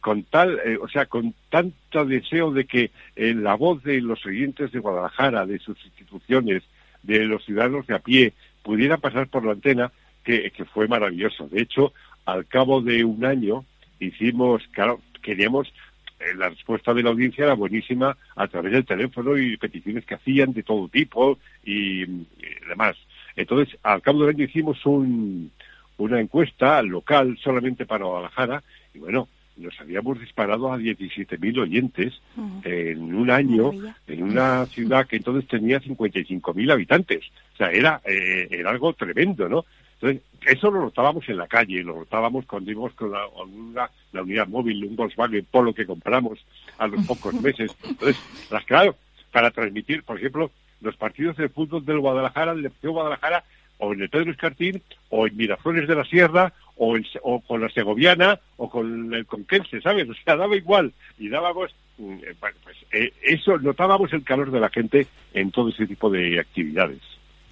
con 0.00 0.24
tal, 0.24 0.60
eh, 0.64 0.78
o 0.80 0.88
sea, 0.88 1.06
con 1.06 1.34
tanto 1.50 2.04
deseo 2.04 2.52
de 2.52 2.66
que 2.66 2.90
eh, 3.16 3.34
la 3.34 3.54
voz 3.54 3.82
de 3.82 4.00
los 4.00 4.24
oyentes 4.26 4.72
de 4.72 4.80
Guadalajara, 4.80 5.46
de 5.46 5.58
sus 5.58 5.82
instituciones, 5.84 6.62
de 7.06 7.24
los 7.24 7.44
ciudadanos 7.44 7.86
de 7.86 7.94
a 7.94 7.98
pie, 8.00 8.32
pudiera 8.62 8.96
pasar 8.98 9.28
por 9.28 9.44
la 9.44 9.52
antena, 9.52 9.92
que, 10.24 10.50
fue 10.72 10.88
maravilloso. 10.88 11.48
De 11.48 11.62
hecho, 11.62 11.92
al 12.24 12.46
cabo 12.46 12.80
de 12.80 13.04
un 13.04 13.24
año 13.24 13.64
hicimos, 14.00 14.62
claro, 14.72 15.00
queríamos, 15.22 15.72
eh, 16.18 16.34
la 16.36 16.48
respuesta 16.48 16.92
de 16.92 17.04
la 17.04 17.10
audiencia 17.10 17.44
era 17.44 17.54
buenísima 17.54 18.16
a 18.34 18.48
través 18.48 18.72
del 18.72 18.84
teléfono 18.84 19.38
y 19.38 19.56
peticiones 19.56 20.04
que 20.04 20.16
hacían 20.16 20.52
de 20.52 20.64
todo 20.64 20.88
tipo 20.88 21.38
y, 21.64 22.02
y 22.02 22.28
demás. 22.68 22.96
Entonces, 23.36 23.78
al 23.84 24.02
cabo 24.02 24.20
del 24.20 24.34
año 24.34 24.44
hicimos 24.44 24.84
un, 24.84 25.52
una 25.98 26.20
encuesta 26.20 26.82
local 26.82 27.38
solamente 27.42 27.86
para 27.86 28.04
Guadalajara 28.04 28.62
y 28.94 28.98
bueno, 28.98 29.28
nos 29.56 29.80
habíamos 29.80 30.20
disparado 30.20 30.72
a 30.72 30.78
17.000 30.78 31.60
oyentes 31.60 32.20
en 32.64 33.14
un 33.14 33.30
año 33.30 33.72
en 34.06 34.22
una 34.22 34.66
ciudad 34.72 35.06
que 35.06 35.16
entonces 35.16 35.48
tenía 35.48 35.80
55.000 35.80 36.72
habitantes. 36.72 37.24
O 37.54 37.56
sea, 37.56 37.70
era, 37.70 38.00
eh, 38.04 38.48
era 38.50 38.70
algo 38.70 38.92
tremendo, 38.92 39.48
¿no? 39.48 39.64
Entonces, 39.94 40.22
eso 40.46 40.70
lo 40.70 40.82
notábamos 40.82 41.26
en 41.28 41.38
la 41.38 41.46
calle, 41.46 41.82
lo 41.82 41.96
notábamos 41.96 42.44
cuando 42.44 42.70
íbamos 42.70 42.92
con 42.92 43.10
la, 43.10 43.90
la 44.12 44.22
unidad 44.22 44.46
móvil, 44.46 44.84
un 44.84 44.94
Volkswagen 44.94 45.46
Polo 45.50 45.74
que 45.74 45.86
compramos 45.86 46.44
a 46.78 46.86
los 46.86 47.06
pocos 47.06 47.34
meses. 47.34 47.74
Entonces, 47.82 48.16
las, 48.50 48.64
claro, 48.64 48.94
para 49.32 49.50
transmitir, 49.50 50.02
por 50.02 50.18
ejemplo, 50.18 50.50
los 50.82 50.96
partidos 50.96 51.36
de 51.36 51.48
fútbol 51.48 51.84
del 51.84 52.00
Guadalajara, 52.00 52.52
del 52.52 52.64
Deportivo 52.64 52.92
Guadalajara, 52.94 53.44
o 53.78 53.92
en 53.92 54.02
el 54.02 54.08
Pedro 54.10 54.30
Escartín, 54.30 54.82
o 55.08 55.26
en 55.26 55.36
Miraflores 55.36 55.88
de 55.88 55.94
la 55.94 56.04
Sierra, 56.04 56.52
o, 56.76 57.40
con 57.40 57.60
la 57.60 57.68
Segoviana, 57.70 58.38
o 58.56 58.68
con 58.68 59.12
el 59.14 59.26
Conquense, 59.26 59.80
¿sabes? 59.80 60.08
O 60.10 60.14
sea, 60.14 60.36
daba 60.36 60.56
igual. 60.56 60.92
Y 61.18 61.28
dábamos, 61.28 61.74
mm, 61.98 62.12
eh, 62.22 62.34
bueno, 62.40 62.56
pues 62.62 62.76
eh, 62.92 63.12
eso, 63.22 63.58
notábamos 63.58 64.12
el 64.12 64.24
calor 64.24 64.50
de 64.50 64.60
la 64.60 64.68
gente 64.68 65.06
en 65.34 65.50
todo 65.50 65.68
ese 65.70 65.86
tipo 65.86 66.10
de 66.10 66.40
actividades. 66.40 67.00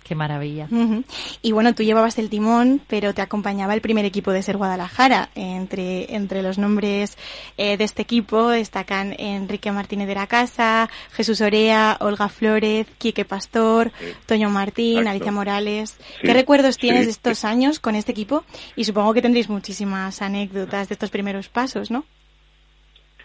Qué 0.05 0.14
maravilla. 0.14 0.68
Y 1.40 1.52
bueno, 1.52 1.74
tú 1.74 1.82
llevabas 1.82 2.18
el 2.18 2.28
timón, 2.28 2.82
pero 2.88 3.14
te 3.14 3.22
acompañaba 3.22 3.72
el 3.72 3.80
primer 3.80 4.05
equipo 4.05 4.32
de 4.32 4.42
Ser 4.42 4.59
Guadalajara. 4.59 5.30
Entre, 5.34 6.14
entre 6.14 6.42
los 6.42 6.59
nombres 6.59 7.16
eh, 7.57 7.78
de 7.78 7.84
este 7.84 8.02
equipo 8.02 8.48
destacan 8.48 9.14
Enrique 9.18 9.72
Martínez 9.72 10.07
de 10.07 10.14
la 10.14 10.26
Casa, 10.26 10.90
Jesús 11.12 11.40
Orea, 11.40 11.96
Olga 12.00 12.28
Flores, 12.28 12.86
Quique 12.98 13.24
Pastor, 13.24 13.92
Toño 14.26 14.50
Martín, 14.50 15.09
Alicia 15.09 15.32
Morales. 15.32 15.96
¿Qué 16.20 16.34
recuerdos 16.34 16.76
tienes 16.76 17.07
de 17.07 17.12
estos 17.12 17.46
años 17.46 17.80
con 17.80 17.94
este 17.94 18.12
equipo? 18.12 18.44
Y 18.76 18.84
supongo 18.84 19.14
que 19.14 19.22
tendréis 19.22 19.48
muchísimas 19.48 20.20
anécdotas 20.20 20.90
de 20.90 20.92
estos 20.92 21.09
primeros 21.09 21.48
pasos, 21.48 21.90
¿no? 21.90 22.05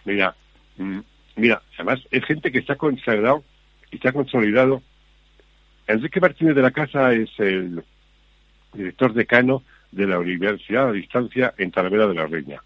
Mira, 0.06 0.34
mm, 0.78 1.00
mira, 1.36 1.60
además 1.74 2.00
es 2.10 2.24
gente 2.24 2.50
que 2.50 2.60
está 2.60 2.76
consagrado 2.76 3.44
y 3.90 3.98
se 3.98 4.08
ha 4.08 4.12
consolidado. 4.12 4.82
Enrique 5.90 6.20
Martínez 6.20 6.54
de 6.54 6.62
la 6.62 6.70
Casa 6.70 7.12
es 7.12 7.30
el 7.38 7.82
director 8.72 9.12
decano 9.12 9.62
de 9.90 10.06
la 10.06 10.18
Universidad 10.18 10.88
a 10.88 10.92
Distancia 10.92 11.52
en 11.58 11.72
Talavera 11.72 12.06
de 12.06 12.14
la 12.14 12.26
Reina. 12.26 12.62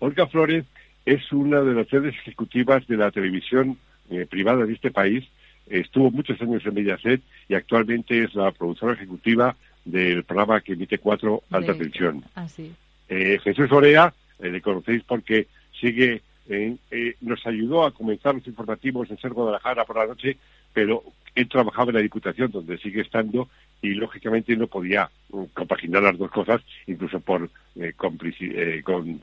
Olga 0.00 0.26
Flores 0.26 0.64
es 1.06 1.32
una 1.32 1.62
de 1.62 1.72
las 1.72 1.90
redes 1.90 2.14
ejecutivas 2.16 2.86
de 2.86 2.98
la 2.98 3.10
televisión 3.10 3.78
eh, 4.10 4.26
privada 4.28 4.66
de 4.66 4.74
este 4.74 4.90
país. 4.90 5.24
Estuvo 5.66 6.10
muchos 6.10 6.40
años 6.42 6.64
en 6.66 6.74
Mediaset 6.74 7.22
y 7.48 7.54
actualmente 7.54 8.24
es 8.24 8.34
la 8.34 8.52
productora 8.52 8.92
ejecutiva 8.92 9.56
del 9.84 10.24
programa 10.24 10.60
que 10.60 10.74
emite 10.74 10.98
cuatro 10.98 11.42
Alta 11.50 11.74
Tensión. 11.74 12.22
Eh, 13.08 13.38
Jesús 13.42 13.72
Orea, 13.72 14.12
eh, 14.40 14.50
le 14.50 14.60
conocéis 14.60 15.02
porque 15.04 15.46
sigue, 15.80 16.22
nos 17.20 17.46
ayudó 17.46 17.86
a 17.86 17.92
comenzar 17.92 18.34
los 18.34 18.46
informativos 18.46 19.10
en 19.10 19.18
Ser 19.18 19.32
Guadalajara 19.32 19.84
por 19.84 19.96
la 19.96 20.06
noche, 20.06 20.36
pero 20.72 21.02
él 21.34 21.48
trabajaba 21.48 21.90
en 21.90 21.96
la 21.96 22.02
Diputación, 22.02 22.50
donde 22.50 22.78
sigue 22.78 23.02
estando, 23.02 23.48
y 23.82 23.90
lógicamente 23.90 24.56
no 24.56 24.66
podía 24.66 25.10
mm, 25.30 25.44
compaginar 25.54 26.02
las 26.02 26.18
dos 26.18 26.30
cosas, 26.30 26.60
incluso 26.86 27.20
por 27.20 27.50
eh, 27.76 27.94
eh, 27.94 28.82
con 28.82 29.20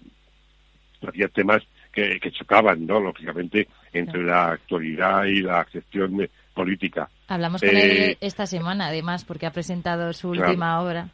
había 1.08 1.28
temas 1.28 1.62
que, 1.92 2.20
chocaban, 2.32 2.86
¿no? 2.86 3.00
Lógicamente, 3.00 3.68
entre 3.94 4.24
la 4.24 4.52
actualidad 4.52 5.26
y 5.26 5.42
la 5.42 5.64
gestión 5.66 6.28
política. 6.54 7.10
Hablamos 7.28 7.62
con 7.62 7.70
él 7.70 7.76
eh, 7.78 8.18
esta 8.22 8.46
semana, 8.46 8.88
además, 8.88 9.24
porque 9.24 9.46
ha 9.46 9.52
presentado 9.52 10.12
su 10.14 10.30
última 10.30 10.82
obra. 10.82 11.10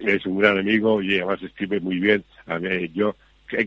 Es 0.00 0.26
un 0.26 0.38
gran 0.38 0.58
amigo 0.58 1.00
y 1.02 1.16
además 1.16 1.42
escribe 1.42 1.80
muy 1.80 1.98
bien. 1.98 2.24
A 2.46 2.58
yo, 2.92 3.16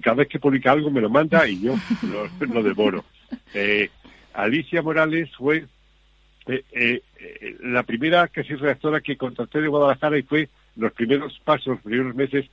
cada 0.02 0.18
vez 0.18 0.28
que 0.28 0.40
publica 0.40 0.72
algo 0.72 0.92
me 0.92 1.02
lo 1.02 1.10
manda 1.10 1.48
y 1.48 1.62
yo 1.62 1.76
lo, 2.04 2.46
lo 2.46 2.64
devoro. 2.64 3.06
Eh, 3.54 3.90
Alicia 4.38 4.84
Morales 4.84 5.30
fue 5.36 5.66
eh, 6.46 6.64
eh, 6.72 7.02
eh, 7.20 7.58
la 7.64 7.82
primera 7.82 8.28
casi 8.28 8.54
redactora 8.54 9.02
que 9.02 9.18
contraté 9.18 9.60
de 9.60 9.68
Guadalajara 9.68 10.18
y 10.18 10.22
fue 10.22 10.48
los 10.76 10.94
primeros 10.94 11.40
pasos, 11.44 11.68
los 11.68 11.82
primeros 11.82 12.16
meses, 12.16 12.46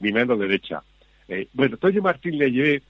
mi 0.00 0.12
mano 0.12 0.36
derecha. 0.36 0.82
bueno, 1.54 1.78
Toño 1.78 2.02
Martín 2.02 2.36
le 2.36 2.52
llevé, 2.52 2.82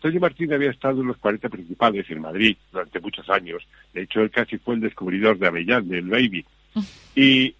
Toño 0.00 0.18
Martín 0.18 0.52
había 0.52 0.72
estado 0.72 1.00
en 1.00 1.06
los 1.06 1.18
40 1.18 1.48
principales 1.48 2.10
en 2.10 2.20
Madrid 2.20 2.56
durante 2.72 2.98
muchos 2.98 3.30
años. 3.30 3.64
De 3.94 4.02
hecho, 4.02 4.20
él 4.20 4.30
casi 4.32 4.58
fue 4.58 4.74
el 4.74 4.80
descubridor 4.80 5.38
de 5.38 5.46
Avellán, 5.46 5.88
del 5.88 6.08
Baby. 6.08 6.44
Y 7.14 7.54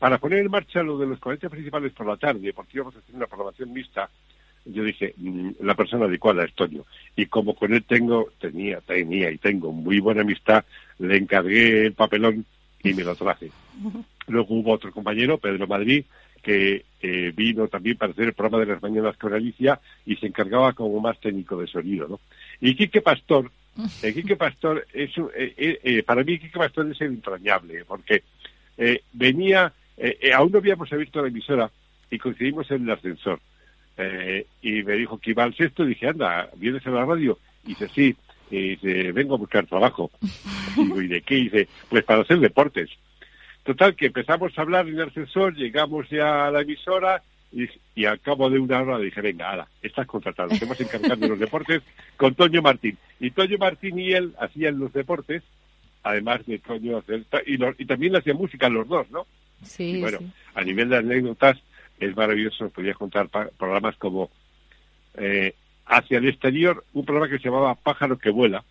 para 0.00 0.18
poner 0.18 0.40
en 0.40 0.50
marcha 0.50 0.82
lo 0.82 0.98
de 0.98 1.06
los 1.06 1.20
40 1.20 1.48
principales 1.48 1.92
por 1.92 2.08
la 2.08 2.16
tarde, 2.16 2.52
porque 2.52 2.78
íbamos 2.78 2.96
a 2.96 2.98
hacer 2.98 3.14
una 3.14 3.28
programación 3.28 3.72
mixta, 3.72 4.10
yo 4.66 4.84
dije, 4.84 5.14
mm, 5.16 5.50
la 5.60 5.74
persona 5.74 6.06
adecuada 6.06 6.44
es 6.44 6.52
Toño. 6.54 6.84
Y 7.14 7.26
como 7.26 7.54
con 7.54 7.72
él 7.72 7.84
tengo, 7.84 8.28
tenía, 8.40 8.80
tenía 8.80 9.30
y 9.30 9.38
tengo 9.38 9.72
muy 9.72 10.00
buena 10.00 10.22
amistad, 10.22 10.64
le 10.98 11.16
encargué 11.16 11.86
el 11.86 11.92
papelón 11.92 12.44
y 12.82 12.94
me 12.94 13.04
lo 13.04 13.14
traje. 13.14 13.50
Luego 14.28 14.54
hubo 14.54 14.72
otro 14.72 14.92
compañero, 14.92 15.38
Pedro 15.38 15.66
Madrid, 15.66 16.04
que 16.42 16.84
eh, 17.00 17.32
vino 17.34 17.68
también 17.68 17.96
para 17.96 18.12
hacer 18.12 18.26
el 18.26 18.32
programa 18.32 18.64
de 18.64 18.72
las 18.72 18.82
mañanas 18.82 19.16
con 19.16 19.32
Alicia 19.32 19.80
y 20.04 20.16
se 20.16 20.26
encargaba 20.26 20.72
como 20.72 21.00
más 21.00 21.18
técnico 21.20 21.60
de 21.60 21.66
sonido, 21.66 22.08
¿no? 22.08 22.20
Y 22.60 22.74
Quique 22.74 23.00
Pastor, 23.00 23.50
eh, 24.02 24.12
Quique 24.12 24.36
Pastor 24.36 24.86
es, 24.92 25.10
eh, 25.36 26.02
para 26.04 26.24
mí 26.24 26.38
Quique 26.38 26.58
Pastor 26.58 26.90
es 26.90 27.00
el 27.00 27.08
entrañable, 27.08 27.84
porque 27.84 28.22
venía, 29.12 29.72
aún 30.34 30.52
no 30.52 30.58
habíamos 30.58 30.92
abierto 30.92 31.22
la 31.22 31.28
emisora 31.28 31.70
y 32.10 32.18
coincidimos 32.18 32.70
en 32.70 32.82
el 32.82 32.90
ascensor 32.90 33.40
eh, 33.96 34.46
y 34.62 34.82
me 34.82 34.94
dijo 34.94 35.18
que 35.18 35.30
iba 35.30 35.44
al 35.44 35.54
sexto 35.54 35.84
y 35.84 35.88
dije, 35.88 36.08
anda, 36.08 36.50
¿vienes 36.56 36.86
a 36.86 36.90
la 36.90 37.04
radio? 37.04 37.38
Y 37.64 37.68
dice, 37.68 37.88
sí, 37.88 38.16
y 38.50 38.76
dice, 38.76 39.12
vengo 39.12 39.34
a 39.34 39.38
buscar 39.38 39.66
trabajo. 39.66 40.10
Y 40.76 40.82
digo, 40.84 41.02
¿y 41.02 41.08
de 41.08 41.22
qué? 41.22 41.38
Y 41.38 41.44
dice, 41.44 41.68
pues 41.88 42.04
para 42.04 42.22
hacer 42.22 42.38
deportes. 42.38 42.90
Total, 43.64 43.96
que 43.96 44.06
empezamos 44.06 44.56
a 44.56 44.62
hablar 44.62 44.86
en 44.86 44.94
el 44.94 45.08
ascensor, 45.08 45.54
llegamos 45.54 46.08
ya 46.08 46.46
a 46.46 46.50
la 46.50 46.60
emisora 46.60 47.22
y, 47.50 47.68
y 47.94 48.04
al 48.04 48.20
cabo 48.20 48.48
de 48.48 48.58
una 48.58 48.80
hora 48.80 48.98
dije, 48.98 49.20
venga, 49.20 49.50
ahora, 49.50 49.68
estás 49.82 50.06
contratado, 50.06 50.50
te 50.56 50.66
vas 50.66 50.78
a 50.78 50.82
encargar 50.84 51.18
de 51.18 51.28
los 51.28 51.38
deportes 51.38 51.82
con 52.16 52.34
Toño 52.34 52.62
Martín. 52.62 52.96
Y 53.18 53.30
Toño 53.30 53.58
Martín 53.58 53.98
y 53.98 54.12
él 54.12 54.34
hacían 54.38 54.78
los 54.78 54.92
deportes, 54.92 55.42
además 56.02 56.46
de 56.46 56.58
Toño 56.58 56.98
hacer, 56.98 57.24
y, 57.46 57.58
y 57.82 57.86
también 57.86 58.14
hacían 58.14 58.36
música 58.36 58.68
los 58.68 58.86
dos, 58.86 59.10
¿no? 59.10 59.26
Sí, 59.62 60.00
bueno, 60.00 60.18
a 60.54 60.62
nivel 60.62 60.90
de 60.90 60.98
anécdotas, 60.98 61.58
es 61.98 62.16
maravilloso, 62.16 62.70
podía 62.70 62.94
contar 62.94 63.28
programas 63.28 63.96
como 63.96 64.30
eh, 65.14 65.54
Hacia 65.88 66.18
el 66.18 66.28
exterior, 66.28 66.84
un 66.94 67.04
programa 67.04 67.30
que 67.30 67.38
se 67.38 67.44
llamaba 67.44 67.76
Pájaro 67.76 68.18
que 68.18 68.30
vuela, 68.30 68.64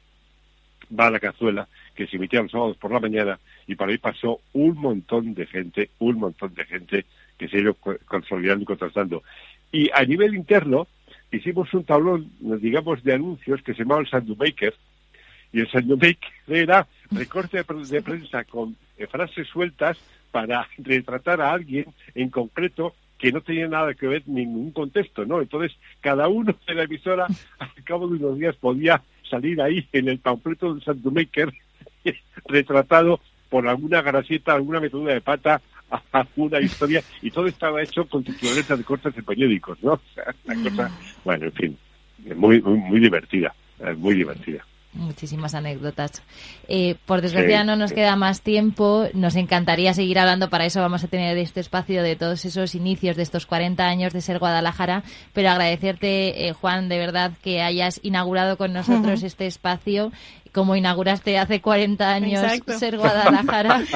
va 0.92 1.08
a 1.08 1.12
la 1.12 1.22
cazuela, 1.22 1.70
que 1.96 2.08
se 2.08 2.18
emitía 2.18 2.42
los 2.42 2.52
sábados 2.52 2.76
por 2.76 2.92
la 2.92 3.00
mañana, 3.00 3.40
y 3.68 3.76
por 3.76 3.88
ahí 3.88 3.98
pasó 3.98 4.42
un 4.52 4.78
montón 4.78 5.34
de 5.34 5.46
gente, 5.46 5.90
un 6.00 6.20
montón 6.20 6.54
de 6.54 6.66
gente 6.66 7.06
que 7.38 7.48
se 7.48 7.56
ha 7.56 7.62
ido 7.62 7.76
consolidando 8.06 8.64
y 8.64 8.66
contrastando. 8.66 9.24
Y 9.72 9.90
a 9.94 10.04
nivel 10.04 10.36
interno, 10.36 10.88
hicimos 11.32 11.74
un 11.74 11.86
tablón, 11.86 12.30
digamos, 12.40 13.02
de 13.02 13.14
anuncios 13.14 13.62
que 13.62 13.74
se 13.74 13.84
llamaba 13.84 14.02
el 14.02 14.10
Sandumaker, 14.10 14.74
y 15.54 15.62
el 15.62 15.72
Sandumaker 15.72 16.18
era 16.50 16.86
recorte 17.12 17.64
de, 17.64 18.02
prensa 18.02 18.44
con 18.44 18.76
eh, 18.98 19.08
frases 19.08 19.48
sueltas 19.48 19.98
para 20.32 20.68
retratar 20.80 21.40
a 21.40 21.54
alguien 21.54 21.86
en 22.14 22.30
concreto 22.30 22.94
que 23.18 23.32
no 23.32 23.42
tenía 23.42 23.68
nada 23.68 23.94
que 23.94 24.08
ver 24.08 24.24
ningún 24.26 24.72
contexto, 24.72 25.26
¿no? 25.26 25.42
Entonces, 25.42 25.78
cada 26.02 26.28
uno 26.28 26.56
de 26.68 26.74
la 26.74 26.84
emisora, 26.84 27.28
al 27.60 27.84
cabo 27.84 28.08
de 28.08 28.18
unos 28.18 28.38
días, 28.38 28.56
podía 28.56 29.02
salir 29.30 29.62
ahí 29.62 29.88
en 29.92 30.10
el 30.10 30.20
panfleto 30.20 30.74
de 30.74 30.82
Sandumaker 30.82 31.54
retratado 32.48 33.20
por 33.50 33.68
alguna 33.68 34.02
gracieta, 34.02 34.54
alguna 34.54 34.80
metodura 34.80 35.14
de 35.14 35.22
pata, 35.22 35.62
alguna 36.12 36.60
historia, 36.60 37.02
y 37.22 37.32
todo 37.32 37.48
estaba 37.48 37.82
hecho 37.82 38.06
con 38.08 38.24
titulares 38.24 38.68
de 38.68 38.84
cortes 38.84 39.16
de 39.16 39.24
periódicos, 39.24 39.82
¿no? 39.84 39.94
O 39.94 40.02
sea, 40.14 40.36
una 40.46 40.70
cosa, 40.70 40.92
bueno, 41.24 41.46
en 41.46 41.52
fin, 41.54 41.78
muy, 42.36 42.62
muy, 42.62 42.78
muy 42.78 43.00
divertida, 43.00 43.54
muy 43.98 44.16
divertida 44.16 44.66
muchísimas 44.96 45.54
anécdotas. 45.56 46.24
Eh, 46.68 46.96
por 47.06 47.22
desgracia 47.22 47.64
no 47.64 47.76
nos 47.76 47.94
queda 47.94 48.16
más 48.16 48.42
tiempo. 48.42 49.08
Nos 49.14 49.36
encantaría 49.36 49.94
seguir 49.94 50.20
hablando. 50.20 50.50
Para 50.50 50.66
eso 50.66 50.82
vamos 50.82 51.04
a 51.04 51.08
tener 51.08 51.38
este 51.38 51.60
espacio 51.60 52.04
de 52.04 52.16
todos 52.16 52.46
esos 52.46 52.76
inicios 52.76 53.16
de 53.16 53.24
estos 53.24 53.46
40 53.46 53.86
años 53.86 54.14
de 54.14 54.22
ser 54.22 54.40
Guadalajara. 54.40 55.04
Pero 55.34 55.50
agradecerte, 55.50 56.48
eh, 56.48 56.54
Juan, 56.54 56.90
de 56.90 56.98
verdad 56.98 57.32
que 57.44 57.62
hayas 57.62 58.00
inaugurado 58.04 58.58
con 58.58 58.74
nosotros 58.74 59.24
este 59.24 59.48
espacio, 59.48 60.12
como 60.52 60.76
inauguraste 60.76 61.38
hace 61.38 61.62
40 61.62 62.10
años 62.10 62.42
ser 62.78 62.98
Guadalajara. 62.98 63.84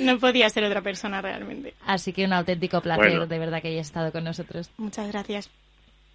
No 0.00 0.20
podía 0.20 0.48
ser 0.50 0.62
otra 0.62 0.82
persona 0.82 1.20
realmente. 1.20 1.74
Así 1.84 2.12
que 2.12 2.24
un 2.24 2.32
auténtico 2.32 2.80
placer, 2.80 3.26
de 3.26 3.38
verdad, 3.40 3.60
que 3.60 3.68
hayas 3.68 3.88
estado 3.88 4.12
con 4.12 4.22
nosotros. 4.22 4.70
Muchas 4.76 5.08
gracias. 5.08 5.50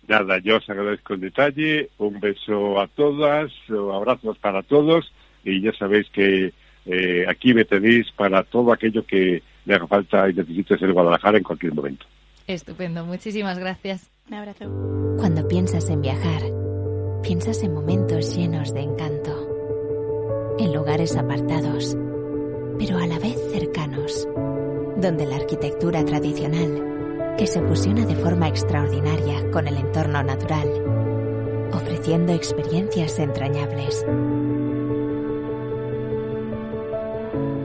Nada, 0.09 0.39
yo 0.39 0.57
os 0.57 0.67
agradezco 0.67 1.13
el 1.13 1.19
detalle, 1.19 1.91
un 1.99 2.19
beso 2.19 2.81
a 2.81 2.87
todas, 2.87 3.51
abrazos 3.69 4.39
para 4.39 4.63
todos 4.63 5.13
y 5.45 5.61
ya 5.61 5.71
sabéis 5.73 6.09
que 6.09 6.51
eh, 6.87 7.25
aquí 7.29 7.53
me 7.53 7.63
tenéis 7.63 8.11
para 8.13 8.41
todo 8.41 8.73
aquello 8.73 9.05
que 9.05 9.43
le 9.65 9.75
haga 9.75 9.85
falta 9.85 10.27
y 10.27 10.33
necesite 10.33 10.79
ser 10.79 10.93
Guadalajara 10.93 11.37
en 11.37 11.43
cualquier 11.43 11.75
momento. 11.75 12.07
Estupendo, 12.47 13.05
muchísimas 13.05 13.59
gracias. 13.59 14.09
Un 14.27 14.33
abrazo. 14.33 14.65
Cuando 15.19 15.47
piensas 15.47 15.87
en 15.91 16.01
viajar, 16.01 16.41
piensas 17.21 17.61
en 17.61 17.75
momentos 17.75 18.35
llenos 18.35 18.73
de 18.73 18.81
encanto, 18.81 20.57
en 20.57 20.73
lugares 20.73 21.15
apartados, 21.17 21.95
pero 22.79 22.97
a 22.97 23.05
la 23.05 23.19
vez 23.19 23.37
cercanos, 23.51 24.27
donde 24.97 25.27
la 25.27 25.35
arquitectura 25.35 26.03
tradicional 26.03 26.88
que 27.39 27.47
se 27.47 27.61
fusiona 27.61 28.05
de 28.05 28.15
forma 28.15 28.49
extraordinaria 28.49 29.49
con 29.49 29.65
el 29.65 29.77
entorno 29.77 30.21
natural, 30.21 30.67
ofreciendo 31.71 32.33
experiencias 32.33 33.17
entrañables. 33.17 34.05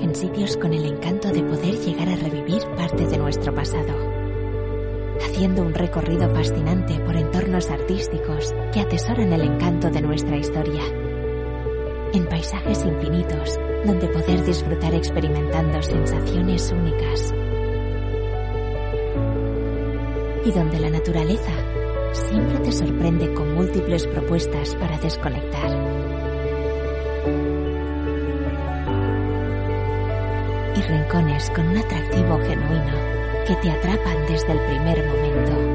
En 0.00 0.14
sitios 0.14 0.56
con 0.56 0.74
el 0.74 0.84
encanto 0.84 1.32
de 1.32 1.42
poder 1.42 1.74
llegar 1.80 2.08
a 2.08 2.14
revivir 2.14 2.62
parte 2.76 3.04
de 3.04 3.18
nuestro 3.18 3.52
pasado, 3.52 3.92
haciendo 5.20 5.62
un 5.62 5.74
recorrido 5.74 6.32
fascinante 6.32 7.00
por 7.00 7.16
entornos 7.16 7.68
artísticos 7.68 8.54
que 8.72 8.78
atesoran 8.78 9.32
el 9.32 9.40
encanto 9.40 9.90
de 9.90 10.02
nuestra 10.02 10.36
historia. 10.36 10.84
En 12.12 12.28
paisajes 12.28 12.84
infinitos, 12.84 13.58
donde 13.84 14.06
poder 14.06 14.44
disfrutar 14.44 14.94
experimentando 14.94 15.82
sensaciones 15.82 16.70
únicas 16.70 17.34
y 20.44 20.52
donde 20.52 20.78
la 20.80 20.90
naturaleza 20.90 21.52
siempre 22.12 22.58
te 22.58 22.72
sorprende 22.72 23.32
con 23.34 23.54
múltiples 23.54 24.06
propuestas 24.06 24.74
para 24.76 24.98
desconectar. 24.98 25.70
Y 30.76 30.82
rincones 30.82 31.50
con 31.50 31.68
un 31.68 31.78
atractivo 31.78 32.38
genuino 32.40 32.92
que 33.46 33.54
te 33.56 33.70
atrapan 33.70 34.26
desde 34.28 34.52
el 34.52 34.60
primer 34.60 35.06
momento. 35.06 35.74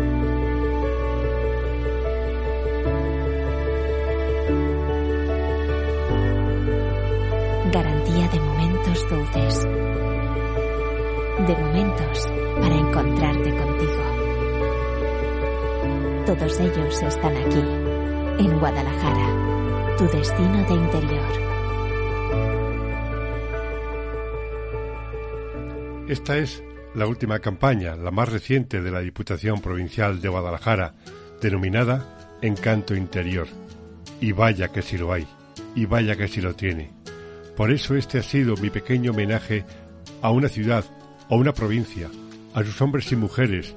dulces, 9.09 9.63
de 11.47 11.55
momentos 11.57 12.27
para 12.59 12.75
encontrarte 12.75 13.49
contigo. 13.49 14.08
Todos 16.29 16.59
ellos 16.59 17.01
están 17.01 17.35
aquí, 17.35 17.57
en 17.57 18.59
Guadalajara, 18.59 19.97
tu 19.97 20.03
destino 20.15 20.63
de 20.63 20.73
interior. 20.75 21.31
Esta 26.07 26.37
es 26.37 26.63
la 26.93 27.07
última 27.07 27.39
campaña, 27.39 27.95
la 27.95 28.11
más 28.11 28.29
reciente 28.29 28.79
de 28.79 28.91
la 28.91 28.99
Diputación 28.99 29.59
Provincial 29.59 30.21
de 30.21 30.29
Guadalajara, 30.29 30.93
denominada 31.41 32.37
Encanto 32.43 32.93
Interior. 32.93 33.47
Y 34.21 34.31
vaya 34.31 34.67
que 34.67 34.83
si 34.83 34.99
lo 34.99 35.11
hay, 35.11 35.25
y 35.73 35.87
vaya 35.87 36.15
que 36.15 36.27
si 36.27 36.41
lo 36.41 36.53
tiene. 36.53 36.91
Por 37.57 37.71
eso 37.71 37.95
este 37.95 38.19
ha 38.19 38.23
sido 38.23 38.55
mi 38.57 38.69
pequeño 38.69 39.13
homenaje 39.13 39.65
a 40.21 40.29
una 40.29 40.47
ciudad, 40.47 40.85
a 41.27 41.33
una 41.33 41.55
provincia, 41.55 42.07
a 42.53 42.63
sus 42.63 42.79
hombres 42.83 43.11
y 43.11 43.15
mujeres, 43.15 43.73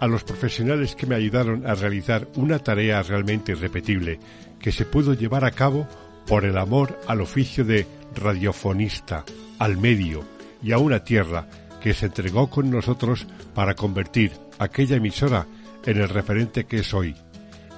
a 0.00 0.06
los 0.06 0.24
profesionales 0.24 0.96
que 0.96 1.06
me 1.06 1.14
ayudaron 1.14 1.66
a 1.66 1.74
realizar 1.74 2.26
una 2.34 2.58
tarea 2.58 3.02
realmente 3.02 3.52
irrepetible 3.52 4.18
que 4.58 4.72
se 4.72 4.86
pudo 4.86 5.14
llevar 5.14 5.44
a 5.44 5.50
cabo 5.50 5.86
por 6.26 6.44
el 6.44 6.58
amor 6.58 6.98
al 7.06 7.20
oficio 7.20 7.64
de 7.64 7.86
radiofonista, 8.14 9.24
al 9.58 9.76
medio 9.76 10.24
y 10.62 10.72
a 10.72 10.78
una 10.78 11.04
tierra 11.04 11.46
que 11.80 11.94
se 11.94 12.06
entregó 12.06 12.48
con 12.48 12.70
nosotros 12.70 13.26
para 13.54 13.74
convertir 13.74 14.32
aquella 14.58 14.96
emisora 14.96 15.46
en 15.84 15.98
el 15.98 16.08
referente 16.08 16.64
que 16.64 16.78
es 16.78 16.92
hoy. 16.94 17.14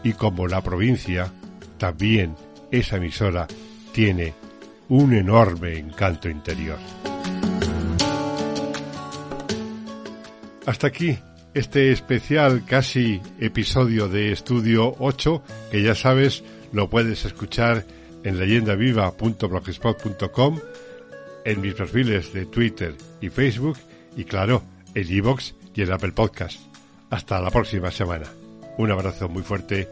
Y 0.03 0.13
como 0.13 0.49
la 0.49 0.63
provincia, 0.63 1.33
también 1.79 2.35
esa 2.71 2.97
emisora 2.97 3.47
tiene 3.93 4.35
un 4.89 5.13
enorme 5.13 5.79
encanto 5.79 6.29
interior. 6.29 6.79
Hasta 10.67 10.87
aquí 10.87 11.19
este 11.55 11.93
especial 11.93 12.65
casi 12.67 13.21
episodio 13.39 14.09
de 14.09 14.33
Estudio 14.33 14.97
8, 14.99 15.43
que 15.71 15.83
ya 15.83 15.95
sabes 15.95 16.43
lo 16.73 16.89
puedes 16.89 17.25
escuchar 17.25 17.85
en 18.25 18.39
leyendaviva.blogspot.com, 18.39 20.61
en 21.45 21.61
mis 21.61 21.75
perfiles 21.75 22.33
de 22.33 22.47
Twitter 22.47 22.95
y 23.21 23.29
Facebook 23.29 23.77
y 24.17 24.25
claro, 24.25 24.63
en 24.95 25.13
iVoox 25.13 25.53
y 25.75 25.83
en 25.83 25.93
Apple 25.93 26.13
Podcast. 26.13 26.61
Hasta 27.11 27.39
la 27.41 27.51
próxima 27.51 27.91
semana. 27.91 28.29
Un 28.79 28.91
abrazo 28.91 29.29
muy 29.29 29.43
fuerte 29.43 29.87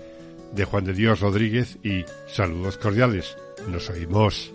de 0.53 0.65
Juan 0.65 0.85
de 0.85 0.95
Dios 0.95 1.21
Rodríguez 1.21 1.77
y 1.83 2.07
saludos 2.29 2.79
cordiales. 2.79 3.37
Nos 3.69 3.91
oímos. 3.91 4.55